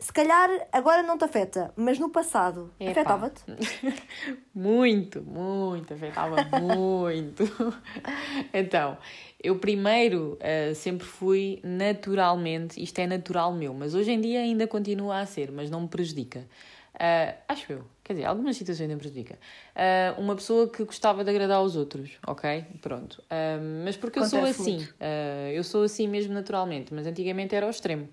Se 0.02 0.12
calhar 0.12 0.50
agora 0.72 1.00
não 1.00 1.16
te 1.16 1.24
afeta, 1.24 1.72
mas 1.76 1.96
no 1.96 2.10
passado 2.10 2.72
afetava-te? 2.80 3.40
muito, 4.52 5.22
muito, 5.22 5.94
afetava 5.94 6.36
muito. 6.60 7.44
então, 8.52 8.98
eu 9.40 9.60
primeiro 9.60 10.36
uh, 10.40 10.74
sempre 10.74 11.06
fui 11.06 11.60
naturalmente, 11.62 12.82
isto 12.82 12.98
é 12.98 13.06
natural 13.06 13.52
meu, 13.52 13.72
mas 13.72 13.94
hoje 13.94 14.10
em 14.10 14.20
dia 14.20 14.40
ainda 14.40 14.66
continua 14.66 15.20
a 15.20 15.26
ser, 15.26 15.52
mas 15.52 15.70
não 15.70 15.82
me 15.82 15.88
prejudica. 15.88 16.48
Uh, 16.94 17.34
acho 17.48 17.72
eu, 17.72 17.84
quer 18.12 18.14
dizer, 18.14 18.26
algumas 18.26 18.56
situações 18.56 18.88
me 18.88 18.96
prejudica. 18.96 19.38
Uh, 19.74 20.20
uma 20.20 20.34
pessoa 20.34 20.68
que 20.68 20.84
gostava 20.84 21.24
de 21.24 21.30
agradar 21.30 21.56
aos 21.56 21.76
outros, 21.76 22.18
ok? 22.26 22.64
Pronto. 22.80 23.22
mas 23.84 23.96
porque 23.96 24.18
eu 24.18 24.24
Acontece 24.24 24.54
sou 24.54 24.66
assim, 24.66 24.88
eu 25.54 25.64
sou 25.64 25.82
assim 25.82 26.06
mesmo 26.06 26.34
naturalmente, 26.34 26.92
mas 26.92 27.06
antigamente 27.06 27.54
era 27.54 27.66
ao 27.66 27.70
extremo. 27.70 28.08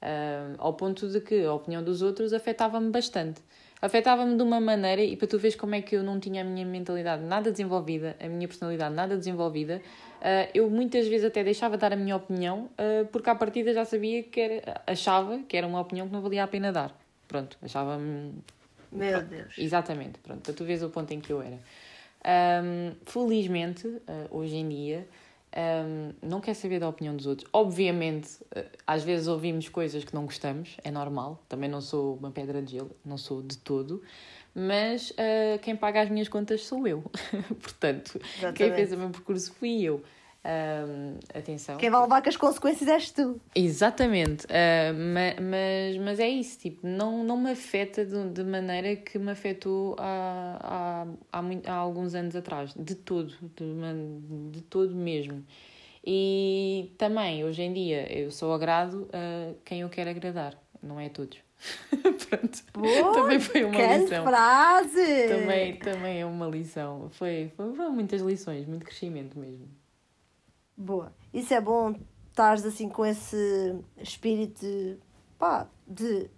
Uh, 0.00 0.56
ao 0.56 0.72
ponto 0.72 1.06
de 1.08 1.20
que 1.20 1.44
a 1.44 1.52
opinião 1.52 1.82
dos 1.82 2.00
outros 2.00 2.32
afetava-me 2.32 2.90
bastante. 2.90 3.42
Afetava-me 3.82 4.34
de 4.34 4.42
uma 4.42 4.58
maneira, 4.58 5.02
e 5.02 5.14
para 5.14 5.28
tu 5.28 5.38
veres 5.38 5.56
como 5.56 5.74
é 5.74 5.82
que 5.82 5.94
eu 5.94 6.02
não 6.02 6.18
tinha 6.18 6.40
a 6.40 6.44
minha 6.44 6.64
mentalidade 6.64 7.22
nada 7.22 7.50
desenvolvida, 7.50 8.16
a 8.18 8.26
minha 8.26 8.48
personalidade 8.48 8.94
nada 8.94 9.16
desenvolvida, 9.16 9.82
uh, 10.20 10.50
eu 10.54 10.70
muitas 10.70 11.06
vezes 11.06 11.26
até 11.26 11.44
deixava 11.44 11.76
de 11.76 11.82
dar 11.82 11.92
a 11.92 11.96
minha 11.96 12.16
opinião, 12.16 12.70
uh, 12.78 13.06
porque 13.12 13.28
à 13.28 13.34
partida 13.34 13.74
já 13.74 13.84
sabia 13.84 14.22
que 14.22 14.40
era, 14.40 14.82
achava 14.86 15.38
que 15.40 15.54
era 15.54 15.66
uma 15.66 15.80
opinião 15.80 16.06
que 16.06 16.12
não 16.12 16.22
valia 16.22 16.44
a 16.44 16.46
pena 16.46 16.72
dar. 16.72 16.98
Pronto, 17.28 17.58
achava-me. 17.62 18.34
Meu 18.92 19.22
Deus. 19.22 19.54
Exatamente, 19.56 20.18
pronto, 20.18 20.40
para 20.42 20.52
tu 20.52 20.64
veres 20.64 20.82
o 20.82 20.90
ponto 20.90 21.12
em 21.12 21.20
que 21.20 21.32
eu 21.32 21.40
era. 21.40 21.58
Um, 22.62 22.92
felizmente, 23.04 23.86
hoje 24.30 24.56
em 24.56 24.68
dia, 24.68 25.08
um, 25.56 26.12
não 26.22 26.40
quer 26.40 26.54
saber 26.54 26.78
da 26.78 26.88
opinião 26.88 27.16
dos 27.16 27.26
outros. 27.26 27.48
Obviamente, 27.52 28.28
eh, 28.54 28.66
às 28.86 29.02
vezes 29.02 29.26
ouvimos 29.26 29.68
coisas 29.68 30.04
que 30.04 30.14
não 30.14 30.24
gostamos, 30.24 30.76
é 30.84 30.90
normal. 30.90 31.42
Também 31.48 31.68
não 31.68 31.80
sou 31.80 32.14
uma 32.16 32.30
pedra 32.30 32.62
de 32.62 32.72
gelo, 32.72 32.94
não 33.04 33.18
sou 33.18 33.42
de 33.42 33.58
todo. 33.58 34.02
Mas 34.54 35.10
uh, 35.10 35.58
quem 35.62 35.76
paga 35.76 36.02
as 36.02 36.08
minhas 36.08 36.28
contas 36.28 36.64
sou 36.64 36.86
eu. 36.86 37.02
Portanto, 37.60 38.20
Exatamente. 38.22 38.56
quem 38.56 38.72
fez 38.74 38.92
o 38.92 38.96
meu 38.96 39.10
percurso 39.10 39.52
fui 39.54 39.82
eu. 39.82 40.02
Um, 40.42 41.18
atenção. 41.34 41.76
Quem 41.76 41.90
vai 41.90 42.00
levar 42.00 42.22
com 42.22 42.28
as 42.30 42.36
consequências 42.36 42.88
és 42.88 43.10
tu. 43.10 43.38
Exatamente. 43.54 44.46
Uh, 44.46 44.94
ma, 44.94 45.42
mas, 45.42 45.98
mas 45.98 46.18
é 46.18 46.28
isso, 46.28 46.58
tipo, 46.58 46.86
não, 46.86 47.22
não 47.22 47.36
me 47.36 47.50
afeta 47.50 48.06
de, 48.06 48.30
de 48.30 48.42
maneira 48.42 48.96
que 48.96 49.18
me 49.18 49.30
afetou 49.30 49.96
há, 49.98 50.58
há, 50.60 51.38
há, 51.38 51.42
muito, 51.42 51.68
há 51.68 51.74
alguns 51.74 52.14
anos 52.14 52.34
atrás. 52.34 52.72
De 52.74 52.94
todo. 52.94 53.34
De, 53.54 54.50
de 54.50 54.62
todo 54.62 54.94
mesmo. 54.94 55.44
E 56.04 56.94
também, 56.96 57.44
hoje 57.44 57.62
em 57.62 57.72
dia, 57.74 58.10
eu 58.10 58.30
sou 58.30 58.54
agrado 58.54 59.08
a 59.12 59.52
quem 59.64 59.82
eu 59.82 59.90
quero 59.90 60.08
agradar, 60.08 60.58
não 60.82 60.98
é 60.98 61.06
a 61.06 61.10
todos. 61.10 61.38
Pronto. 61.92 62.64
Boa, 62.72 63.12
também 63.12 63.38
foi 63.38 63.64
uma 63.64 63.96
lição. 63.96 64.24
frase! 64.24 65.28
Também, 65.28 65.76
também 65.76 66.20
é 66.22 66.24
uma 66.24 66.46
lição. 66.46 67.10
Foi, 67.10 67.52
foi, 67.54 67.74
foram 67.74 67.92
muitas 67.92 68.22
lições, 68.22 68.66
muito 68.66 68.86
crescimento 68.86 69.38
mesmo. 69.38 69.68
Boa. 70.80 71.12
Isso 71.32 71.52
é 71.52 71.60
bom, 71.60 71.94
estares 72.30 72.64
assim 72.64 72.88
com 72.88 73.04
esse 73.04 73.76
espírito 73.98 74.60
de, 74.60 74.96
pá, 75.38 75.68
de 75.86 76.30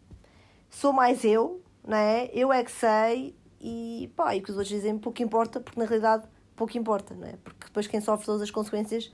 sou 0.69 0.93
mais 0.93 1.25
eu, 1.25 1.63
não 1.87 1.97
é? 1.97 2.29
Eu 2.35 2.53
é 2.53 2.65
que 2.65 2.73
sei 2.73 3.37
e 3.61 4.13
pá, 4.17 4.35
e 4.35 4.41
o 4.41 4.43
que 4.43 4.51
os 4.51 4.57
outros 4.57 4.75
dizem 4.75 4.99
pouco 4.99 5.23
importa, 5.23 5.61
porque 5.61 5.79
na 5.79 5.87
realidade 5.87 6.25
pouco 6.57 6.77
importa, 6.77 7.15
não 7.15 7.29
é? 7.29 7.35
Porque 7.45 7.67
depois 7.67 7.87
quem 7.87 8.01
sofre 8.01 8.27
todas 8.27 8.43
as 8.43 8.51
consequências 8.51 9.13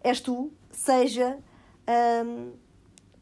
és 0.00 0.20
tu, 0.20 0.52
seja, 0.70 1.36
hum, 2.24 2.52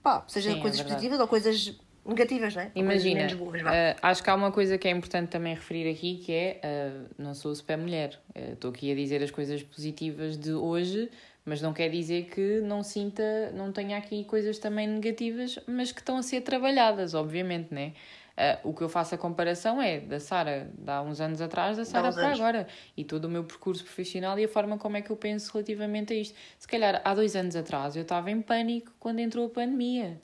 pá, 0.03 0.25
seja 0.29 0.51
Sim, 0.51 0.59
é 0.59 0.61
coisas 0.61 0.81
é 0.81 0.85
positivas 0.85 1.19
ou 1.19 1.27
coisas 1.27 1.81
negativas, 2.05 2.55
não 2.55 2.63
é? 2.63 2.71
Imagina, 2.75 3.27
uh, 3.27 3.99
acho 4.03 4.23
que 4.23 4.29
há 4.29 4.35
uma 4.35 4.53
coisa 4.53 4.77
que 4.77 4.87
é 4.87 4.91
importante 4.91 5.31
também 5.31 5.55
referir 5.55 5.91
aqui 5.91 6.17
que 6.19 6.33
é, 6.33 6.61
uh, 6.63 7.15
não 7.19 7.35
sou 7.35 7.55
super 7.55 7.79
mulher, 7.79 8.21
estou 8.35 8.71
uh, 8.71 8.75
aqui 8.75 8.93
a 8.93 8.95
dizer 8.95 9.23
as 9.23 9.31
coisas 9.31 9.63
positivas 9.63 10.37
de 10.37 10.53
hoje, 10.53 11.11
mas 11.47 11.63
não 11.63 11.73
quer 11.73 11.89
dizer 11.89 12.25
que 12.25 12.61
não 12.61 12.83
sinta, 12.83 13.23
não 13.55 13.71
tenha 13.71 13.97
aqui 13.97 14.25
coisas 14.25 14.59
também 14.59 14.89
negativas, 14.89 15.59
mas 15.67 15.93
que 15.93 16.01
estão 16.01 16.17
a 16.17 16.23
ser 16.23 16.41
trabalhadas, 16.41 17.15
obviamente, 17.15 17.73
né? 17.73 17.93
Uh, 18.37 18.69
o 18.69 18.75
que 18.75 18.83
eu 18.83 18.89
faço 18.89 19.15
a 19.15 19.19
comparação 19.19 19.81
é 19.81 19.99
da 19.99 20.21
Sara 20.21 20.71
de 20.77 20.91
há 20.91 21.01
uns 21.01 21.23
anos 21.23 21.41
atrás, 21.41 21.79
da 21.79 21.87
Sara 21.87 22.13
para 22.13 22.27
anos. 22.27 22.41
agora. 22.41 22.67
E 22.95 23.03
todo 23.03 23.27
o 23.27 23.31
meu 23.31 23.45
percurso 23.45 23.83
profissional 23.83 24.39
e 24.39 24.45
a 24.45 24.49
forma 24.49 24.77
como 24.77 24.97
é 24.97 25.01
que 25.01 25.11
eu 25.11 25.17
penso 25.17 25.51
relativamente 25.53 26.13
a 26.13 26.17
isto. 26.17 26.37
Se 26.59 26.69
calhar 26.69 27.01
há 27.03 27.15
dois 27.15 27.35
anos 27.35 27.57
atrás 27.57 27.97
eu 27.97 28.03
estava 28.03 28.31
em 28.31 28.43
pânico 28.43 28.93
quando 28.99 29.21
entrou 29.21 29.47
a 29.47 29.49
pandemia. 29.49 30.21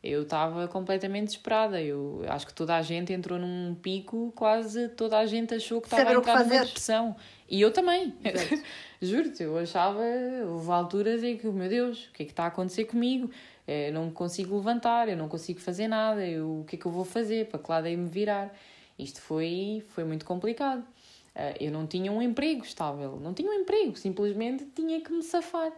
Eu 0.00 0.22
estava 0.22 0.68
completamente 0.68 1.24
desesperada. 1.24 1.82
Eu 1.82 2.22
acho 2.28 2.46
que 2.46 2.54
toda 2.54 2.76
a 2.76 2.82
gente 2.82 3.12
entrou 3.12 3.36
num 3.36 3.74
pico, 3.74 4.32
quase 4.36 4.88
toda 4.90 5.18
a 5.18 5.26
gente 5.26 5.52
achou 5.54 5.80
que 5.80 5.88
estava 5.88 6.10
a 6.10 6.14
entrar 6.14 6.44
numa 6.44 6.60
depressão. 6.60 7.16
E 7.48 7.60
eu 7.60 7.72
também. 7.72 8.14
Juro-te, 9.00 9.42
eu 9.42 9.58
achava, 9.58 10.02
houve 10.48 10.70
alturas 10.70 11.22
em 11.22 11.36
que, 11.36 11.46
meu 11.46 11.68
Deus, 11.68 12.06
o 12.06 12.12
que 12.12 12.22
é 12.22 12.26
que 12.26 12.32
está 12.32 12.44
a 12.44 12.46
acontecer 12.48 12.84
comigo? 12.84 13.30
Eu 13.66 13.92
não 13.92 14.10
consigo 14.10 14.56
levantar, 14.56 15.08
eu 15.08 15.16
não 15.16 15.28
consigo 15.28 15.60
fazer 15.60 15.88
nada, 15.88 16.26
eu, 16.26 16.60
o 16.60 16.64
que 16.64 16.76
é 16.76 16.78
que 16.78 16.86
eu 16.86 16.92
vou 16.92 17.04
fazer? 17.04 17.46
Para 17.46 17.58
que 17.58 17.70
lado 17.70 17.88
é 17.88 17.96
me 17.96 18.08
virar? 18.08 18.56
Isto 18.98 19.20
foi, 19.20 19.82
foi 19.88 20.04
muito 20.04 20.24
complicado. 20.24 20.84
Ah, 21.34 21.54
eu 21.60 21.70
não 21.70 21.86
tinha 21.86 22.10
um 22.10 22.22
emprego 22.22 22.64
estável, 22.64 23.20
não 23.20 23.34
tinha 23.34 23.50
um 23.50 23.54
emprego, 23.54 23.96
simplesmente 23.96 24.64
tinha 24.74 25.00
que 25.02 25.12
me 25.12 25.22
safar. 25.22 25.70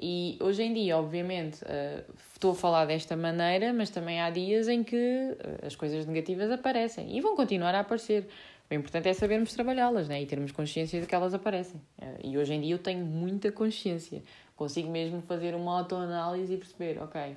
E 0.00 0.36
hoje 0.40 0.62
em 0.62 0.72
dia, 0.72 0.96
obviamente, 0.96 1.60
uh, 1.64 2.14
estou 2.32 2.52
a 2.52 2.54
falar 2.54 2.84
desta 2.84 3.16
maneira, 3.16 3.72
mas 3.72 3.90
também 3.90 4.20
há 4.20 4.30
dias 4.30 4.68
em 4.68 4.84
que 4.84 5.36
as 5.66 5.74
coisas 5.74 6.06
negativas 6.06 6.52
aparecem 6.52 7.16
e 7.16 7.20
vão 7.20 7.34
continuar 7.34 7.74
a 7.74 7.80
aparecer. 7.80 8.28
O 8.70 8.74
importante 8.74 9.08
é 9.08 9.14
sabermos 9.14 9.52
trabalhá-las 9.54 10.08
né? 10.08 10.22
e 10.22 10.26
termos 10.26 10.52
consciência 10.52 11.00
de 11.00 11.06
que 11.06 11.14
elas 11.14 11.32
aparecem. 11.32 11.80
Eh, 12.00 12.20
e 12.24 12.38
hoje 12.38 12.52
em 12.52 12.60
dia 12.60 12.74
eu 12.74 12.78
tenho 12.78 13.04
muita 13.04 13.50
consciência. 13.50 14.22
Consigo 14.54 14.90
mesmo 14.90 15.22
fazer 15.22 15.54
uma 15.54 15.78
autoanálise 15.78 16.52
e 16.52 16.56
perceber, 16.58 17.00
ok, 17.02 17.36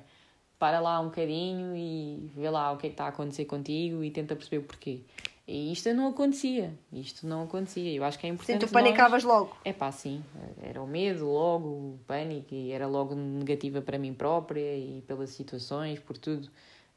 para 0.58 0.78
lá 0.78 1.00
um 1.00 1.06
bocadinho 1.06 1.74
e 1.74 2.30
vê 2.36 2.50
lá 2.50 2.70
o 2.72 2.76
que 2.76 2.86
é 2.86 2.90
que 2.90 2.94
está 2.94 3.06
a 3.06 3.08
acontecer 3.08 3.46
contigo 3.46 4.04
e 4.04 4.10
tenta 4.10 4.36
perceber 4.36 4.58
o 4.58 4.62
porquê. 4.62 5.00
E 5.46 5.72
isto 5.72 5.92
não 5.92 6.08
acontecia. 6.08 6.72
Isto 6.92 7.26
não 7.26 7.42
acontecia. 7.42 7.92
Eu 7.92 8.04
acho 8.04 8.18
que 8.18 8.26
é 8.26 8.30
importante. 8.30 8.60
Sim, 8.60 8.66
tu 8.66 8.72
panicavas 8.72 9.24
nós... 9.24 9.32
logo. 9.32 9.56
É 9.64 9.72
pá, 9.72 9.90
sim. 9.90 10.22
Era 10.62 10.80
o 10.80 10.86
medo 10.86 11.26
logo, 11.26 11.68
o 11.68 11.98
pânico, 12.06 12.54
e 12.54 12.70
era 12.70 12.86
logo 12.86 13.14
negativa 13.14 13.80
para 13.82 13.98
mim 13.98 14.14
própria 14.14 14.76
e 14.76 15.02
pelas 15.06 15.30
situações, 15.30 15.98
por 15.98 16.16
tudo. 16.16 16.48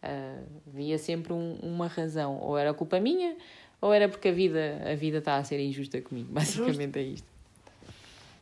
Uh, 0.04 0.46
via 0.68 1.00
sempre 1.00 1.34
um, 1.34 1.58
uma 1.64 1.88
razão. 1.88 2.38
Ou 2.40 2.56
era 2.58 2.72
culpa 2.74 3.00
minha, 3.00 3.36
ou 3.82 3.94
era 3.94 4.10
porque 4.10 4.30
a 4.30 4.32
vida, 4.32 4.82
a 4.90 4.96
vida 4.96 5.20
está 5.20 5.38
a 5.38 5.44
ser 5.44 5.60
injusta 5.60 6.02
comigo. 6.02 6.32
Basicamente 6.32 6.84
Justo. 6.84 6.98
é 6.98 7.02
isto. 7.02 7.28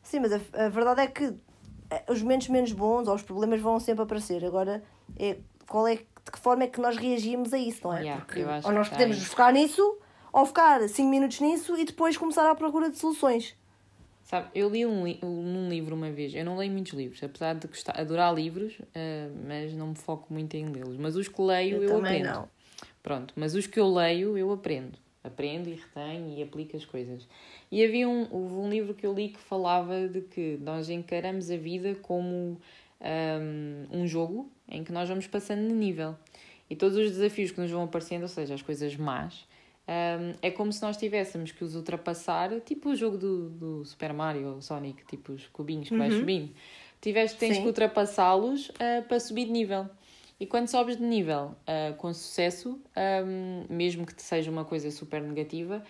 Sim, 0.02 0.20
mas 0.20 0.32
a, 0.32 0.40
a, 0.66 0.68
verdade 0.68 1.00
é 1.00 1.06
que 1.06 1.34
eh, 1.90 2.04
os 2.08 2.22
momentos 2.22 2.48
menos 2.48 2.72
bons 2.72 3.08
ou 3.08 3.14
os 3.14 3.22
problemas 3.22 3.60
vão 3.60 3.80
sempre 3.80 4.04
aparecer. 4.04 4.44
Agora, 4.44 4.82
é, 5.18 5.38
qual 5.66 5.88
é, 5.88 5.96
de 5.96 6.32
que 6.32 6.38
forma 6.38 6.64
é 6.64 6.66
que 6.66 6.80
nós 6.80 6.96
reagimos 6.96 7.52
a 7.52 7.58
isso, 7.58 7.80
não 7.84 7.94
é? 7.94 8.00
Yeah, 8.00 8.24
porque 8.24 8.44
ou 8.44 8.72
nós 8.72 8.88
podemos 8.88 9.22
focar 9.24 9.52
nisso, 9.52 9.98
ou 10.32 10.46
ficar 10.46 10.86
5 10.86 11.08
minutos 11.08 11.40
nisso 11.40 11.76
e 11.76 11.84
depois 11.84 12.16
começar 12.16 12.50
à 12.50 12.54
procura 12.54 12.90
de 12.90 12.98
soluções. 12.98 13.56
Sabe, 14.22 14.48
eu 14.54 14.70
li 14.70 14.86
um, 14.86 15.04
um, 15.22 15.68
livro 15.68 15.94
uma 15.94 16.10
vez, 16.10 16.34
eu 16.34 16.44
não 16.46 16.56
leio 16.56 16.72
muitos 16.72 16.94
livros, 16.94 17.22
apesar 17.22 17.54
de 17.54 17.66
gostar, 17.68 18.00
adorar 18.00 18.34
livros, 18.34 18.78
uh, 18.78 18.84
mas 19.46 19.74
não 19.74 19.88
me 19.88 19.94
foco 19.94 20.32
muito 20.32 20.54
em 20.54 20.64
lê-los. 20.64 20.96
Mas 20.96 21.14
os 21.14 21.28
que 21.28 21.42
leio 21.42 21.82
eu, 21.82 21.90
eu 21.90 21.98
aprendo. 21.98 22.24
Não. 22.24 22.48
Pronto, 23.02 23.34
mas 23.36 23.54
os 23.54 23.66
que 23.66 23.78
eu 23.78 23.92
leio 23.92 24.38
eu 24.38 24.50
aprendo 24.50 25.03
aprende 25.24 25.70
e 25.70 25.74
retém 25.74 26.38
e 26.38 26.42
aplica 26.42 26.76
as 26.76 26.84
coisas. 26.84 27.26
E 27.72 27.82
havia 27.82 28.08
um, 28.08 28.28
houve 28.30 28.54
um 28.54 28.68
livro 28.68 28.94
que 28.94 29.06
eu 29.06 29.12
li 29.12 29.30
que 29.30 29.40
falava 29.40 30.06
de 30.06 30.20
que 30.20 30.58
nós 30.60 30.90
encaramos 30.90 31.50
a 31.50 31.56
vida 31.56 31.96
como 32.02 32.60
um, 33.00 34.00
um 34.00 34.06
jogo 34.06 34.48
em 34.68 34.84
que 34.84 34.92
nós 34.92 35.08
vamos 35.08 35.26
passando 35.26 35.66
de 35.66 35.74
nível. 35.74 36.14
E 36.68 36.76
todos 36.76 36.96
os 36.96 37.10
desafios 37.10 37.50
que 37.50 37.60
nos 37.60 37.70
vão 37.70 37.84
aparecendo, 37.84 38.22
ou 38.22 38.28
seja, 38.28 38.54
as 38.54 38.62
coisas 38.62 38.94
más, 38.96 39.46
um, 39.86 40.34
é 40.40 40.50
como 40.50 40.72
se 40.72 40.80
nós 40.82 40.96
tivéssemos 40.96 41.52
que 41.52 41.62
os 41.62 41.74
ultrapassar, 41.74 42.60
tipo 42.60 42.90
o 42.90 42.96
jogo 42.96 43.18
do, 43.18 43.50
do 43.50 43.84
Super 43.84 44.12
Mario 44.12 44.54
ou 44.54 44.62
Sonic, 44.62 45.04
tipo 45.06 45.32
os 45.32 45.46
cubinhos 45.48 45.88
que 45.88 45.94
uhum. 45.94 46.00
vais 46.00 46.14
subindo. 46.14 46.50
Tiveste, 47.00 47.38
tens 47.38 47.56
Sim. 47.56 47.62
que 47.62 47.66
ultrapassá-los 47.66 48.70
uh, 48.70 49.02
para 49.06 49.20
subir 49.20 49.44
de 49.44 49.52
nível. 49.52 49.88
E 50.38 50.46
quando 50.46 50.68
sobes 50.68 50.96
de 50.96 51.02
nível 51.02 51.54
uh, 51.62 51.94
com 51.96 52.12
sucesso, 52.12 52.80
um, 53.24 53.64
mesmo 53.68 54.04
que 54.04 54.14
te 54.14 54.22
seja 54.22 54.50
uma 54.50 54.64
coisa 54.64 54.90
super 54.90 55.22
negativa, 55.22 55.82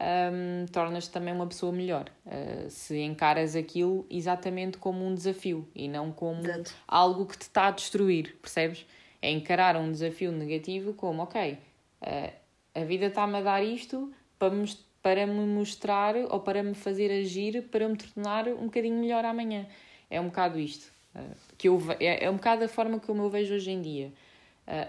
um, 0.00 0.66
tornas-te 0.66 1.10
também 1.10 1.34
uma 1.34 1.46
pessoa 1.46 1.72
melhor. 1.72 2.10
Uh, 2.24 2.70
se 2.70 3.00
encaras 3.00 3.56
aquilo 3.56 4.06
exatamente 4.08 4.78
como 4.78 5.04
um 5.04 5.14
desafio 5.14 5.68
e 5.74 5.88
não 5.88 6.12
como 6.12 6.40
Exato. 6.42 6.74
algo 6.86 7.26
que 7.26 7.36
te 7.36 7.42
está 7.42 7.66
a 7.66 7.70
destruir, 7.70 8.36
percebes? 8.40 8.86
É 9.20 9.30
encarar 9.30 9.76
um 9.76 9.90
desafio 9.90 10.30
negativo 10.30 10.94
como, 10.94 11.22
ok, 11.22 11.58
uh, 12.02 12.32
a 12.74 12.84
vida 12.84 13.06
está-me 13.06 13.38
a 13.38 13.40
dar 13.40 13.64
isto 13.64 14.12
para 14.38 14.54
me, 14.54 14.64
para 15.02 15.26
me 15.26 15.44
mostrar 15.46 16.14
ou 16.14 16.38
para 16.38 16.62
me 16.62 16.74
fazer 16.74 17.10
agir 17.10 17.62
para 17.64 17.88
me 17.88 17.96
tornar 17.96 18.46
um 18.46 18.66
bocadinho 18.66 18.96
melhor 18.96 19.24
amanhã. 19.24 19.66
É 20.08 20.20
um 20.20 20.26
bocado 20.26 20.60
isto. 20.60 20.97
Uh, 21.14 21.34
que 21.56 21.68
eu, 21.68 21.80
é, 21.98 22.24
é 22.24 22.30
um 22.30 22.36
bocado 22.36 22.64
a 22.64 22.68
forma 22.68 23.00
como 23.00 23.22
eu 23.22 23.30
vejo 23.30 23.54
hoje 23.54 23.70
em 23.70 23.80
dia. 23.80 24.12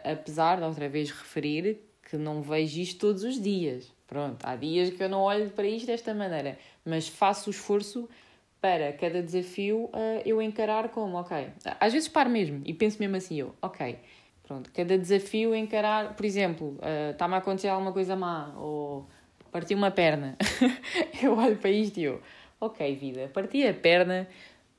apesar 0.03 0.57
de 0.57 0.63
outra 0.63 0.89
vez 0.89 1.09
referir 1.09 1.79
que 2.03 2.17
não 2.17 2.41
vejo 2.41 2.79
isto 2.79 2.99
todos 2.99 3.23
os 3.23 3.41
dias 3.41 3.91
Pronto, 4.09 4.43
há 4.43 4.55
dias 4.55 4.89
que 4.89 5.03
eu 5.03 5.07
não 5.07 5.21
olho 5.21 5.51
para 5.51 5.67
isto 5.67 5.85
desta 5.85 6.15
maneira, 6.15 6.57
mas 6.83 7.07
faço 7.07 7.51
o 7.51 7.51
esforço 7.51 8.09
para 8.59 8.91
cada 8.91 9.21
desafio 9.21 9.83
uh, 9.83 10.21
eu 10.25 10.41
encarar 10.41 10.89
como, 10.89 11.15
ok. 11.15 11.49
Às 11.79 11.93
vezes 11.93 12.09
paro 12.09 12.27
mesmo 12.27 12.63
e 12.65 12.73
penso 12.73 12.97
mesmo 12.99 13.15
assim, 13.15 13.35
eu, 13.35 13.55
ok, 13.61 13.99
pronto, 14.41 14.71
cada 14.73 14.97
desafio 14.97 15.53
encarar, 15.53 16.15
por 16.15 16.25
exemplo, 16.25 16.69
uh, 16.79 17.11
está-me 17.11 17.35
a 17.35 17.37
acontecer 17.37 17.67
alguma 17.67 17.93
coisa 17.93 18.15
má 18.15 18.51
ou 18.57 19.07
parti 19.51 19.75
uma 19.75 19.91
perna. 19.91 20.35
eu 21.21 21.37
olho 21.37 21.57
para 21.57 21.69
isto 21.69 21.99
e 21.99 22.05
eu, 22.05 22.19
ok, 22.59 22.95
vida, 22.95 23.29
parti 23.31 23.63
a 23.67 23.75
perna, 23.75 24.27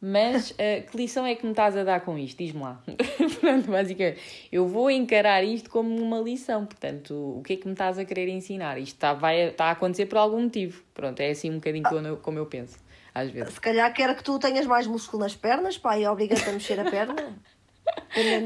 mas 0.01 0.53
uh, 0.53 0.55
que 0.90 0.96
lição 0.96 1.26
é 1.26 1.34
que 1.34 1.44
me 1.44 1.53
estás 1.53 1.76
a 1.76 1.84
dar 1.84 2.01
com 2.01 2.16
isto? 2.16 2.38
Diz-me 2.38 2.62
lá. 2.62 2.82
portanto, 2.86 3.70
basicamente, 3.70 4.48
eu 4.51 4.66
vou 4.66 4.90
encarar 4.90 5.44
isto 5.44 5.68
como 5.68 5.94
uma 5.94 6.18
lição. 6.18 6.64
Portanto, 6.64 7.38
o 7.38 7.42
que 7.42 7.53
é 7.53 7.57
que 7.57 7.66
me 7.66 7.72
estás 7.72 7.98
a 7.98 8.05
querer 8.05 8.28
ensinar? 8.28 8.78
Isto 8.78 8.94
está, 8.94 9.12
vai, 9.12 9.48
está 9.48 9.66
a 9.66 9.70
acontecer 9.72 10.07
por 10.07 10.16
algum 10.16 10.42
motivo. 10.42 10.82
Pronto, 10.94 11.20
é 11.20 11.30
assim 11.30 11.51
um 11.51 11.57
bocadinho 11.57 11.84
como 11.84 12.07
eu, 12.07 12.16
como 12.16 12.38
eu 12.38 12.46
penso, 12.46 12.78
às 13.14 13.30
vezes. 13.30 13.55
Se 13.55 13.61
calhar 13.61 13.92
quer 13.92 14.16
que 14.16 14.24
tu 14.24 14.38
tenhas 14.38 14.66
mais 14.66 14.86
músculo 14.86 15.22
nas 15.22 15.36
pernas, 15.36 15.76
pá, 15.76 15.98
e 15.98 16.07
obriga-te 16.07 16.48
a 16.48 16.53
mexer 16.53 16.80
a 16.80 16.90
perna. 16.90 17.38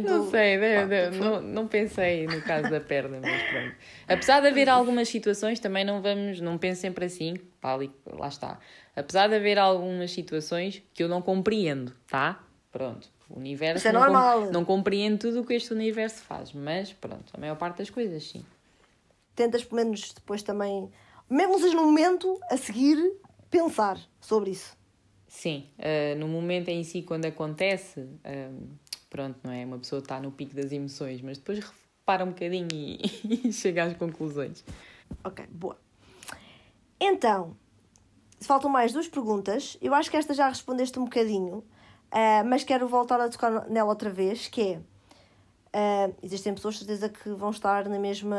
Não 0.05 0.31
sei, 0.31 0.59
pá, 0.59 1.11
não, 1.17 1.41
não 1.41 1.69
pensei 1.69 2.27
no 2.27 2.41
caso 2.43 2.71
da 2.71 2.81
perna, 2.81 3.19
mas 3.21 3.43
pronto. 3.43 3.75
Apesar 4.07 4.41
de 4.41 4.49
haver 4.49 4.69
algumas 4.69 5.09
situações, 5.09 5.59
também 5.59 5.85
não 5.85 6.03
vamos, 6.03 6.41
não 6.41 6.59
penso 6.59 6.83
sempre 6.83 7.07
assim, 7.07 7.37
pá, 7.61 7.75
ali, 7.75 7.91
lá 8.07 8.29
está. 8.29 8.59
Apesar 8.95 9.29
de 9.29 9.35
haver 9.37 9.59
algumas 9.59 10.11
situações 10.13 10.83
que 10.93 11.03
eu 11.03 11.09
não 11.09 11.23
compreendo, 11.23 11.93
tá? 12.07 12.45
Pronto. 12.71 13.09
O 13.29 13.39
universo 13.39 13.79
Isso 13.79 13.89
é 13.89 13.93
não, 13.93 14.01
normal. 14.01 14.47
Com, 14.47 14.53
não 14.53 14.65
compreendo 14.65 15.19
tudo 15.19 15.41
o 15.41 15.47
que 15.47 15.55
este 15.55 15.73
universo 15.73 16.23
faz, 16.23 16.53
mas 16.53 16.93
pronto, 16.93 17.33
a 17.33 17.41
maior 17.41 17.57
parte 17.57 17.79
das 17.79 17.91
coisas 17.91 18.23
sim. 18.23 18.45
Tentas 19.35 19.65
pelo 19.65 19.83
menos 19.83 20.13
depois 20.13 20.43
também, 20.43 20.91
mesmo 21.29 21.59
seja 21.59 21.75
no 21.75 21.87
momento 21.87 22.39
a 22.51 22.57
seguir, 22.57 22.99
pensar 23.51 23.99
sobre 24.21 24.51
isso. 24.51 24.77
Sim, 25.27 25.67
uh, 25.79 26.17
no 26.17 26.29
momento 26.29 26.69
em 26.69 26.85
si, 26.85 27.03
quando 27.03 27.25
acontece, 27.25 28.01
uh, 28.01 28.69
pronto, 29.15 29.39
não 29.45 29.53
é? 29.53 29.65
Uma 29.65 29.79
pessoa 29.79 30.01
está 30.01 30.19
no 30.19 30.33
pico 30.33 30.57
das 30.57 30.73
emoções, 30.73 31.23
mas 31.23 31.39
depois 31.39 31.61
repara 31.61 32.25
um 32.25 32.31
bocadinho 32.31 32.67
e, 32.73 32.99
e 33.49 33.53
chega 33.53 33.85
às 33.85 33.97
conclusões. 33.97 34.65
Ok, 35.23 35.47
boa. 35.53 35.79
Então, 36.99 37.57
faltam 38.41 38.69
mais 38.69 38.93
duas 38.93 39.07
perguntas. 39.07 39.79
Eu 39.81 39.95
acho 39.95 40.11
que 40.11 40.17
esta 40.17 40.35
já 40.35 40.49
respondeste 40.49 40.99
um 40.99 41.05
bocadinho, 41.05 41.59
uh, 41.59 42.45
mas 42.45 42.65
quero 42.65 42.89
voltar 42.89 43.21
a 43.21 43.29
tocar 43.29 43.71
nela 43.71 43.89
outra 43.89 44.11
vez, 44.11 44.49
que 44.49 44.61
é... 44.61 44.81
Uh, 45.77 46.15
existem 46.21 46.53
pessoas, 46.53 46.79
certeza, 46.79 47.09
que 47.09 47.31
vão 47.31 47.51
estar 47.51 47.89
na 47.89 48.01
mesma 48.01 48.37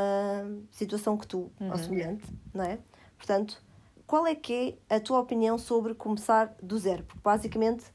situação 0.71 1.17
que 1.17 1.25
tu, 1.25 1.51
uhum. 1.59 1.71
ou 1.71 1.77
semelhante, 1.77 2.25
não 2.53 2.65
é? 2.65 2.79
Portanto, 3.17 3.63
qual 4.05 4.27
é 4.27 4.35
que 4.35 4.77
é 4.89 4.95
a 4.97 4.99
tua 4.99 5.19
opinião 5.19 5.57
sobre 5.57 5.93
começar 5.93 6.53
do 6.61 6.77
zero? 6.77 7.03
Porque 7.03 7.21
basicamente 7.23 7.85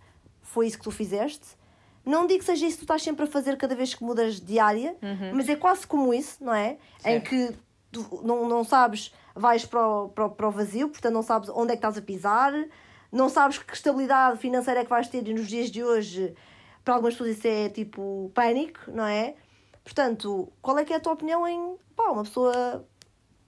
foi 0.40 0.66
isso 0.66 0.78
que 0.78 0.84
tu 0.84 0.90
fizeste. 0.90 1.59
Não 2.10 2.26
digo 2.26 2.40
que 2.40 2.44
seja 2.44 2.66
isso 2.66 2.78
que 2.78 2.80
tu 2.80 2.84
estás 2.84 3.02
sempre 3.02 3.24
a 3.24 3.26
fazer 3.28 3.56
cada 3.56 3.72
vez 3.76 3.94
que 3.94 4.02
mudas 4.02 4.40
de 4.40 4.58
área, 4.58 4.96
uhum. 5.00 5.32
mas 5.34 5.48
é 5.48 5.54
quase 5.54 5.86
como 5.86 6.12
isso, 6.12 6.42
não 6.42 6.52
é? 6.52 6.76
Certo. 6.98 7.06
Em 7.06 7.20
que 7.20 7.56
tu 7.92 8.20
não, 8.24 8.48
não 8.48 8.64
sabes 8.64 9.14
vais 9.32 9.64
para 9.64 9.86
o, 9.86 10.08
para, 10.08 10.28
para 10.28 10.48
o 10.48 10.50
vazio, 10.50 10.88
portanto 10.88 11.14
não 11.14 11.22
sabes 11.22 11.48
onde 11.50 11.68
é 11.68 11.76
que 11.76 11.78
estás 11.78 11.96
a 11.96 12.02
pisar, 12.02 12.52
não 13.12 13.28
sabes 13.28 13.58
que 13.58 13.72
estabilidade 13.72 14.40
financeira 14.40 14.80
é 14.80 14.84
que 14.84 14.90
vais 14.90 15.06
ter 15.06 15.26
e 15.28 15.32
nos 15.32 15.46
dias 15.46 15.70
de 15.70 15.84
hoje, 15.84 16.34
para 16.84 16.94
algumas 16.94 17.14
pessoas 17.14 17.38
isso 17.38 17.46
é 17.46 17.68
tipo 17.68 18.28
pânico, 18.34 18.90
não 18.90 19.06
é? 19.06 19.36
Portanto, 19.84 20.52
qual 20.60 20.78
é 20.78 20.84
que 20.84 20.92
é 20.92 20.96
a 20.96 21.00
tua 21.00 21.12
opinião 21.12 21.46
em 21.46 21.76
pá, 21.94 22.10
uma 22.10 22.24
pessoa 22.24 22.84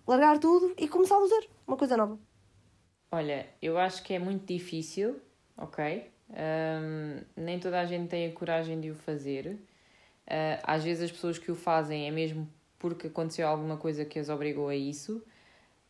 largar 0.07 0.39
tudo 0.39 0.73
e 0.79 0.87
começar 0.87 1.17
a 1.17 1.19
usar 1.19 1.41
uma 1.67 1.77
coisa 1.77 1.97
nova? 1.97 2.17
Olha, 3.11 3.49
eu 3.61 3.77
acho 3.77 4.05
que 4.05 4.15
é 4.15 4.21
muito 4.21 4.47
difícil, 4.47 5.21
ok? 5.57 6.12
Um, 6.33 7.21
nem 7.37 7.59
toda 7.59 7.81
a 7.81 7.85
gente 7.85 8.09
tem 8.09 8.27
a 8.27 8.33
coragem 8.33 8.81
de 8.81 8.91
o 8.91 8.95
fazer. 8.95 9.59
Uh, 10.27 10.59
às 10.63 10.85
vezes 10.85 11.05
as 11.05 11.13
pessoas 11.13 11.39
que 11.39 11.51
o 11.51 11.55
fazem 11.55 12.07
é 12.07 12.11
mesmo 12.11 12.49
porque 12.79 13.07
aconteceu 13.07 13.47
alguma 13.47 13.77
coisa 13.77 14.05
que 14.05 14.19
as 14.19 14.29
obrigou 14.29 14.69
a 14.69 14.75
isso 14.75 15.23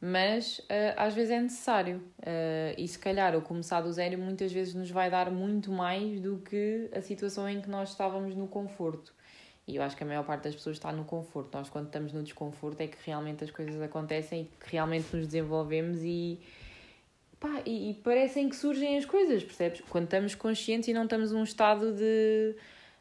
mas 0.05 0.59
uh, 0.59 0.95
às 0.97 1.15
vezes 1.15 1.31
é 1.31 1.41
necessário. 1.41 2.03
Uh, 2.19 2.75
e 2.77 2.89
se 2.89 2.99
calhar 2.99 3.37
o 3.37 3.41
começar 3.41 3.81
do 3.81 3.93
zero 3.93 4.19
muitas 4.19 4.53
vezes 4.53 4.75
nos 4.75 4.91
vai 4.91 5.09
dar 5.09 5.31
muito 5.31 5.71
mais 5.71 6.21
do 6.21 6.39
que 6.39 6.91
a 6.93 7.01
situação 7.01 7.49
em 7.49 7.61
que 7.61 7.71
nós 7.71 7.91
estávamos 7.91 8.35
no 8.35 8.49
conforto. 8.49 9.15
E 9.65 9.77
eu 9.77 9.83
acho 9.85 9.97
que 9.97 10.03
a 10.03 10.07
maior 10.07 10.25
parte 10.25 10.43
das 10.43 10.57
pessoas 10.57 10.77
está 10.77 10.91
no 10.91 11.05
conforto. 11.05 11.57
Nós, 11.57 11.71
quando 11.71 11.87
estamos 11.87 12.13
no 12.13 12.21
desconforto, 12.21 12.81
é 12.81 12.89
que 12.89 12.97
realmente 13.07 13.45
as 13.45 13.53
coisas 13.53 13.81
acontecem 13.81 14.43
e 14.43 14.45
que 14.65 14.73
realmente 14.73 15.15
nos 15.15 15.25
desenvolvemos 15.25 16.03
e, 16.03 16.41
pá, 17.43 17.63
e, 17.67 17.91
e 17.91 17.95
parecem 17.95 18.49
que 18.49 18.57
surgem 18.57 18.97
as 18.97 19.05
coisas, 19.05 19.43
percebes? 19.43 19.83
Quando 19.91 20.05
estamos 20.05 20.35
conscientes 20.35 20.89
e 20.89 20.95
não 20.95 21.05
estamos 21.05 21.33
num 21.33 21.43
estado 21.43 21.93
de 21.93 22.55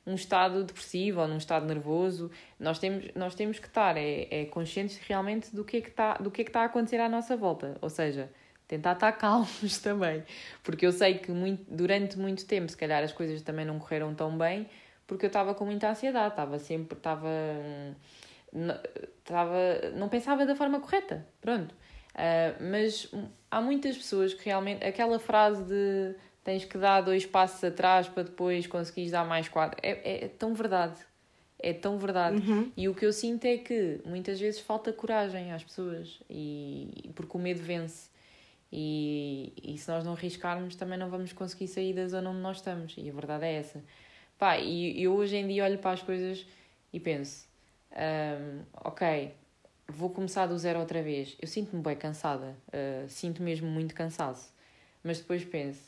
um 0.06 0.16
estado 0.16 0.64
depressivo 0.64 1.22
ou 1.22 1.28
num 1.28 1.38
estado 1.38 1.66
nervoso. 1.68 2.32
Nós 2.60 2.80
temos, 2.80 3.06
nós 3.16 3.36
temos 3.36 3.60
que 3.60 3.68
estar 3.68 3.96
é, 3.98 4.28
é 4.32 4.46
conscientes 4.46 4.98
realmente 4.98 5.56
do 5.56 5.64
que, 5.64 5.78
é 5.78 5.82
que 5.82 5.90
está, 5.90 6.16
do 6.16 6.32
que 6.32 6.42
é 6.42 6.44
que 6.44 6.50
está 6.50 6.62
a 6.62 6.66
acontecer 6.66 7.00
à 7.00 7.08
nossa 7.08 7.38
volta. 7.38 7.78
Ou 7.82 7.90
seja, 7.90 8.32
tentar 8.68 8.94
estar 8.94 9.12
calmos 9.20 9.78
também. 9.78 10.24
Porque 10.64 10.86
eu 10.88 10.92
sei 10.92 11.20
que 11.20 11.32
muito, 11.32 11.64
durante 11.72 12.18
muito 12.18 12.46
tempo, 12.48 12.70
se 12.70 12.78
calhar, 12.78 13.04
as 13.04 13.14
coisas 13.14 13.42
também 13.44 13.64
não 13.64 13.78
correram 13.78 14.16
tão 14.16 14.36
bem 14.38 14.68
porque 15.12 15.26
eu 15.26 15.28
estava 15.28 15.54
com 15.54 15.66
muita 15.66 15.90
ansiedade, 15.90 16.30
estava 16.30 16.58
sempre, 16.58 16.98
estava, 16.98 17.28
estava, 19.20 19.92
não 19.94 20.08
pensava 20.08 20.46
da 20.46 20.56
forma 20.56 20.80
correta, 20.80 21.28
pronto. 21.42 21.76
Uh, 22.14 22.72
mas 22.72 23.10
há 23.50 23.62
muitas 23.62 23.98
pessoas 23.98 24.34
que 24.34 24.46
realmente, 24.46 24.84
aquela 24.84 25.18
frase 25.20 25.64
de 25.64 26.16
tens 26.44 26.66
que 26.66 26.78
dar 26.78 27.02
dois 27.02 27.26
passos 27.26 27.64
atrás 27.64 28.08
para 28.08 28.24
depois 28.24 28.68
conseguires 28.68 29.12
dar 29.12 29.26
mais 29.26 29.48
quatro. 29.48 29.80
É, 29.82 30.26
é, 30.26 30.28
tão 30.28 30.54
verdade. 30.54 31.00
É 31.60 31.74
tão 31.74 31.98
verdade. 31.98 32.38
Uhum. 32.38 32.72
E 32.76 32.90
o 32.90 32.96
que 32.96 33.06
eu 33.06 33.14
sinto 33.14 33.46
é 33.46 33.58
que 33.58 34.00
muitas 34.06 34.40
vezes 34.40 34.60
falta 34.60 34.92
coragem 34.92 35.52
às 35.52 35.64
pessoas, 35.64 36.20
e 36.30 37.12
porque 37.16 37.38
o 37.38 37.40
medo 37.40 37.62
vence. 37.62 38.10
E, 38.72 39.54
e 39.62 39.78
se 39.78 39.90
nós 39.92 40.04
não 40.04 40.14
arriscarmos, 40.14 40.76
também 40.76 40.98
não 40.98 41.10
vamos 41.10 41.34
conseguir 41.34 41.68
sair 41.68 41.94
da 41.94 42.08
zona 42.08 42.30
onde 42.30 42.40
nós 42.40 42.58
estamos. 42.58 42.96
E 42.98 43.10
a 43.10 43.14
verdade 43.14 43.46
é 43.46 43.56
essa. 43.56 43.84
Pá, 44.40 44.58
e 44.58 45.04
eu 45.04 45.14
hoje 45.14 45.36
em 45.36 45.48
dia 45.48 45.66
olho 45.66 45.78
para 45.78 45.92
as 45.92 46.02
coisas 46.02 46.48
e 46.92 47.00
penso: 47.00 47.48
um, 47.92 48.64
ok, 48.84 49.32
vou 49.92 50.10
começar 50.10 50.48
do 50.48 50.58
zero 50.58 50.80
outra 50.80 51.02
vez. 51.02 51.36
Eu 51.42 51.48
sinto-me 51.48 51.82
bem 51.82 51.96
cansada, 51.96 52.56
uh, 52.68 53.08
sinto 53.08 53.44
mesmo 53.44 53.68
muito 53.68 53.94
cansaço. 53.94 54.54
Mas 55.04 55.20
depois 55.20 55.44
penso: 55.44 55.82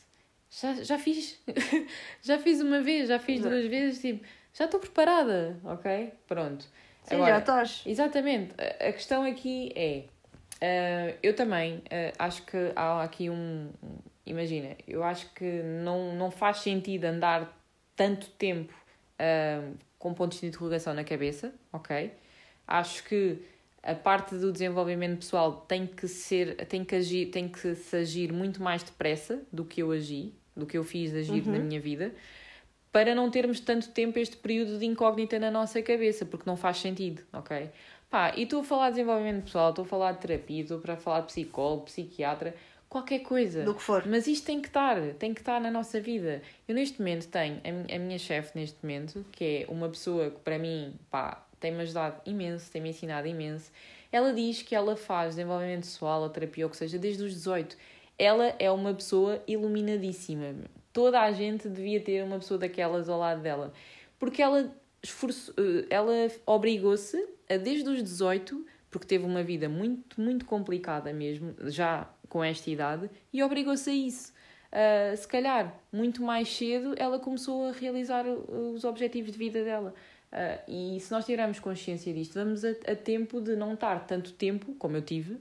já, 0.50 0.74
já 0.82 0.98
fiz, 0.98 1.40
já 2.22 2.38
fiz 2.38 2.60
uma 2.60 2.80
vez, 2.80 3.08
já 3.08 3.18
fiz 3.18 3.40
duas 3.40 3.66
vezes, 3.66 4.00
tipo, 4.00 4.24
já 4.52 4.66
estou 4.66 4.78
preparada, 4.78 5.58
ok? 5.64 6.12
Pronto. 6.26 6.64
Sim, 7.04 7.16
Agora, 7.16 7.34
já 7.34 7.38
estás. 7.38 7.82
Exatamente. 7.86 8.54
A, 8.58 8.88
a 8.88 8.92
questão 8.92 9.24
aqui 9.24 9.72
é, 9.74 10.04
uh, 10.62 11.18
eu 11.22 11.34
também 11.34 11.78
uh, 11.78 12.12
acho 12.18 12.42
que 12.42 12.72
há 12.76 13.02
aqui 13.02 13.28
um, 13.30 13.70
imagina, 14.24 14.76
eu 14.86 15.02
acho 15.02 15.30
que 15.34 15.62
não, 15.82 16.14
não 16.14 16.30
faz 16.30 16.58
sentido 16.58 17.04
andar 17.04 17.60
tanto 17.96 18.28
tempo 18.30 18.72
com 19.96 20.12
pontos 20.12 20.40
de 20.40 20.46
interrogação 20.48 20.92
na 20.92 21.04
cabeça, 21.04 21.54
ok? 21.72 22.12
Acho 22.66 23.04
que 23.04 23.40
a 23.84 23.94
parte 23.94 24.34
do 24.36 24.50
desenvolvimento 24.50 25.18
pessoal 25.18 25.64
tem 25.68 25.86
que 25.86 26.08
ser, 26.08 26.56
tem 26.66 26.82
que 26.82 26.94
agir, 26.94 27.26
tem 27.26 27.46
que 27.46 27.74
se 27.74 27.96
agir 27.96 28.32
muito 28.32 28.62
mais 28.62 28.82
depressa 28.82 29.42
do 29.52 29.62
que 29.62 29.82
eu 29.82 29.92
agi, 29.92 30.32
do 30.56 30.64
que 30.64 30.78
eu 30.78 30.82
fiz 30.82 31.14
agir 31.14 31.46
uhum. 31.46 31.52
na 31.52 31.58
minha 31.58 31.78
vida, 31.78 32.14
para 32.90 33.14
não 33.14 33.30
termos 33.30 33.60
tanto 33.60 33.90
tempo 33.90 34.18
este 34.18 34.36
período 34.38 34.78
de 34.78 34.86
incógnita 34.86 35.38
na 35.38 35.50
nossa 35.50 35.82
cabeça, 35.82 36.24
porque 36.24 36.48
não 36.48 36.56
faz 36.56 36.78
sentido, 36.78 37.22
ok? 37.30 37.68
Pá, 38.08 38.32
e 38.34 38.44
estou 38.44 38.60
a 38.60 38.64
falar 38.64 38.90
de 38.90 38.96
desenvolvimento 38.96 39.44
pessoal, 39.44 39.70
estou 39.70 39.84
a 39.84 39.88
falar 39.88 40.12
de 40.12 40.20
terapia, 40.20 40.62
estou 40.62 40.78
para 40.78 40.96
falar 40.96 41.20
de 41.20 41.26
psicólogo, 41.26 41.84
psiquiatra, 41.84 42.54
qualquer 42.88 43.18
coisa. 43.18 43.64
Do 43.64 43.74
que 43.74 43.82
for. 43.82 44.04
Mas 44.06 44.26
isto 44.26 44.46
tem 44.46 44.62
que 44.62 44.68
estar, 44.68 44.98
tem 45.18 45.34
que 45.34 45.40
estar 45.40 45.60
na 45.60 45.70
nossa 45.70 46.00
vida. 46.00 46.40
Eu 46.66 46.74
neste 46.74 47.00
momento 47.00 47.28
tenho 47.28 47.60
a 47.92 47.98
minha 47.98 48.18
chefe 48.18 48.56
neste 48.56 48.78
momento, 48.82 49.26
que 49.32 49.44
é 49.44 49.66
uma 49.68 49.88
pessoa 49.88 50.30
que 50.30 50.38
para 50.38 50.58
mim, 50.58 50.94
pá, 51.10 51.43
tem-me 51.64 51.80
ajudado 51.80 52.20
imenso, 52.26 52.70
tem-me 52.70 52.90
ensinado 52.90 53.26
imenso. 53.26 53.72
Ela 54.12 54.34
diz 54.34 54.60
que 54.60 54.74
ela 54.74 54.96
faz 54.96 55.30
desenvolvimento 55.34 55.84
pessoal 55.84 56.20
ou 56.20 56.28
terapia, 56.28 56.66
ou 56.66 56.70
que 56.70 56.76
seja, 56.76 56.98
desde 56.98 57.22
os 57.24 57.32
18. 57.32 57.74
Ela 58.18 58.54
é 58.58 58.70
uma 58.70 58.92
pessoa 58.92 59.42
iluminadíssima. 59.46 60.54
Toda 60.92 61.22
a 61.22 61.32
gente 61.32 61.66
devia 61.66 62.00
ter 62.00 62.22
uma 62.22 62.38
pessoa 62.38 62.58
daquelas 62.58 63.08
ao 63.08 63.18
lado 63.18 63.40
dela. 63.40 63.72
Porque 64.18 64.42
ela, 64.42 64.76
esforço, 65.02 65.54
eh, 65.56 65.86
ela 65.88 66.12
obrigou-se 66.44 67.16
a, 67.48 67.56
desde 67.56 67.88
os 67.88 68.02
18, 68.02 68.66
porque 68.90 69.06
teve 69.06 69.24
uma 69.24 69.42
vida 69.42 69.66
muito, 69.66 70.20
muito 70.20 70.44
complicada 70.44 71.14
mesmo, 71.14 71.54
já 71.70 72.10
com 72.28 72.44
esta 72.44 72.68
idade, 72.68 73.10
e 73.32 73.42
obrigou-se 73.42 73.88
a 73.88 73.94
isso. 73.94 74.33
Uh, 74.74 75.16
se 75.16 75.28
calhar, 75.28 75.72
muito 75.92 76.20
mais 76.20 76.48
cedo, 76.48 76.96
ela 76.98 77.20
começou 77.20 77.68
a 77.68 77.70
realizar 77.72 78.26
uh, 78.26 78.72
os 78.74 78.82
objetivos 78.82 79.30
de 79.30 79.38
vida 79.38 79.62
dela. 79.62 79.94
Uh, 80.32 80.96
e 80.96 81.00
se 81.00 81.12
nós 81.12 81.24
tivermos 81.24 81.60
consciência 81.60 82.12
disto, 82.12 82.34
vamos 82.34 82.64
a, 82.64 82.70
a 82.70 82.96
tempo 82.96 83.40
de 83.40 83.54
não 83.54 83.74
estar 83.74 84.04
tanto 84.04 84.32
tempo, 84.32 84.74
como 84.74 84.96
eu 84.96 85.02
tive, 85.02 85.34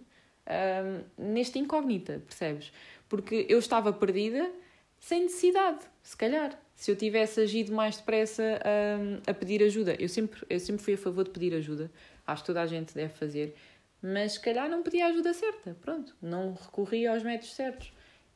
um, 0.45 1.31
nesta 1.33 1.57
incógnita, 1.57 2.21
percebes? 2.27 2.71
Porque 3.09 3.47
eu 3.49 3.57
estava 3.57 3.91
perdida 3.91 4.51
sem 4.99 5.23
necessidade, 5.23 5.79
se 6.03 6.15
calhar. 6.15 6.59
Se 6.75 6.91
eu 6.91 6.95
tivesse 6.95 7.41
agido 7.41 7.71
mais 7.73 7.97
depressa 7.97 8.43
um, 8.43 9.19
a 9.25 9.33
pedir 9.33 9.63
ajuda, 9.63 9.95
eu 9.99 10.09
sempre, 10.09 10.45
eu 10.47 10.59
sempre 10.59 10.83
fui 10.83 10.93
a 10.93 10.97
favor 10.97 11.23
de 11.23 11.31
pedir 11.31 11.55
ajuda, 11.55 11.89
acho 12.27 12.43
que 12.43 12.47
toda 12.47 12.61
a 12.61 12.67
gente 12.67 12.93
deve 12.93 13.13
fazer, 13.13 13.55
mas 14.01 14.33
se 14.33 14.39
calhar 14.39 14.69
não 14.69 14.83
pedi 14.83 15.01
a 15.01 15.07
ajuda 15.07 15.33
certa, 15.33 15.75
pronto, 15.81 16.15
não 16.21 16.53
recorri 16.53 17.07
aos 17.07 17.23
métodos 17.23 17.55
certos. 17.55 17.91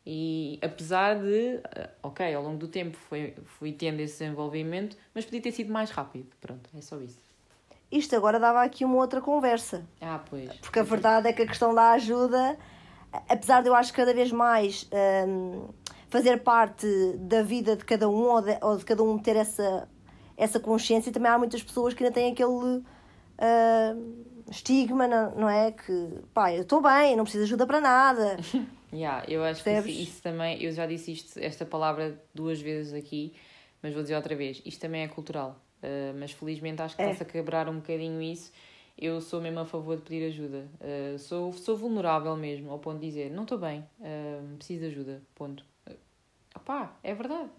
E 0.10 0.58
apesar 0.64 1.20
de, 1.20 1.60
eh, 1.76 1.90
ok, 2.02 2.34
ao 2.34 2.42
longo 2.42 2.58
do 2.58 2.70
tempo 2.70 2.96
fui, 2.96 3.34
fui 3.44 3.74
tendo 3.74 4.00
esse 4.00 4.20
desenvolvimento, 4.20 4.96
mas 5.14 5.26
podia 5.26 5.42
ter 5.42 5.52
sido 5.52 5.70
mais 5.74 5.90
rápido, 5.90 6.30
pronto, 6.40 6.70
é 6.78 6.80
só 6.80 6.98
isso. 7.02 7.20
Isto 7.92 8.16
agora 8.16 8.40
dava 8.40 8.64
aqui 8.64 8.86
uma 8.86 8.96
outra 8.96 9.20
conversa. 9.20 9.86
Ah, 10.00 10.24
pois. 10.30 10.50
Porque 10.62 10.80
a 10.80 10.84
verdade 10.84 11.28
é 11.28 11.34
que 11.34 11.42
a 11.42 11.46
questão 11.46 11.76
da 11.76 11.92
ajuda, 11.92 12.58
apesar 13.28 13.62
de 13.62 13.68
eu 13.68 13.76
acho 13.76 13.92
que 13.92 13.98
cada 13.98 14.14
vez 14.14 14.32
mais 14.32 14.90
hum, 15.28 15.68
fazer 16.08 16.42
parte 16.42 16.88
da 17.18 17.44
vida 17.44 17.76
de 17.76 17.84
cada 17.84 18.08
um 18.08 18.30
ou 18.30 18.42
de, 18.42 18.58
ou 18.62 18.78
de 18.78 18.86
cada 18.86 19.04
um 19.04 19.20
ter 19.20 19.36
essa, 19.36 19.90
essa 20.38 20.58
consciência, 20.58 21.12
também 21.12 21.30
há 21.30 21.38
muitas 21.38 21.62
pessoas 21.62 21.94
que 21.94 22.02
ainda 22.02 22.14
têm 22.14 22.32
aquele 22.32 22.50
hum, 22.50 22.84
estigma, 24.50 25.06
não, 25.06 25.32
não 25.32 25.50
é? 25.50 25.74
Que 25.74 26.22
pá, 26.34 26.54
eu 26.54 26.62
estou 26.62 26.82
bem, 26.82 27.14
não 27.18 27.26
preciso 27.26 27.44
de 27.44 27.50
ajuda 27.50 27.68
para 27.68 27.82
nada. 27.82 28.38
Yeah, 28.98 29.26
eu 29.28 29.44
acho 29.44 29.64
que 29.64 29.70
Percebes? 29.70 29.96
isso, 29.96 30.10
isso 30.10 30.22
também, 30.24 30.62
eu 30.64 30.72
já 30.72 30.86
disse 30.88 31.12
isto, 31.12 31.38
esta 31.40 31.66
palavra 31.66 32.20
duas 32.34 32.60
vezes 32.60 32.94
aqui, 32.94 33.34
mas 33.82 33.94
vou 33.94 34.02
dizer 34.02 34.16
outra 34.16 34.36
vez, 34.36 34.62
isto 34.66 34.80
também 34.82 35.04
é 35.04 35.08
cultural. 35.08 35.62
Uh, 35.84 36.18
mas 36.20 36.32
felizmente 36.32 36.82
acho 36.82 36.96
que 36.96 37.02
É. 37.04 37.06
está-se 37.12 37.22
a 37.24 37.26
quebrar 37.26 37.70
um 37.70 37.76
bocadinho 37.76 38.20
isso. 38.22 38.52
Eu 38.98 39.22
sou 39.22 39.40
mesmo 39.40 39.60
a 39.60 39.66
favor 39.66 39.96
de 39.98 40.02
pedir 40.02 40.26
ajuda. 40.26 40.68
Uh, 40.82 41.20
sou, 41.20 41.54
sou 41.54 41.78
vulnerável 41.78 42.36
mesmo, 42.36 42.72
ao 42.72 42.80
ponto 42.80 43.00
de 43.00 43.06
dizer, 43.06 43.30
não 43.30 43.44
estou 43.44 43.60
bem, 43.60 43.82
uh, 44.00 44.56
preciso 44.58 44.80
de 44.82 44.86
ajuda, 44.88 45.22
ponto. 45.36 45.64
Opá, 46.56 46.98
é 47.04 47.14
verdade. 47.14 47.50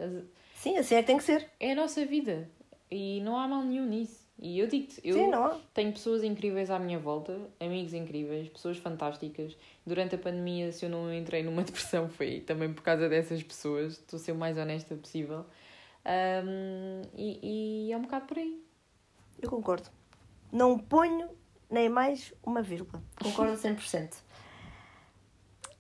Sim, 0.55 0.77
assim 0.77 0.97
é 0.97 1.01
que 1.03 1.07
tem 1.07 1.17
que 1.19 1.23
ser. 1.23 1.49
É 1.61 1.71
a 1.73 1.75
nossa 1.77 2.05
vida. 2.05 2.51
E 2.91 3.21
não 3.21 3.37
há 3.39 3.47
mal 3.47 3.63
nenhum 3.63 3.87
nisso. 3.87 4.28
E 4.41 4.61
eu 4.61 4.69
digo-te, 4.69 5.01
eu 5.03 5.15
Sim, 5.15 5.31
tenho 5.75 5.93
pessoas 5.93 6.23
incríveis 6.23 6.71
à 6.71 6.79
minha 6.79 6.99
volta, 6.99 7.37
amigos 7.59 7.93
incríveis, 7.93 8.49
pessoas 8.49 8.77
fantásticas. 8.77 9.57
Durante 9.85 10.15
a 10.15 10.19
pandemia, 10.19 10.71
se 10.71 10.87
eu 10.87 10.91
não 10.91 11.13
entrei 11.13 11.43
numa 11.43 11.63
depressão, 11.65 12.09
foi 12.09 12.41
também 12.41 12.73
por 12.73 12.83
causa 12.83 13.09
dessas 13.09 13.43
pessoas. 13.43 13.95
Estou 13.95 14.17
a 14.17 14.21
ser 14.21 14.33
o 14.33 14.37
mais 14.37 14.57
honesta 14.57 14.95
possível. 14.95 15.45
Um, 16.07 17.03
e, 17.17 17.89
e 17.89 17.93
é 17.93 17.97
um 17.97 18.03
bocado 18.03 18.27
por 18.27 18.39
aí. 18.39 18.63
Eu 19.43 19.51
concordo. 19.51 19.91
Não 20.53 20.79
ponho 20.79 21.29
nem 21.69 21.89
mais 21.89 22.33
uma 22.43 22.63
vírgula. 22.63 23.03
Concordo 23.21 23.53
a 23.53 23.57
100%. 23.57 24.23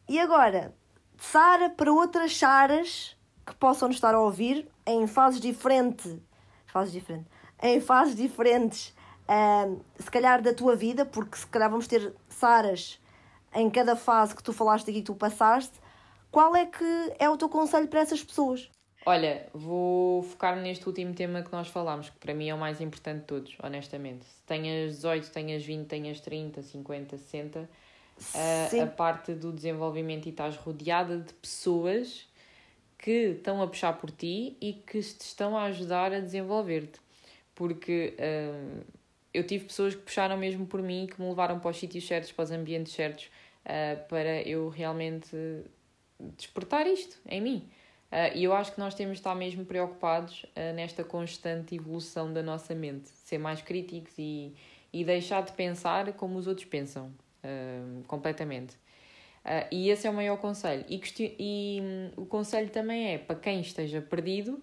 E 0.09 0.19
agora, 0.19 0.75
Sara 1.17 1.71
para 1.71 1.93
outras 1.93 2.37
Saras 2.37 3.17
que 3.47 3.55
possam 3.55 3.89
nos 3.89 3.97
estar 3.97 4.15
a 4.15 4.21
ouvir 4.21 4.69
em 4.87 5.07
fases 5.07 5.41
diferentes, 5.41 6.19
fases 6.67 6.93
diferentes, 6.93 7.31
em 7.63 7.81
fases 7.81 8.15
diferentes, 8.15 8.95
ahm, 9.27 9.77
se 9.99 10.11
calhar 10.11 10.43
da 10.43 10.55
tua 10.55 10.77
vida, 10.77 11.05
porque 11.05 11.37
se 11.37 11.47
calhar 11.47 11.71
vamos 11.71 11.87
ter 11.87 12.13
Saras 12.29 13.01
em 13.55 13.69
cada 13.71 13.97
fase 13.97 14.35
que 14.35 14.43
tu 14.43 14.53
falaste 14.53 14.91
aqui 14.91 15.01
que 15.01 15.07
tu 15.07 15.15
passaste. 15.15 15.75
Qual 16.31 16.55
é 16.55 16.67
que 16.67 17.13
é 17.19 17.29
o 17.29 17.37
teu 17.37 17.49
conselho 17.49 17.89
para 17.89 18.01
essas 18.01 18.23
pessoas? 18.23 18.71
Olha, 19.07 19.47
vou 19.55 20.23
focar 20.23 20.57
neste 20.57 20.87
último 20.87 21.15
tema 21.15 21.43
que 21.43 21.51
nós 21.51 21.69
falámos, 21.69 22.11
que 22.11 22.19
para 22.19 22.35
mim 22.35 22.49
é 22.49 22.55
o 22.55 22.59
mais 22.59 22.81
importante 22.81 23.21
de 23.21 23.27
todos, 23.27 23.57
honestamente. 23.63 24.27
Se 24.27 24.43
tenhas 24.43 24.97
18, 24.97 25.31
tenhas 25.31 25.65
20, 25.65 25.87
tenhas 25.87 26.21
30, 26.21 26.63
50, 26.63 27.17
60, 27.17 27.71
a, 28.35 28.83
a 28.83 28.87
parte 28.87 29.33
do 29.33 29.53
desenvolvimento 29.53 30.27
e 30.27 30.31
estás 30.31 30.57
rodeada 30.57 31.19
de 31.19 31.33
pessoas 31.35 32.29
que 32.99 33.37
estão 33.37 33.63
a 33.63 33.67
puxar 33.67 33.95
por 33.95 34.11
ti 34.11 34.57
e 34.61 34.75
que 34.75 35.01
te 35.01 35.25
estão 35.25 35.57
a 35.57 35.65
ajudar 35.65 36.13
a 36.13 36.21
desenvolver-te. 36.21 37.01
Porque 37.59 38.15
hum, 38.21 38.83
eu 39.35 39.45
tive 39.45 39.65
pessoas 39.65 39.97
que 39.97 40.03
puxaram 40.03 40.37
mesmo 40.37 40.65
por 40.65 40.81
mim 40.81 41.09
que 41.11 41.21
me 41.21 41.29
levaram 41.29 41.59
para 41.59 41.71
os 41.71 41.77
sítios 41.77 42.07
certos, 42.07 42.31
para 42.31 42.45
os 42.45 42.53
ambientes 42.53 42.93
certos, 42.93 43.29
ah, 43.65 43.97
para 44.09 44.43
eu 44.43 44.69
realmente 44.69 45.37
despertar 46.37 46.87
isto 46.87 47.19
em 47.29 47.41
mim. 47.41 47.69
Ah, 48.13 48.29
E 48.29 48.45
eu 48.45 48.53
acho 48.55 48.73
que 48.73 48.79
nós 48.79 48.95
temos 48.95 49.15
de 49.15 49.21
estar 49.21 49.35
mesmo 49.35 49.65
preocupados 49.65 50.47
ah, 50.55 50.73
nesta 50.73 51.03
constante 51.03 51.75
evolução 51.75 52.33
da 52.33 52.45
nossa 52.45 52.77
mente, 52.77 53.09
ser 53.09 53.39
mais 53.39 53.61
críticos 53.61 54.13
e, 54.17 54.55
e 54.93 55.05
deixar 55.05 55.43
de 55.43 55.51
pensar 55.53 56.13
como 56.13 56.39
os 56.39 56.47
outros 56.47 56.65
pensam, 56.67 57.13
ah, 57.43 58.03
completamente. 58.07 58.77
Ah, 59.45 59.67
e 59.73 59.91
esse 59.91 60.07
é 60.07 60.11
o 60.11 60.15
maior 60.15 60.37
conselho. 60.39 60.85
E, 60.89 61.01
e 61.41 61.81
hum, 61.83 62.11
o 62.23 62.25
conselho 62.27 62.71
também 62.71 63.15
é 63.15 63.19
para 63.19 63.35
quem 63.35 63.61
esteja 63.61 64.01
perdido, 64.01 64.63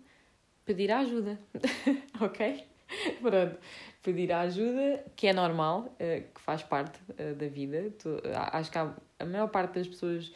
pedir 0.66 0.91
ajuda, 0.91 1.38
ok? 2.22 2.66
Pronto, 3.21 3.59
pedir 4.03 4.31
a 4.31 4.41
ajuda, 4.41 5.03
que 5.15 5.27
é 5.27 5.33
normal, 5.33 5.95
ah, 5.99 6.21
que 6.33 6.41
faz 6.41 6.63
parte 6.63 6.99
ah, 7.17 7.33
da 7.33 7.47
vida. 7.47 7.91
A- 8.36 8.57
acho 8.59 8.71
que 8.71 8.77
a 8.77 9.25
maior 9.25 9.47
parte 9.49 9.75
das 9.75 9.88
pessoas 9.88 10.31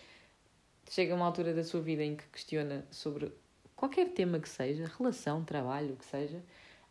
chega 0.90 1.14
a 1.14 1.16
uma 1.16 1.26
altura 1.26 1.54
da 1.54 1.64
sua 1.64 1.82
vida 1.82 2.04
em 2.04 2.16
que 2.16 2.28
questiona 2.28 2.86
sobre 2.90 3.32
qualquer 3.76 4.10
tema 4.10 4.40
que 4.40 4.50
seja, 4.50 4.92
relação, 4.98 5.44
trabalho, 5.44 5.94
o 5.94 5.98
que 5.98 6.06
seja, 6.06 6.42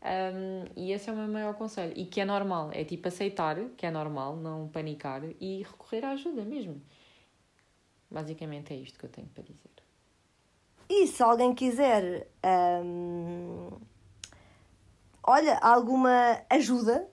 um, 0.00 0.64
e 0.76 0.92
esse 0.92 1.10
é 1.10 1.12
o 1.12 1.16
meu 1.16 1.28
maior 1.28 1.54
conselho. 1.54 1.92
E 1.96 2.06
que 2.06 2.20
é 2.20 2.24
normal, 2.24 2.70
é 2.72 2.84
tipo 2.84 3.08
aceitar 3.08 3.56
que 3.76 3.84
é 3.84 3.90
normal, 3.90 4.36
não 4.36 4.68
panicar 4.68 5.22
e 5.40 5.62
recorrer 5.62 6.04
à 6.04 6.10
ajuda 6.12 6.44
mesmo. 6.44 6.80
Basicamente 8.10 8.72
é 8.72 8.76
isto 8.76 8.98
que 8.98 9.04
eu 9.04 9.10
tenho 9.10 9.26
para 9.28 9.42
dizer. 9.42 9.70
E 10.88 11.06
se 11.06 11.22
alguém 11.22 11.54
quiser, 11.54 12.26
hum, 12.82 13.70
olha, 15.28 15.58
alguma 15.58 16.38
ajuda 16.50 17.06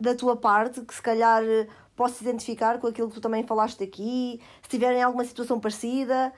da 0.00 0.14
tua 0.14 0.36
parte, 0.36 0.80
que 0.80 0.94
se 0.94 1.02
calhar 1.02 1.42
possa 1.94 2.22
identificar 2.22 2.78
com 2.78 2.86
aquilo 2.86 3.08
que 3.08 3.14
tu 3.14 3.20
também 3.20 3.42
falaste 3.44 3.84
aqui, 3.84 4.40
se 4.62 4.68
tiverem 4.68 5.02
alguma 5.02 5.24
situação 5.24 5.60
parecida, 5.60 6.32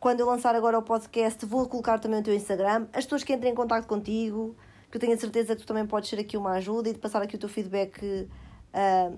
quando 0.00 0.20
eu 0.20 0.26
lançar 0.26 0.54
agora 0.54 0.78
o 0.78 0.82
podcast, 0.82 1.44
vou 1.46 1.68
colocar 1.68 1.98
também 1.98 2.20
o 2.20 2.22
teu 2.22 2.34
Instagram. 2.34 2.86
As 2.92 3.04
pessoas 3.04 3.22
que 3.22 3.32
entrem 3.32 3.52
em 3.52 3.54
contato 3.54 3.86
contigo, 3.86 4.56
que 4.90 4.96
eu 4.96 5.00
tenho 5.00 5.14
a 5.14 5.18
certeza 5.18 5.54
que 5.54 5.62
tu 5.62 5.66
também 5.66 5.86
podes 5.86 6.08
ser 6.10 6.18
aqui 6.18 6.36
uma 6.36 6.52
ajuda 6.52 6.88
e 6.88 6.92
de 6.92 6.98
passar 6.98 7.22
aqui 7.22 7.36
o 7.36 7.38
teu 7.38 7.48
feedback 7.48 8.28
ah, 8.72 9.10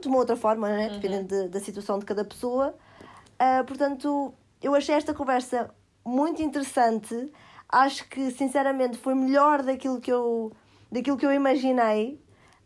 de 0.00 0.08
uma 0.08 0.18
outra 0.18 0.36
forma, 0.36 0.68
né? 0.68 0.88
dependendo 0.94 1.28
de- 1.28 1.48
da 1.48 1.60
situação 1.60 1.98
de 1.98 2.04
cada 2.04 2.24
pessoa. 2.24 2.74
Ah, 3.38 3.62
portanto, 3.66 4.34
eu 4.62 4.74
achei 4.74 4.94
esta 4.94 5.14
conversa 5.14 5.70
muito 6.04 6.42
interessante. 6.42 7.30
Acho 7.74 8.08
que, 8.08 8.30
sinceramente, 8.30 8.96
foi 8.96 9.16
melhor 9.16 9.62
daquilo 9.64 10.00
que 10.00 10.12
eu, 10.12 10.52
daquilo 10.92 11.16
que 11.16 11.26
eu 11.26 11.32
imaginei. 11.32 12.20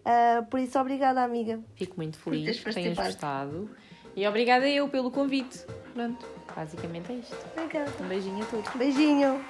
Ah, 0.04 0.44
por 0.50 0.60
isso, 0.60 0.78
obrigada, 0.78 1.22
amiga. 1.22 1.60
Fico 1.76 1.96
muito 1.96 2.18
Por 2.18 2.32
teres 2.32 2.58
feliz 2.58 2.76
que 2.76 2.82
tenhas 2.82 2.98
gostado. 2.98 3.70
E 4.14 4.26
obrigada 4.28 4.68
eu 4.68 4.86
pelo 4.86 5.10
convite. 5.10 5.64
Pronto, 5.94 6.26
basicamente 6.54 7.10
é 7.10 7.14
isto. 7.16 7.36
Obrigada. 7.56 7.90
Um 8.02 8.08
beijinho 8.08 8.42
a 8.42 8.46
todos. 8.46 8.70
Beijinho. 8.74 9.40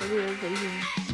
Adeus, 0.00 0.40
beijinho. 0.40 1.13